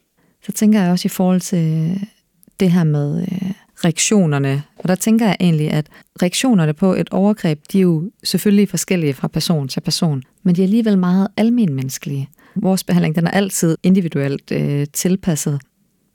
Så 0.45 0.51
tænker 0.51 0.81
jeg 0.81 0.91
også 0.91 1.07
i 1.07 1.09
forhold 1.09 1.41
til 1.41 1.99
det 2.59 2.71
her 2.71 2.83
med 2.83 3.21
øh, 3.21 3.51
reaktionerne, 3.85 4.63
og 4.77 4.87
der 4.87 4.95
tænker 4.95 5.25
jeg 5.25 5.37
egentlig, 5.39 5.71
at 5.71 5.87
reaktionerne 6.21 6.73
på 6.73 6.93
et 6.93 7.09
overgreb, 7.09 7.59
de 7.71 7.77
er 7.77 7.81
jo 7.81 8.11
selvfølgelig 8.23 8.69
forskellige 8.69 9.13
fra 9.13 9.27
person 9.27 9.67
til 9.67 9.81
person, 9.81 10.23
men 10.43 10.55
de 10.55 10.61
er 10.61 10.65
alligevel 10.65 10.97
meget 10.97 11.27
almenmenneskelige. 11.37 12.29
Vores 12.55 12.83
behandling, 12.83 13.15
den 13.15 13.27
er 13.27 13.31
altid 13.31 13.77
individuelt 13.83 14.51
øh, 14.51 14.87
tilpasset. 14.93 15.59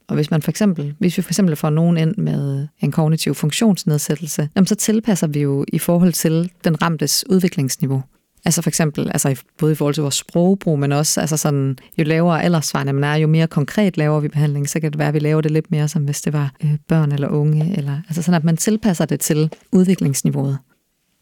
Og 0.07 0.15
hvis 0.15 0.31
man 0.31 0.41
for 0.41 0.51
eksempel, 0.51 0.95
hvis 0.99 1.17
vi 1.17 1.21
for 1.21 1.29
eksempel 1.29 1.55
får 1.55 1.69
nogen 1.69 1.97
ind 1.97 2.15
med 2.17 2.67
en 2.79 2.91
kognitiv 2.91 3.35
funktionsnedsættelse, 3.35 4.49
jamen 4.55 4.67
så 4.67 4.75
tilpasser 4.75 5.27
vi 5.27 5.41
jo 5.41 5.65
i 5.67 5.79
forhold 5.79 6.13
til 6.13 6.51
den 6.63 6.81
ramtes 6.81 7.25
udviklingsniveau. 7.29 8.03
Altså 8.45 8.61
for 8.61 8.69
eksempel, 8.69 9.09
altså 9.13 9.41
både 9.57 9.71
i 9.71 9.75
forhold 9.75 9.93
til 9.93 10.01
vores 10.01 10.15
sprogbrug, 10.15 10.79
men 10.79 10.91
også 10.91 11.21
altså 11.21 11.37
sådan, 11.37 11.77
jo 11.97 12.03
lavere 12.03 12.43
aldersvarende 12.43 12.93
man 12.93 13.03
er, 13.03 13.15
jo 13.15 13.27
mere 13.27 13.47
konkret 13.47 13.97
laver 13.97 14.19
vi 14.19 14.27
behandling, 14.27 14.69
så 14.69 14.79
kan 14.79 14.91
det 14.91 14.99
være, 14.99 15.07
at 15.07 15.13
vi 15.13 15.19
laver 15.19 15.41
det 15.41 15.51
lidt 15.51 15.71
mere, 15.71 15.87
som 15.87 16.03
hvis 16.03 16.21
det 16.21 16.33
var 16.33 16.53
øh, 16.63 16.77
børn 16.87 17.11
eller 17.11 17.27
unge, 17.27 17.77
eller, 17.77 18.01
altså 18.07 18.21
sådan, 18.21 18.37
at 18.37 18.43
man 18.43 18.57
tilpasser 18.57 19.05
det 19.05 19.19
til 19.19 19.49
udviklingsniveauet. 19.71 20.57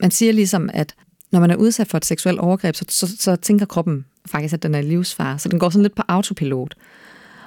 Man 0.01 0.11
siger 0.11 0.31
ligesom, 0.31 0.69
at 0.73 0.95
når 1.31 1.39
man 1.39 1.51
er 1.51 1.55
udsat 1.55 1.87
for 1.87 1.97
et 1.97 2.05
seksuelt 2.05 2.39
overgreb, 2.39 2.75
så, 2.75 2.85
så, 2.89 3.17
så 3.19 3.35
tænker 3.35 3.65
kroppen 3.65 4.05
faktisk, 4.25 4.53
at 4.53 4.63
den 4.63 4.75
er 4.75 4.81
livsfare, 4.81 5.39
så 5.39 5.49
den 5.49 5.59
går 5.59 5.69
sådan 5.69 5.83
lidt 5.83 5.95
på 5.95 6.03
autopilot. 6.07 6.75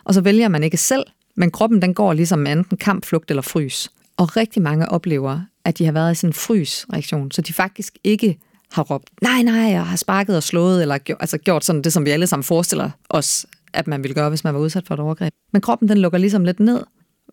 Og 0.05 0.15
så 0.15 0.21
vælger 0.21 0.49
man 0.49 0.63
ikke 0.63 0.77
selv, 0.77 1.05
men 1.37 1.51
kroppen 1.51 1.83
den 1.83 1.95
går 1.95 2.13
ligesom 2.13 2.47
enten 2.47 2.77
kamp, 2.77 3.05
flugt 3.05 3.31
eller 3.31 3.43
frys. 3.43 3.91
Og 4.17 4.37
rigtig 4.37 4.63
mange 4.63 4.89
oplever, 4.89 5.41
at 5.65 5.79
de 5.79 5.85
har 5.85 5.93
været 5.93 6.13
i 6.13 6.15
sådan 6.15 6.31
en 6.31 6.35
frysreaktion, 6.35 7.31
så 7.31 7.43
de 7.43 7.53
faktisk 7.53 7.99
ikke 8.05 8.39
har 8.73 8.83
råbt, 8.83 9.09
nej, 9.23 9.43
nej, 9.43 9.55
jeg 9.55 9.87
har 9.87 9.97
sparket 9.97 10.37
og 10.37 10.43
slået, 10.43 10.83
eller 10.83 10.99
gjort, 10.99 11.19
altså 11.21 11.39
gjort 11.39 11.65
sådan 11.65 11.83
det, 11.83 11.93
som 11.93 12.05
vi 12.05 12.11
alle 12.11 12.27
sammen 12.27 12.45
forestiller 12.45 12.91
os, 13.09 13.47
at 13.73 13.87
man 13.87 14.03
ville 14.03 14.15
gøre, 14.15 14.29
hvis 14.29 14.45
man 14.45 14.55
var 14.55 14.61
udsat 14.61 14.87
for 14.87 14.95
et 14.95 15.01
overgreb. 15.01 15.33
Men 15.53 15.63
kroppen, 15.63 15.89
den 15.89 15.99
lukker 15.99 16.19
ligesom 16.19 16.45
lidt 16.45 16.61
ned 16.61 16.85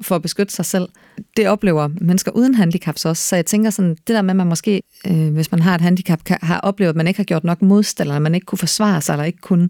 for 0.02 0.16
at 0.16 0.22
beskytte 0.22 0.54
sig 0.54 0.66
selv. 0.66 0.90
Det 1.38 1.48
oplever 1.48 1.90
mennesker 2.02 2.32
uden 2.32 2.56
handicaps 2.56 3.06
også. 3.06 3.24
Så 3.24 3.36
jeg 3.36 3.46
tænker 3.46 3.70
sådan, 3.70 3.90
det 3.90 4.08
der 4.08 4.22
med, 4.22 4.30
at 4.30 4.36
man 4.36 4.48
måske, 4.48 4.82
øh, 5.08 5.34
hvis 5.34 5.52
man 5.52 5.62
har 5.62 5.76
et 5.76 5.82
handicap, 5.82 6.24
kan, 6.24 6.38
har 6.42 6.60
oplevet, 6.60 6.90
at 6.90 6.96
man 6.96 7.08
ikke 7.08 7.18
har 7.18 7.24
gjort 7.24 7.44
nok 7.44 7.62
modstand, 7.62 8.10
eller 8.10 8.20
man 8.20 8.36
ikke 8.36 8.46
kunne 8.46 8.60
forsvare 8.60 9.02
sig, 9.02 9.14
eller 9.14 9.26
ikke 9.26 9.42
kunne, 9.42 9.70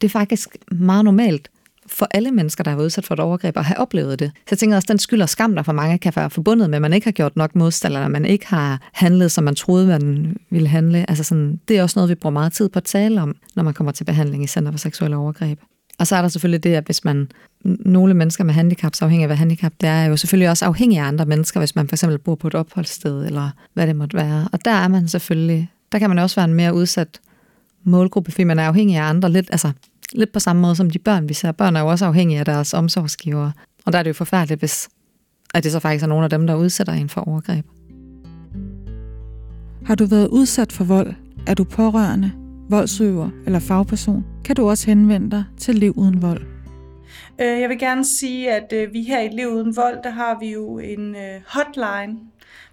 det 0.00 0.06
er 0.06 0.10
faktisk 0.10 0.56
meget 0.72 1.04
normalt 1.04 1.48
for 1.94 2.08
alle 2.10 2.30
mennesker, 2.30 2.64
der 2.64 2.70
har 2.70 2.76
været 2.76 2.84
udsat 2.84 3.06
for 3.06 3.14
et 3.14 3.20
overgreb, 3.20 3.56
at 3.56 3.64
have 3.64 3.78
oplevet 3.78 4.18
det. 4.18 4.30
Så 4.36 4.48
jeg 4.50 4.58
tænker 4.58 4.76
også, 4.76 4.84
at 4.86 4.88
den 4.88 4.98
skyld 4.98 5.22
og 5.22 5.28
skam, 5.28 5.54
der 5.54 5.62
for 5.62 5.72
mange 5.72 5.98
kan 5.98 6.12
være 6.16 6.30
forbundet 6.30 6.70
med, 6.70 6.76
at 6.76 6.82
man 6.82 6.92
ikke 6.92 7.06
har 7.06 7.12
gjort 7.12 7.36
nok 7.36 7.54
modstand, 7.54 7.94
eller 7.94 8.08
man 8.08 8.24
ikke 8.24 8.46
har 8.46 8.80
handlet, 8.92 9.32
som 9.32 9.44
man 9.44 9.54
troede, 9.54 9.86
man 9.86 10.36
ville 10.50 10.68
handle. 10.68 11.10
Altså 11.10 11.24
sådan, 11.24 11.60
det 11.68 11.78
er 11.78 11.82
også 11.82 11.98
noget, 11.98 12.10
vi 12.10 12.14
bruger 12.14 12.32
meget 12.32 12.52
tid 12.52 12.68
på 12.68 12.78
at 12.78 12.84
tale 12.84 13.22
om, 13.22 13.36
når 13.56 13.62
man 13.62 13.74
kommer 13.74 13.92
til 13.92 14.04
behandling 14.04 14.44
i 14.44 14.46
Center 14.46 14.70
for 14.70 14.78
Seksuelle 14.78 15.16
Overgreb. 15.16 15.58
Og 15.98 16.06
så 16.06 16.16
er 16.16 16.22
der 16.22 16.28
selvfølgelig 16.28 16.64
det, 16.64 16.74
at 16.74 16.84
hvis 16.84 17.04
man, 17.04 17.28
nogle 17.64 18.14
mennesker 18.14 18.44
med 18.44 18.54
handicaps, 18.54 19.02
afhængig 19.02 19.24
af 19.24 19.28
hvad 19.28 19.36
handicap 19.36 19.72
det 19.80 19.88
er, 19.88 19.92
er 19.92 20.06
jo 20.06 20.16
selvfølgelig 20.16 20.50
også 20.50 20.64
afhængig 20.64 20.98
af 20.98 21.04
andre 21.04 21.26
mennesker, 21.26 21.60
hvis 21.60 21.76
man 21.76 21.88
for 21.88 21.94
eksempel 21.96 22.18
bor 22.18 22.34
på 22.34 22.46
et 22.46 22.54
opholdssted, 22.54 23.26
eller 23.26 23.50
hvad 23.74 23.86
det 23.86 23.96
måtte 23.96 24.16
være. 24.16 24.48
Og 24.52 24.64
der 24.64 24.70
er 24.70 24.88
man 24.88 25.08
selvfølgelig, 25.08 25.70
der 25.92 25.98
kan 25.98 26.10
man 26.10 26.18
også 26.18 26.36
være 26.36 26.44
en 26.44 26.54
mere 26.54 26.74
udsat 26.74 27.20
målgruppe, 27.84 28.32
fordi 28.32 28.44
man 28.44 28.58
er 28.58 28.66
afhængig 28.66 28.96
af 28.96 29.02
andre 29.02 29.30
lidt, 29.30 29.48
altså 29.52 29.70
lidt 30.12 30.32
på 30.32 30.40
samme 30.40 30.62
måde 30.62 30.76
som 30.76 30.90
de 30.90 30.98
børn, 30.98 31.28
vi 31.28 31.34
ser. 31.34 31.52
Børn 31.52 31.76
er 31.76 31.80
jo 31.80 31.86
også 31.86 32.06
afhængige 32.06 32.38
af 32.38 32.44
deres 32.44 32.74
omsorgsgivere. 32.74 33.52
Og 33.86 33.92
der 33.92 33.98
er 33.98 34.02
det 34.02 34.08
jo 34.08 34.14
forfærdeligt, 34.14 34.60
hvis 34.60 34.88
at 35.54 35.64
det 35.64 35.72
så 35.72 35.80
faktisk 35.80 36.04
er 36.04 36.08
nogle 36.08 36.24
af 36.24 36.30
dem, 36.30 36.46
der 36.46 36.54
udsætter 36.54 36.92
en 36.92 37.08
for 37.08 37.20
overgreb. 37.20 37.66
Har 39.86 39.94
du 39.94 40.06
været 40.06 40.28
udsat 40.28 40.72
for 40.72 40.84
vold? 40.84 41.14
Er 41.46 41.54
du 41.54 41.64
pårørende, 41.64 42.32
voldsøver 42.70 43.30
eller 43.46 43.58
fagperson? 43.58 44.24
Kan 44.44 44.56
du 44.56 44.70
også 44.70 44.86
henvende 44.86 45.30
dig 45.30 45.44
til 45.58 45.74
Liv 45.74 45.92
Uden 45.96 46.22
Vold. 46.22 46.42
Øh, 47.40 47.60
jeg 47.60 47.68
vil 47.68 47.78
gerne 47.78 48.04
sige, 48.04 48.52
at 48.52 48.72
øh, 48.72 48.92
vi 48.92 49.02
her 49.02 49.20
i 49.20 49.28
Liv 49.28 49.48
Uden 49.48 49.76
Vold, 49.76 50.02
der 50.04 50.10
har 50.10 50.38
vi 50.40 50.52
jo 50.52 50.78
en 50.78 51.16
øh, 51.16 51.40
hotline, 51.46 52.18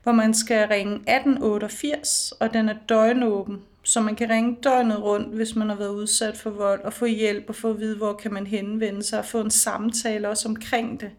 hvor 0.04 0.12
man 0.12 0.34
skal 0.34 0.68
ringe 0.68 0.94
1888, 0.94 2.34
og 2.40 2.54
den 2.54 2.70
er 2.70 2.76
døgnåben. 2.90 3.58
Så 3.84 4.02
man 4.02 4.16
kan 4.16 4.30
ringe 4.30 4.58
døgnet 4.64 5.04
rundt, 5.04 5.36
hvis 5.36 5.56
man 5.56 5.70
har 5.70 5.76
været 5.76 5.90
udsat 5.90 6.38
for 6.38 6.50
vold, 6.50 6.82
og 6.84 6.94
få 6.94 7.06
hjælp 7.06 7.50
og 7.50 7.56
få 7.56 7.70
at 7.70 7.80
vide, 7.80 7.98
hvor 7.98 8.14
kan 8.14 8.34
man 8.34 8.48
henvende 8.48 9.04
sig, 9.04 9.20
og 9.20 9.26
få 9.26 9.42
en 9.42 9.52
samtale 9.52 10.30
også 10.30 10.48
omkring 10.50 11.02
det. 11.02 11.12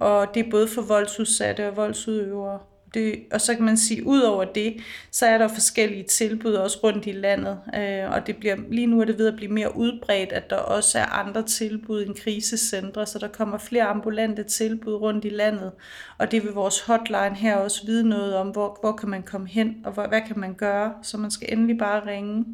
Og 0.00 0.34
det 0.34 0.46
er 0.46 0.50
både 0.50 0.68
for 0.68 0.82
voldsudsatte 0.82 1.68
og 1.68 1.76
voldsudøvere 1.76 2.60
det, 2.94 3.22
og 3.32 3.40
så 3.40 3.54
kan 3.54 3.64
man 3.64 3.76
sige, 3.76 4.06
ud 4.06 4.20
over 4.20 4.44
det, 4.44 4.76
så 5.10 5.26
er 5.26 5.38
der 5.38 5.48
forskellige 5.48 6.02
tilbud 6.02 6.52
også 6.52 6.78
rundt 6.84 7.06
i 7.06 7.12
landet, 7.12 7.58
øh, 7.74 8.10
og 8.10 8.26
det 8.26 8.36
bliver, 8.36 8.56
lige 8.70 8.86
nu 8.86 9.00
er 9.00 9.04
det 9.04 9.18
ved 9.18 9.28
at 9.28 9.36
blive 9.36 9.52
mere 9.52 9.76
udbredt, 9.76 10.32
at 10.32 10.50
der 10.50 10.56
også 10.56 10.98
er 10.98 11.06
andre 11.06 11.42
tilbud 11.42 12.06
end 12.06 12.14
krisecentre, 12.14 13.06
så 13.06 13.18
der 13.18 13.28
kommer 13.28 13.58
flere 13.58 13.84
ambulante 13.84 14.42
tilbud 14.42 14.94
rundt 14.94 15.24
i 15.24 15.28
landet, 15.28 15.72
og 16.18 16.30
det 16.30 16.44
vil 16.44 16.52
vores 16.52 16.80
hotline 16.80 17.34
her 17.34 17.56
også 17.56 17.86
vide 17.86 18.08
noget 18.08 18.36
om, 18.36 18.48
hvor, 18.48 18.78
hvor 18.80 18.92
kan 18.92 19.08
man 19.08 19.22
komme 19.22 19.48
hen, 19.48 19.76
og 19.84 19.92
hvor, 19.92 20.06
hvad 20.06 20.20
kan 20.26 20.38
man 20.38 20.54
gøre, 20.54 20.92
så 21.02 21.18
man 21.18 21.30
skal 21.30 21.48
endelig 21.52 21.78
bare 21.78 22.06
ringe. 22.06 22.44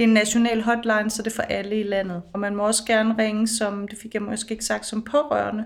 Det 0.00 0.04
er 0.04 0.08
en 0.08 0.14
national 0.14 0.62
hotline, 0.62 1.10
så 1.10 1.22
det 1.22 1.30
er 1.30 1.34
for 1.34 1.42
alle 1.42 1.80
i 1.80 1.82
landet. 1.82 2.22
Og 2.32 2.40
man 2.40 2.56
må 2.56 2.66
også 2.66 2.84
gerne 2.86 3.14
ringe 3.18 3.48
som, 3.48 3.88
det 3.88 3.98
fik 3.98 4.14
jeg 4.14 4.22
måske 4.22 4.52
ikke 4.52 4.64
sagt, 4.64 4.86
som 4.86 5.02
pårørende. 5.02 5.64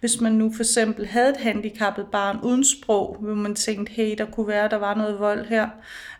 Hvis 0.00 0.20
man 0.20 0.32
nu 0.32 0.52
for 0.52 0.62
eksempel 0.62 1.06
havde 1.06 1.30
et 1.30 1.36
handicappet 1.36 2.06
barn 2.12 2.38
uden 2.42 2.64
sprog, 2.64 3.16
hvor 3.20 3.34
man 3.34 3.54
tænkte, 3.54 3.92
hey, 3.92 4.14
der 4.18 4.24
kunne 4.24 4.48
være, 4.48 4.68
der 4.68 4.76
var 4.76 4.94
noget 4.94 5.18
vold 5.18 5.46
her. 5.46 5.68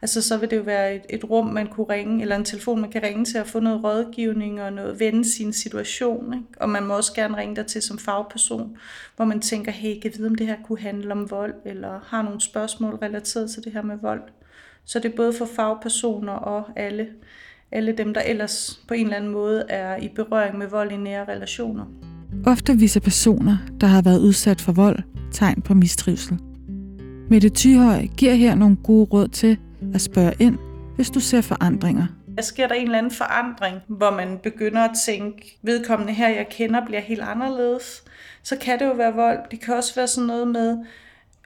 Altså 0.02 0.22
så 0.22 0.36
vil 0.36 0.50
det 0.50 0.56
jo 0.56 0.62
være 0.62 0.94
et, 0.94 1.02
et 1.10 1.30
rum, 1.30 1.46
man 1.46 1.66
kunne 1.66 1.86
ringe, 1.88 2.22
eller 2.22 2.36
en 2.36 2.44
telefon, 2.44 2.80
man 2.80 2.90
kan 2.90 3.02
ringe 3.02 3.24
til 3.24 3.38
at 3.38 3.46
få 3.46 3.60
noget 3.60 3.84
rådgivning 3.84 4.62
og 4.62 4.72
noget 4.72 5.00
vende 5.00 5.30
sin 5.30 5.52
situation. 5.52 6.34
Ikke? 6.34 6.46
Og 6.60 6.68
man 6.68 6.86
må 6.86 6.96
også 6.96 7.14
gerne 7.14 7.36
ringe 7.36 7.56
der 7.56 7.62
til 7.62 7.82
som 7.82 7.98
fagperson, 7.98 8.76
hvor 9.16 9.24
man 9.24 9.40
tænker, 9.40 9.72
hey, 9.72 10.00
kan 10.00 10.12
vide, 10.16 10.28
om 10.28 10.34
det 10.34 10.46
her 10.46 10.56
kunne 10.64 10.80
handle 10.80 11.12
om 11.12 11.30
vold, 11.30 11.54
eller 11.64 12.00
har 12.06 12.22
nogle 12.22 12.40
spørgsmål 12.40 12.94
relateret 12.94 13.50
til 13.50 13.64
det 13.64 13.72
her 13.72 13.82
med 13.82 13.96
vold. 14.02 14.22
Så 14.84 14.98
det 14.98 15.12
er 15.12 15.16
både 15.16 15.32
for 15.32 15.48
fagpersoner 15.56 16.32
og 16.32 16.64
alle 16.76 17.08
alle 17.72 17.92
dem, 17.92 18.14
der 18.14 18.20
ellers 18.20 18.80
på 18.88 18.94
en 18.94 19.04
eller 19.04 19.16
anden 19.16 19.32
måde 19.32 19.64
er 19.68 19.96
i 19.96 20.08
berøring 20.08 20.58
med 20.58 20.66
vold 20.66 20.92
i 20.92 20.96
nære 20.96 21.24
relationer. 21.28 21.84
Ofte 22.46 22.78
viser 22.78 23.00
personer, 23.00 23.56
der 23.80 23.86
har 23.86 24.02
været 24.02 24.18
udsat 24.20 24.60
for 24.60 24.72
vold, 24.72 24.98
tegn 25.32 25.62
på 25.62 25.74
mistrivsel. 25.74 26.38
Mette 27.30 27.48
Tyhøj 27.48 28.06
giver 28.16 28.34
her 28.34 28.54
nogle 28.54 28.76
gode 28.76 29.04
råd 29.04 29.28
til 29.28 29.58
at 29.94 30.00
spørge 30.00 30.32
ind, 30.38 30.58
hvis 30.96 31.10
du 31.10 31.20
ser 31.20 31.40
forandringer. 31.40 32.06
Der 32.36 32.42
sker 32.42 32.68
der 32.68 32.74
en 32.74 32.84
eller 32.84 32.98
anden 32.98 33.12
forandring, 33.12 33.76
hvor 33.88 34.10
man 34.10 34.38
begynder 34.42 34.80
at 34.80 34.90
tænke, 35.06 35.58
vedkommende 35.62 36.12
her, 36.12 36.28
jeg 36.28 36.46
kender, 36.50 36.86
bliver 36.86 37.00
helt 37.00 37.20
anderledes. 37.20 38.02
Så 38.42 38.56
kan 38.56 38.78
det 38.78 38.84
jo 38.84 38.92
være 38.92 39.14
vold. 39.14 39.38
Det 39.50 39.60
kan 39.60 39.74
også 39.74 39.94
være 39.94 40.06
sådan 40.06 40.26
noget 40.26 40.48
med, 40.48 40.78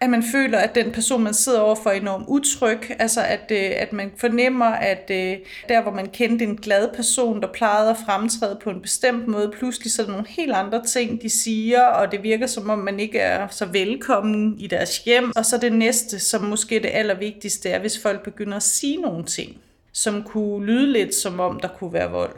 at 0.00 0.10
man 0.10 0.22
føler, 0.32 0.58
at 0.58 0.74
den 0.74 0.92
person, 0.92 1.22
man 1.22 1.34
sidder 1.34 1.60
overfor, 1.60 1.90
er 1.90 1.94
enormt 1.94 2.24
utryg. 2.28 2.78
Altså, 2.98 3.20
at, 3.22 3.50
øh, 3.50 3.70
at 3.76 3.92
man 3.92 4.12
fornemmer, 4.16 4.66
at 4.66 5.10
øh, 5.10 5.36
der, 5.68 5.82
hvor 5.82 5.92
man 5.92 6.06
kendte 6.06 6.44
en 6.44 6.56
glad 6.56 6.88
person, 6.94 7.40
der 7.40 7.48
plejede 7.52 7.90
at 7.90 7.96
fremtræde 8.06 8.58
på 8.62 8.70
en 8.70 8.80
bestemt 8.80 9.28
måde, 9.28 9.52
pludselig 9.58 9.92
så 9.92 10.02
er 10.02 10.06
der 10.06 10.12
nogle 10.12 10.28
helt 10.28 10.52
andre 10.52 10.84
ting, 10.84 11.22
de 11.22 11.30
siger, 11.30 11.82
og 11.82 12.12
det 12.12 12.22
virker 12.22 12.46
som 12.46 12.70
om, 12.70 12.78
man 12.78 13.00
ikke 13.00 13.18
er 13.18 13.48
så 13.48 13.66
velkommen 13.66 14.58
i 14.58 14.66
deres 14.66 14.98
hjem. 14.98 15.32
Og 15.36 15.46
så 15.46 15.58
det 15.58 15.72
næste, 15.72 16.18
som 16.18 16.44
måske 16.44 16.74
det 16.74 16.90
allervigtigste 16.92 17.68
er, 17.68 17.78
hvis 17.78 18.02
folk 18.02 18.22
begynder 18.24 18.56
at 18.56 18.62
sige 18.62 18.96
nogle 18.96 19.24
ting, 19.24 19.56
som 19.92 20.22
kunne 20.22 20.66
lyde 20.66 20.92
lidt 20.92 21.14
som 21.14 21.40
om, 21.40 21.60
der 21.60 21.68
kunne 21.68 21.92
være 21.92 22.10
vold 22.10 22.36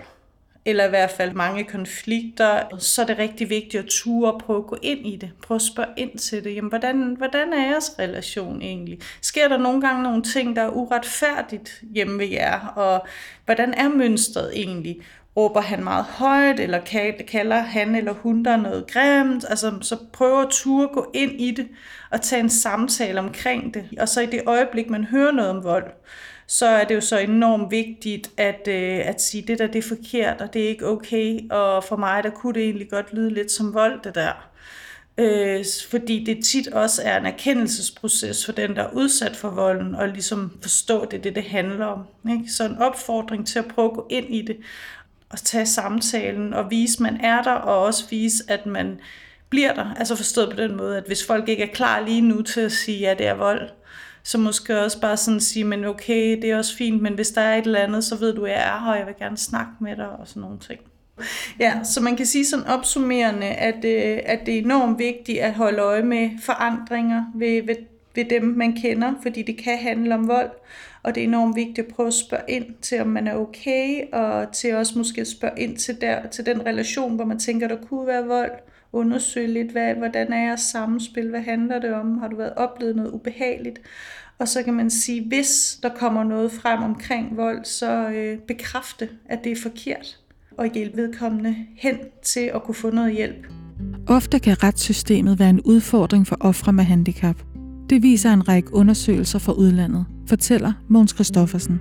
eller 0.65 0.87
i 0.87 0.89
hvert 0.89 1.11
fald 1.11 1.33
mange 1.33 1.65
konflikter, 1.65 2.79
så 2.79 3.03
er 3.03 3.07
det 3.07 3.19
rigtig 3.19 3.51
vigtigt 3.51 3.85
at 3.85 3.91
ture 3.91 4.33
og 4.33 4.41
prøve 4.41 4.59
at 4.59 4.67
gå 4.67 4.77
ind 4.83 5.07
i 5.07 5.17
det. 5.17 5.31
Prøve 5.43 5.57
at 5.57 5.63
spørge 5.63 5.89
ind 5.97 6.19
til 6.19 6.45
det. 6.45 6.55
Jamen, 6.55 6.69
hvordan, 6.69 7.15
hvordan 7.19 7.53
er 7.53 7.67
jeres 7.67 7.95
relation 7.99 8.63
egentlig? 8.63 8.99
Sker 9.23 9.49
der 9.49 9.57
nogle 9.57 9.81
gange 9.81 10.03
nogle 10.03 10.23
ting, 10.23 10.57
der 10.57 10.63
er 10.63 10.69
uretfærdigt 10.69 11.83
hjemme 11.95 12.19
ved 12.19 12.27
jer? 12.27 12.67
Og 12.67 13.07
hvordan 13.45 13.75
er 13.75 13.89
mønstret 13.89 14.51
egentlig? 14.59 15.01
Råber 15.37 15.61
han 15.61 15.85
meget 15.85 16.05
højt, 16.05 16.61
eller 16.61 16.81
kalder 17.29 17.61
han 17.61 17.95
eller 17.95 18.13
hun 18.13 18.45
der 18.45 18.57
noget 18.57 18.87
grimt? 18.87 19.45
Altså, 19.49 19.73
så 19.81 19.97
prøv 20.13 20.43
at 20.43 20.49
ture 20.51 20.89
gå 20.93 21.11
ind 21.15 21.41
i 21.41 21.51
det 21.51 21.69
og 22.11 22.21
tage 22.21 22.41
en 22.41 22.51
samtale 22.51 23.21
omkring 23.21 23.75
det. 23.75 23.89
Og 24.01 24.09
så 24.09 24.21
i 24.21 24.27
det 24.27 24.43
øjeblik, 24.47 24.91
man 24.91 25.05
hører 25.05 25.33
noget 25.33 25.51
om 25.51 25.65
vold, 25.65 25.93
så 26.53 26.67
er 26.67 26.85
det 26.85 26.95
jo 26.95 27.01
så 27.01 27.19
enormt 27.19 27.71
vigtigt 27.71 28.31
at, 28.37 28.69
øh, 28.69 29.01
at 29.05 29.23
sige, 29.23 29.43
det 29.43 29.59
der 29.59 29.67
det 29.67 29.79
er 29.79 29.89
forkert, 29.89 30.41
og 30.41 30.55
det 30.55 30.65
er 30.65 30.69
ikke 30.69 30.89
okay, 30.89 31.51
og 31.51 31.85
for 31.85 31.97
mig 31.97 32.25
der 32.25 32.31
kunne 32.31 32.55
det 32.55 32.63
egentlig 32.63 32.91
godt 32.91 33.15
lyde 33.15 33.35
lidt 33.35 33.53
som 33.53 33.75
vold, 33.75 34.01
det 34.05 34.15
der. 34.15 34.49
Øh, 35.19 35.65
fordi 35.91 36.25
det 36.25 36.45
tit 36.45 36.69
også 36.69 37.03
er 37.05 37.19
en 37.21 37.27
erkendelsesproces 37.27 38.45
for 38.45 38.53
den, 38.53 38.77
der 38.77 38.83
er 38.83 38.93
udsat 38.93 39.37
for 39.37 39.51
volden, 39.51 39.95
og 39.95 40.09
ligesom 40.09 40.59
forstå 40.63 41.05
det, 41.05 41.25
det 41.25 41.35
det 41.35 41.45
handler 41.45 41.87
om. 41.87 42.05
Ikke? 42.31 42.53
Så 42.53 42.65
en 42.65 42.79
opfordring 42.79 43.47
til 43.47 43.59
at 43.59 43.69
prøve 43.69 43.91
at 43.91 43.95
gå 43.95 44.07
ind 44.11 44.35
i 44.35 44.43
det, 44.43 44.57
og 45.31 45.39
tage 45.39 45.67
samtalen, 45.67 46.55
og 46.55 46.71
vise, 46.71 47.03
man 47.03 47.21
er 47.21 47.43
der, 47.43 47.53
og 47.53 47.83
også 47.83 48.05
vise, 48.11 48.45
at 48.49 48.67
man 48.67 49.01
bliver 49.49 49.75
der. 49.75 49.95
Altså 49.95 50.17
forstået 50.17 50.51
på 50.51 50.57
den 50.57 50.77
måde, 50.77 50.97
at 50.97 51.05
hvis 51.07 51.27
folk 51.27 51.49
ikke 51.49 51.63
er 51.63 51.75
klar 51.75 52.01
lige 52.01 52.21
nu 52.21 52.43
til 52.43 52.61
at 52.61 52.73
sige, 52.73 52.99
ja, 52.99 53.15
det 53.19 53.27
er 53.27 53.35
vold, 53.35 53.71
så 54.23 54.39
måske 54.39 54.81
også 54.81 55.01
bare 55.01 55.17
sådan 55.17 55.41
sige, 55.41 55.65
men 55.65 55.85
okay, 55.85 56.37
det 56.43 56.51
er 56.51 56.57
også 56.57 56.77
fint, 56.77 57.03
men 57.03 57.15
hvis 57.15 57.31
der 57.31 57.41
er 57.41 57.59
et 57.59 57.65
eller 57.65 57.81
andet, 57.81 58.05
så 58.05 58.17
ved 58.17 58.35
du, 58.35 58.45
at 58.45 58.51
jeg 58.51 58.61
er 58.61 58.85
her, 58.85 58.93
og 58.93 58.99
jeg 58.99 59.07
vil 59.07 59.15
gerne 59.19 59.37
snakke 59.37 59.73
med 59.81 59.97
dig, 59.97 60.09
og 60.09 60.29
sådan 60.29 60.43
nogle 60.43 60.59
ting. 60.59 60.81
Ja, 61.61 61.81
så 61.85 62.01
man 62.01 62.17
kan 62.17 62.27
sige 62.27 62.47
sådan 62.47 62.67
opsummerende, 62.67 63.47
at, 63.47 63.85
øh, 63.85 64.19
at 64.25 64.41
det 64.47 64.55
er 64.55 64.59
enormt 64.59 64.99
vigtigt 64.99 65.39
at 65.39 65.55
holde 65.55 65.79
øje 65.79 66.03
med 66.03 66.31
forandringer 66.43 67.25
ved, 67.35 67.63
ved, 67.67 67.77
ved 68.15 68.25
dem, 68.25 68.43
man 68.43 68.73
kender, 68.73 69.15
fordi 69.23 69.43
det 69.43 69.57
kan 69.57 69.79
handle 69.79 70.15
om 70.15 70.29
vold, 70.29 70.51
og 71.03 71.15
det 71.15 71.21
er 71.21 71.25
enormt 71.25 71.57
vigtigt 71.57 71.79
at 71.79 71.95
prøve 71.95 72.07
at 72.07 72.15
spørge 72.15 72.43
ind 72.49 72.67
til, 72.83 73.01
om 73.01 73.07
man 73.07 73.27
er 73.27 73.35
okay, 73.35 74.13
og 74.13 74.53
til 74.53 74.75
også 74.75 74.99
måske 74.99 75.21
at 75.21 75.29
spørge 75.29 75.61
ind 75.61 75.77
til, 75.77 76.01
der, 76.01 76.27
til 76.27 76.47
den 76.47 76.67
relation, 76.67 77.15
hvor 77.15 77.25
man 77.25 77.39
tænker, 77.39 77.69
der 77.69 77.77
kunne 77.89 78.07
være 78.07 78.27
vold, 78.27 78.53
undersøge 78.93 79.53
lidt, 79.53 79.73
hvad, 79.73 79.95
hvordan 79.95 80.33
er 80.33 80.47
jeres 80.47 80.61
samspil, 80.61 81.29
hvad 81.29 81.41
handler 81.41 81.79
det 81.79 81.95
om, 81.95 82.19
har 82.19 82.29
du 82.29 82.37
været 82.37 82.55
oplevet 82.55 82.97
noget 82.97 83.11
ubehageligt, 83.11 83.81
og 84.39 84.49
så 84.49 84.63
kan 84.63 84.75
man 84.75 84.91
sige, 84.91 85.29
hvis 85.29 85.79
der 85.83 85.89
kommer 85.89 86.25
noget 86.25 86.53
frem 86.53 86.83
omkring 86.83 87.37
vold, 87.37 87.65
så 87.65 88.09
øh, 88.09 88.39
bekræfte, 88.39 89.09
at 89.27 89.45
det 89.45 89.53
er 89.53 89.57
forkert 89.63 90.19
og 90.59 90.67
hjælpe 90.67 90.97
vedkommende 90.97 91.57
hen 91.77 91.97
til 92.23 92.51
at 92.55 92.63
kunne 92.63 92.75
få 92.75 92.91
noget 92.91 93.13
hjælp. 93.13 93.47
Ofte 94.07 94.39
kan 94.39 94.63
retssystemet 94.63 95.39
være 95.39 95.51
en 95.51 95.61
udfordring 95.61 96.27
for 96.27 96.37
ofre 96.41 96.73
med 96.73 96.85
handicap. 96.85 97.37
Det 97.91 98.03
viser 98.03 98.33
en 98.33 98.49
række 98.49 98.75
undersøgelser 98.75 99.39
fra 99.39 99.53
udlandet, 99.53 100.07
fortæller 100.27 100.73
Måns 100.89 101.11
Christoffersen. 101.11 101.81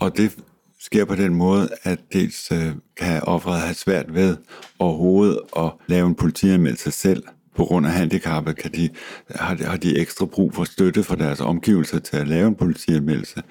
Og 0.00 0.16
det 0.16 0.36
sker 0.84 1.04
på 1.04 1.14
den 1.14 1.34
måde, 1.34 1.68
at 1.82 1.98
dels 2.12 2.52
øh, 2.52 2.72
kan 2.96 3.22
offeret 3.22 3.60
have 3.60 3.74
svært 3.74 4.14
ved 4.14 4.36
overhovedet 4.78 5.38
at 5.56 5.72
lave 5.86 6.06
en 6.06 6.14
politianmeldelse 6.14 6.90
selv. 6.90 7.22
På 7.56 7.64
grund 7.64 7.86
af 7.86 7.92
handicappet 7.92 8.56
kan 8.56 8.72
de, 8.72 8.90
har, 9.30 9.54
de, 9.54 9.64
har 9.64 9.76
de 9.76 9.98
ekstra 9.98 10.26
brug 10.26 10.54
for 10.54 10.64
støtte 10.64 11.02
fra 11.02 11.16
deres 11.16 11.40
omgivelser 11.40 11.98
til 11.98 12.16
at 12.16 12.28
lave 12.28 12.48
en 12.48 12.54
politianmeldelse. 12.54 13.42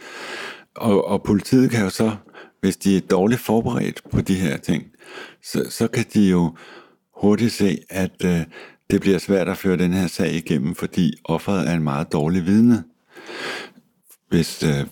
Og, 0.75 1.07
og 1.07 1.23
politiet 1.23 1.71
kan 1.71 1.83
jo 1.83 1.89
så 1.89 2.11
hvis 2.63 2.77
de 2.77 2.97
er 2.97 3.01
dårligt 3.01 3.41
forberedt 3.41 4.01
på 4.11 4.21
de 4.21 4.35
her 4.35 4.57
ting, 4.57 4.83
så, 5.41 5.65
så 5.69 5.87
kan 5.87 6.05
de 6.13 6.29
jo 6.29 6.55
hurtigt 7.15 7.53
se, 7.53 7.77
at 7.89 8.25
øh, 8.25 8.41
det 8.91 9.01
bliver 9.01 9.17
svært 9.17 9.49
at 9.49 9.57
føre 9.57 9.77
den 9.77 9.93
her 9.93 10.07
sag 10.07 10.33
igennem, 10.33 10.75
fordi 10.75 11.13
offeret 11.23 11.69
er 11.69 11.73
en 11.73 11.83
meget 11.83 12.13
dårlig 12.13 12.45
vidne. 12.45 12.83
Hvis 14.29 14.63
øh, 14.63 14.85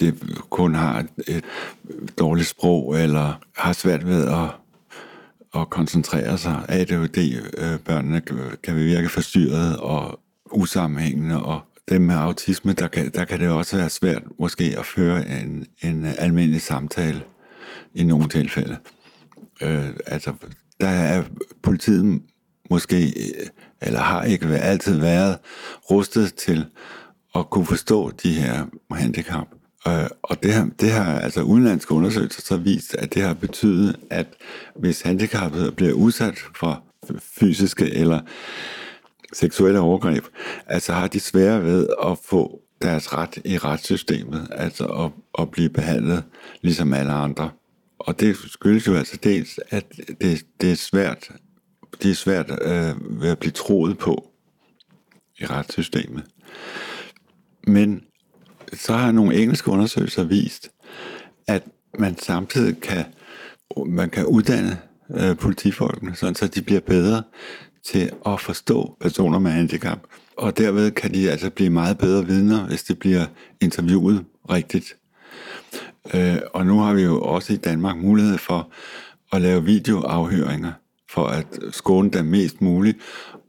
det 0.00 0.14
kun 0.50 0.74
har 0.74 1.04
et, 1.28 1.44
dårligt 2.18 2.48
sprog, 2.48 3.00
eller 3.00 3.40
har 3.56 3.72
svært 3.72 4.06
ved 4.06 4.28
at, 4.28 4.48
at 5.60 5.70
koncentrere 5.70 6.38
sig. 6.38 6.64
ADHD-børnene 6.68 8.22
øh, 8.30 8.52
kan 8.62 8.76
virke 8.76 9.08
forstyrret 9.08 9.76
og 9.76 10.20
usammenhængende 10.52 11.42
og 11.42 11.60
dem 11.88 12.02
med 12.02 12.14
autisme, 12.14 12.72
der 12.72 12.88
kan, 12.88 13.10
der 13.10 13.24
kan 13.24 13.40
det 13.40 13.48
også 13.48 13.76
være 13.76 13.90
svært 13.90 14.22
måske 14.38 14.74
at 14.78 14.86
føre 14.86 15.40
en, 15.40 15.66
en 15.82 16.04
almindelig 16.04 16.62
samtale 16.62 17.22
i 17.94 18.04
nogle 18.04 18.28
tilfælde. 18.28 18.76
Øh, 19.62 19.88
altså, 20.06 20.32
der 20.80 20.88
er 20.88 21.24
politiet 21.62 22.22
måske, 22.70 23.06
øh, 23.06 23.46
eller 23.82 24.00
har 24.00 24.24
ikke 24.24 24.46
altid 24.46 25.00
været 25.00 25.38
rustet 25.90 26.34
til 26.34 26.66
at 27.34 27.50
kunne 27.50 27.66
forstå 27.66 28.10
de 28.10 28.32
her 28.32 28.66
handicap. 28.90 29.46
Øh, 29.88 30.08
og 30.22 30.42
det 30.42 30.52
har, 30.52 30.68
det 30.80 30.90
har 30.90 31.20
altså 31.20 31.42
udenlandske 31.42 31.94
undersøgelser 31.94 32.42
så 32.42 32.56
vist, 32.56 32.94
at 32.94 33.14
det 33.14 33.22
har 33.22 33.34
betydet, 33.34 33.96
at 34.10 34.26
hvis 34.76 35.02
handicappede 35.02 35.72
bliver 35.72 35.92
udsat 35.92 36.38
for 36.56 36.84
fysiske 37.20 37.94
eller 37.94 38.20
seksuelle 39.32 39.80
overgreb, 39.80 40.24
altså 40.66 40.92
har 40.92 41.06
de 41.06 41.20
svære 41.20 41.64
ved 41.64 41.88
at 42.02 42.18
få 42.24 42.60
deres 42.82 43.12
ret 43.12 43.38
i 43.44 43.58
retssystemet, 43.58 44.48
altså 44.50 44.84
at, 44.84 45.10
at 45.38 45.50
blive 45.50 45.68
behandlet 45.68 46.24
ligesom 46.62 46.94
alle 46.94 47.12
andre. 47.12 47.50
Og 47.98 48.20
det 48.20 48.36
skyldes 48.36 48.86
jo 48.86 48.94
altså 48.94 49.16
dels, 49.16 49.60
at 49.70 49.84
det, 50.20 50.46
det 50.60 50.72
er 50.72 50.76
svært, 50.76 51.30
det 52.02 52.10
er 52.10 52.14
svært 52.14 52.50
øh, 52.50 53.20
ved 53.22 53.30
at 53.30 53.38
blive 53.38 53.52
troet 53.52 53.98
på 53.98 54.30
i 55.38 55.46
retssystemet. 55.46 56.24
Men 57.66 58.02
så 58.72 58.92
har 58.92 59.12
nogle 59.12 59.34
engelske 59.34 59.70
undersøgelser 59.70 60.24
vist, 60.24 60.70
at 61.46 61.62
man 61.98 62.18
samtidig 62.18 62.80
kan, 62.80 63.04
man 63.86 64.10
kan 64.10 64.26
uddanne 64.26 64.78
øh, 65.14 65.36
politifolkene, 65.36 66.16
sådan 66.16 66.34
så 66.34 66.46
de 66.46 66.62
bliver 66.62 66.80
bedre 66.80 67.22
til 67.84 68.10
at 68.26 68.40
forstå 68.40 68.96
personer 69.00 69.38
med 69.38 69.50
handicap. 69.50 69.98
Og 70.36 70.58
derved 70.58 70.90
kan 70.90 71.14
de 71.14 71.30
altså 71.30 71.50
blive 71.50 71.70
meget 71.70 71.98
bedre 71.98 72.26
vidner, 72.26 72.66
hvis 72.66 72.82
de 72.82 72.94
bliver 72.94 73.26
interviewet 73.60 74.24
rigtigt. 74.50 74.96
Øh, 76.14 76.38
og 76.54 76.66
nu 76.66 76.78
har 76.78 76.94
vi 76.94 77.02
jo 77.02 77.20
også 77.20 77.52
i 77.52 77.56
Danmark 77.56 77.96
mulighed 77.96 78.38
for 78.38 78.72
at 79.32 79.42
lave 79.42 79.64
videoafhøringer, 79.64 80.72
for 81.10 81.26
at 81.26 81.46
skåne 81.70 82.10
dem 82.10 82.24
mest 82.24 82.60
muligt, 82.60 82.98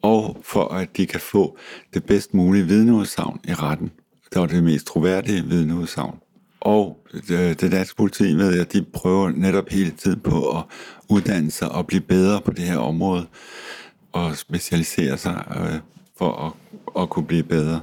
og 0.01 0.37
for 0.43 0.67
at 0.73 0.97
de 0.97 1.05
kan 1.05 1.19
få 1.19 1.57
det 1.93 2.03
bedst 2.03 2.33
mulige 2.33 2.63
vidneudsagn 2.63 3.39
i 3.43 3.53
retten. 3.53 3.91
Det 4.33 4.41
var 4.41 4.47
det 4.47 4.63
mest 4.63 4.85
troværdige 4.85 5.43
vidneudsagn. 5.43 6.15
Og 6.61 6.97
det, 7.27 7.61
det 7.61 7.71
danske 7.71 7.95
politi 7.95 8.33
ved 8.33 8.55
jeg, 8.55 8.73
de 8.73 8.85
prøver 8.93 9.29
netop 9.29 9.69
hele 9.69 9.91
tiden 9.91 10.19
på 10.19 10.57
at 10.57 10.63
uddanne 11.09 11.51
sig 11.51 11.71
og 11.71 11.87
blive 11.87 12.01
bedre 12.01 12.41
på 12.41 12.51
det 12.51 12.63
her 12.63 12.77
område 12.77 13.25
og 14.11 14.37
specialisere 14.37 15.17
sig 15.17 15.43
øh, 15.55 15.79
for 16.17 16.31
at, 16.45 16.51
at 17.01 17.09
kunne 17.09 17.25
blive 17.25 17.43
bedre. 17.43 17.81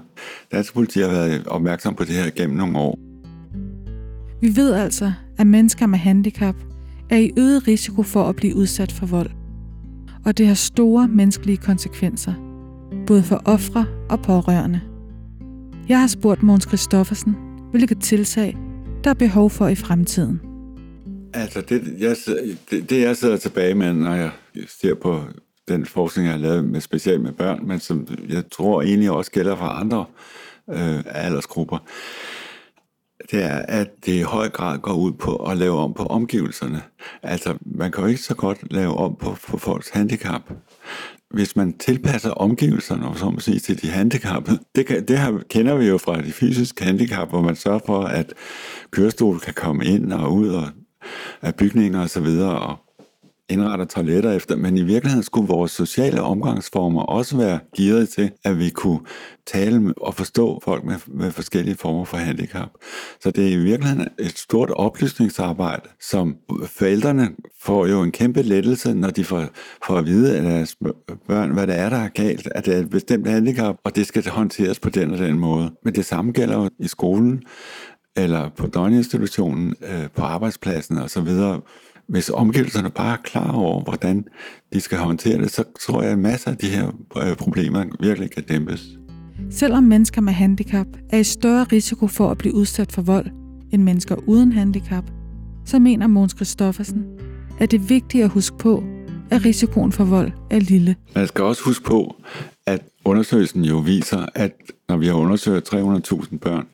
Dansk 0.53 0.75
politi 0.75 1.01
har 1.01 1.09
været 1.09 1.47
opmærksom 1.47 1.95
på 1.95 2.05
det 2.05 2.15
her 2.15 2.31
gennem 2.31 2.57
nogle 2.57 2.79
år. 2.79 2.99
Vi 4.41 4.57
ved 4.57 4.73
altså, 4.73 5.13
at 5.39 5.47
mennesker 5.47 5.87
med 5.87 5.99
handicap 5.99 6.57
er 7.11 7.17
i 7.17 7.31
øget 7.37 7.69
risiko 7.69 8.03
for 8.03 8.25
at 8.25 8.37
blive 8.37 8.57
udsat 8.57 8.93
for 8.93 9.07
vold. 9.07 9.31
Og 10.25 10.39
det 10.39 10.47
har 10.47 10.55
store 10.55 11.09
menneskelige 11.09 11.57
konsekvenser, 11.57 12.35
både 13.07 13.23
for 13.23 13.43
ofre 13.45 13.87
og 14.11 14.23
pårørende. 14.23 14.81
Jeg 15.89 16.01
har 16.01 16.07
spurgt 16.07 16.43
Måns 16.43 16.65
Christoffersen, 16.65 17.37
hvilke 17.71 17.95
tiltag 17.95 18.57
der 19.05 19.11
er 19.11 19.15
behov 19.15 19.51
for 19.51 19.69
i 19.69 19.75
fremtiden. 19.75 20.41
Altså, 21.35 21.61
det 21.61 21.95
jeg, 21.99 22.17
det, 22.71 22.91
det 22.91 23.01
jeg 23.01 23.17
sidder 23.17 23.37
tilbage 23.37 23.75
med, 23.75 23.93
når 23.93 24.15
jeg 24.15 24.31
ser 24.81 24.95
på 24.95 25.23
den 25.69 25.87
forskning, 25.87 26.27
jeg 26.27 26.35
har 26.35 26.41
lavet 26.41 26.65
med 26.65 26.81
specielt 26.81 27.21
med 27.21 27.33
børn, 27.33 27.67
men 27.67 27.81
som 27.81 28.07
jeg 28.29 28.45
tror 28.53 28.83
egentlig 28.83 29.11
også 29.11 29.31
gælder 29.31 29.57
for 29.57 29.65
andre 29.65 30.05
øh, 30.71 31.01
aldersgrupper, 31.07 31.79
det 33.31 33.45
er, 33.45 33.57
at 33.69 34.07
det 34.07 34.13
i 34.13 34.23
høj 34.23 34.49
grad 34.49 34.79
går 34.79 34.93
ud 34.93 35.13
på 35.13 35.37
at 35.37 35.57
lave 35.57 35.79
om 35.79 35.95
på 35.95 36.03
omgivelserne. 36.03 36.83
Altså, 37.23 37.55
man 37.61 37.93
kan 37.93 38.03
jo 38.03 38.09
ikke 38.09 38.23
så 38.23 38.35
godt 38.35 38.73
lave 38.73 38.97
om 38.97 39.17
på, 39.21 39.37
på 39.49 39.59
folks 39.59 39.89
handicap. 39.89 40.43
Hvis 41.31 41.57
man 41.57 41.79
tilpasser 41.79 42.31
omgivelserne, 42.31 43.09
og 43.09 43.19
så 43.19 43.31
må 43.31 43.41
sige, 43.41 43.59
til 43.59 43.83
de 43.83 43.89
handicappede, 43.89 44.59
det, 44.75 44.87
kan, 44.87 45.09
det 45.09 45.19
her 45.19 45.39
kender 45.51 45.75
vi 45.75 45.87
jo 45.87 45.99
fra 45.99 46.21
de 46.21 46.33
fysiske 46.33 46.85
handicap, 46.85 47.29
hvor 47.29 47.43
man 47.43 47.57
sørger 47.57 47.81
for, 47.87 48.01
at 48.01 48.33
kørestol 48.91 49.41
kan 49.41 49.55
komme 49.55 49.85
ind 49.85 50.13
og 50.13 50.35
ud 50.35 50.49
og 50.49 50.69
af 51.43 51.55
bygninger 51.55 52.03
osv., 52.03 52.27
og, 52.27 52.61
og 52.61 52.77
indretter 53.49 53.85
toiletter 53.85 54.33
efter, 54.33 54.57
men 54.57 54.77
i 54.77 54.83
virkeligheden 54.83 55.23
skulle 55.23 55.49
vores 55.49 55.73
sociale 55.73 56.23
omgangsformer 56.23 57.03
også 57.03 57.37
være 57.37 57.59
gearet 57.77 58.09
til, 58.09 58.31
at 58.45 58.59
vi 58.59 58.71
kunne 58.71 59.01
tale 59.47 59.81
med 59.81 59.95
og 59.97 60.15
forstå 60.15 60.61
folk 60.65 60.85
med, 60.85 60.97
med 61.07 61.31
forskellige 61.31 61.77
former 61.77 62.05
for 62.05 62.17
handicap. 62.17 62.69
Så 63.21 63.31
det 63.31 63.49
er 63.49 63.53
i 63.53 63.57
virkeligheden 63.57 64.09
et 64.19 64.39
stort 64.39 64.71
oplysningsarbejde, 64.71 65.89
som 66.01 66.37
forældrene 66.67 67.29
får 67.63 67.87
jo 67.87 68.03
en 68.03 68.13
kæmpe 68.13 68.43
lettelse, 68.43 68.95
når 68.95 69.11
de 69.11 69.25
får, 69.25 69.45
får 69.87 69.99
at 69.99 70.07
vide 70.07 70.37
af 70.37 70.43
deres 70.43 70.77
børn, 71.29 71.51
hvad 71.51 71.67
det 71.67 71.79
er, 71.79 71.89
der 71.89 71.97
er 71.97 72.09
galt, 72.09 72.49
at 72.55 72.67
det 72.67 72.75
er 72.75 72.79
et 72.79 72.91
bestemt 72.91 73.29
handicap, 73.29 73.77
og 73.85 73.97
det 73.97 74.07
skal 74.07 74.29
håndteres 74.29 74.81
på 74.81 74.91
den 74.91 75.11
og 75.11 75.19
den 75.19 75.39
måde. 75.39 75.71
Men 75.85 75.95
det 75.95 76.05
samme 76.05 76.33
gælder 76.33 76.57
jo 76.57 76.71
i 76.79 76.89
skolen, 76.89 77.43
eller 78.17 78.49
på 78.57 78.67
døgninstitutionen, 78.67 79.75
øh, 79.83 80.09
på 80.17 80.23
arbejdspladsen 80.23 80.99
osv., 80.99 81.29
hvis 82.09 82.31
omgivelserne 82.31 82.91
bare 82.91 83.13
er 83.13 83.23
klar 83.25 83.53
over, 83.53 83.83
hvordan 83.83 84.25
de 84.73 84.81
skal 84.81 84.99
håndtere 84.99 85.39
det, 85.39 85.51
så 85.51 85.65
tror 85.81 86.03
jeg, 86.03 86.13
at 86.13 86.19
masser 86.19 86.51
af 86.51 86.57
de 86.57 86.69
her 86.69 86.91
øh, 87.17 87.37
problemer 87.37 87.85
virkelig 88.01 88.31
kan 88.31 88.43
dæmpes. 88.43 88.87
Selvom 89.51 89.85
mennesker 89.85 90.21
med 90.21 90.33
handicap 90.33 90.87
er 91.11 91.19
i 91.19 91.25
større 91.25 91.65
risiko 91.65 92.07
for 92.07 92.31
at 92.31 92.39
blive 92.39 92.55
udsat 92.55 92.93
for 92.93 93.03
vold 93.03 93.27
end 93.73 93.83
mennesker 93.83 94.17
uden 94.27 94.53
handicap, 94.53 95.05
så 95.65 95.79
mener 95.79 96.07
Måns 96.07 96.33
Christoffersen, 96.37 97.05
at 97.61 97.71
det 97.71 97.81
er 97.81 97.85
vigtigt 97.85 98.25
at 98.25 98.31
huske 98.31 98.59
på, 98.59 98.85
at 99.31 99.45
risikoen 99.45 99.93
for 99.93 100.05
vold 100.05 100.33
er 100.51 100.59
lille. 100.59 100.97
Man 101.15 101.27
skal 101.27 101.45
også 101.45 101.63
huske 101.65 101.85
på, 101.85 102.17
at 102.67 102.83
undersøgelsen 103.05 103.65
jo 103.65 103.79
viser, 103.79 104.27
at 104.35 104.53
når 104.89 104.97
vi 104.97 105.07
har 105.07 105.15
undersøgt 105.15 105.75
300.000 105.75 106.39
børn, 106.39 106.67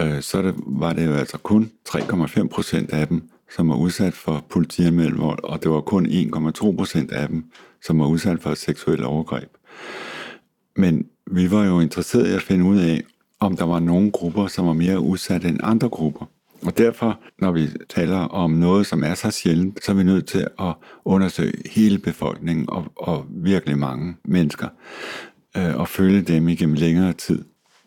øh, 0.00 0.22
så 0.22 0.42
det, 0.42 0.54
var 0.66 0.92
det 0.92 1.06
jo 1.06 1.12
altså 1.12 1.38
kun 1.38 1.70
3,5 1.88 2.48
procent 2.48 2.90
af 2.90 3.08
dem, 3.08 3.22
som 3.50 3.68
var 3.68 3.76
udsat 3.76 4.14
for 4.14 4.44
politianmeldt 4.50 5.18
vold, 5.18 5.44
og 5.44 5.62
det 5.62 5.70
var 5.70 5.80
kun 5.80 6.06
1,2 6.06 6.76
procent 6.76 7.12
af 7.12 7.28
dem, 7.28 7.44
som 7.82 8.00
var 8.00 8.06
udsat 8.06 8.42
for 8.42 8.54
seksuel 8.54 9.04
overgreb. 9.04 9.48
Men 10.76 11.06
vi 11.30 11.50
var 11.50 11.64
jo 11.64 11.80
interesserede 11.80 12.30
i 12.30 12.34
at 12.34 12.42
finde 12.42 12.64
ud 12.64 12.78
af, 12.78 13.02
om 13.40 13.56
der 13.56 13.64
var 13.64 13.78
nogle 13.78 14.10
grupper, 14.10 14.46
som 14.46 14.66
var 14.66 14.72
mere 14.72 15.00
udsatte 15.00 15.48
end 15.48 15.58
andre 15.62 15.88
grupper. 15.88 16.26
Og 16.66 16.78
derfor, 16.78 17.20
når 17.38 17.52
vi 17.52 17.68
taler 17.88 18.18
om 18.18 18.50
noget, 18.50 18.86
som 18.86 19.04
er 19.04 19.14
så 19.14 19.30
sjældent, 19.30 19.84
så 19.84 19.92
er 19.92 19.96
vi 19.96 20.02
nødt 20.02 20.26
til 20.26 20.46
at 20.58 20.74
undersøge 21.04 21.62
hele 21.70 21.98
befolkningen 21.98 22.70
og, 22.70 22.84
og 22.96 23.26
virkelig 23.30 23.78
mange 23.78 24.16
mennesker 24.24 24.68
øh, 25.56 25.76
og 25.76 25.88
følge 25.88 26.22
dem 26.22 26.48
igennem 26.48 26.74
længere 26.74 27.12
tid. 27.12 27.44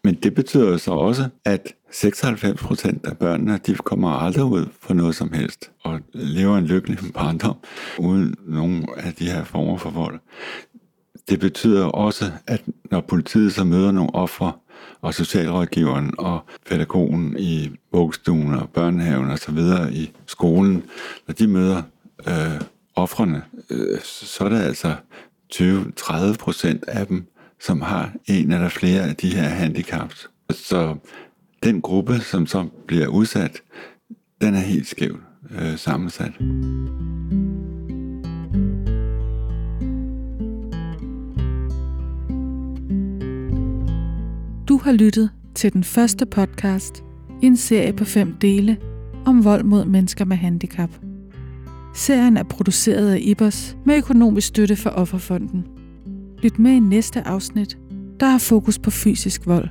Men 0.08 0.16
det 0.16 0.34
betyder 0.34 0.70
jo 0.70 0.78
så 0.78 0.91
også, 0.91 1.30
at 1.45 1.74
96 1.91 2.62
procent 2.62 3.05
af 3.05 3.18
børnene, 3.18 3.60
de 3.66 3.76
kommer 3.76 4.10
aldrig 4.10 4.43
ud 4.43 4.66
for 4.82 4.93
noget 4.93 5.16
som 5.16 5.34
helst, 5.34 5.72
og 5.84 5.99
lever 6.14 6.58
en 6.58 6.66
lykkelig 6.66 6.97
barndom 7.14 7.55
uden 7.99 8.36
nogen 8.45 8.88
af 8.97 9.14
de 9.14 9.32
her 9.32 9.43
former 9.43 9.78
for 9.78 9.89
vold. 9.89 10.20
Det 11.30 11.39
betyder 11.39 11.86
også, 11.86 12.32
at 12.47 12.62
når 12.91 13.01
politiet 13.01 13.53
så 13.53 13.64
møder 13.64 13.91
nogle 13.91 14.16
ofre, 14.16 14.51
og 15.01 15.14
socialrådgiveren 15.14 16.14
og 16.18 16.39
pædagogen 16.70 17.36
i 17.39 17.72
vuggestuen 17.91 18.53
og 18.53 18.70
børnehaven 18.70 19.30
og 19.30 19.39
så 19.39 19.51
videre 19.51 19.93
i 19.93 20.12
skolen, 20.26 20.84
når 21.28 21.34
de 21.34 21.47
møder 21.47 21.82
øh, 22.28 22.62
offrene, 22.95 23.41
øh, 23.70 23.99
så 24.03 24.43
er 24.43 24.49
det 24.49 24.62
altså 24.62 24.95
20-30 25.53 26.38
procent 26.38 26.84
af 26.88 27.08
dem, 27.08 27.26
som 27.60 27.82
har 27.82 28.14
en 28.26 28.51
eller 28.51 28.70
flere 28.70 29.01
af 29.01 29.16
de 29.16 29.30
her 29.30 29.43
handicaps. 29.49 30.30
Så 30.49 30.95
den 31.64 31.82
gruppe, 31.82 32.20
som 32.20 32.47
så 32.47 32.68
bliver 32.88 33.08
udsat, 33.08 33.62
den 34.41 34.55
er 34.55 34.60
helt 34.60 34.88
skævt 34.88 35.20
øh, 35.51 35.78
sammensat. 35.78 36.32
Du 44.68 44.78
har 44.78 44.91
lyttet 44.91 45.32
til 45.55 45.74
den 45.74 45.84
første 45.84 46.26
podcast 46.26 47.03
i 47.41 47.45
en 47.45 47.58
serie 47.58 47.93
på 47.93 48.05
fem 48.05 48.34
dele 48.34 48.78
om 49.26 49.43
vold 49.43 49.64
mod 49.64 49.86
mennesker 49.86 50.26
med 50.26 50.38
handicap. 50.38 50.89
Serien 51.93 52.38
er 52.38 52.43
produceret 52.43 53.14
af 53.14 53.20
Ibers 53.22 53.78
med 53.86 53.97
økonomisk 53.97 54.47
støtte 54.47 54.76
fra 54.76 54.89
Offerfonden. 54.89 55.76
Lyt 56.44 56.60
med 56.60 56.72
i 56.72 56.80
næste 56.80 57.28
afsnit, 57.28 57.78
der 58.20 58.26
har 58.26 58.38
fokus 58.38 58.80
på 58.80 58.92
fysisk 58.92 59.48
vold. 59.48 59.70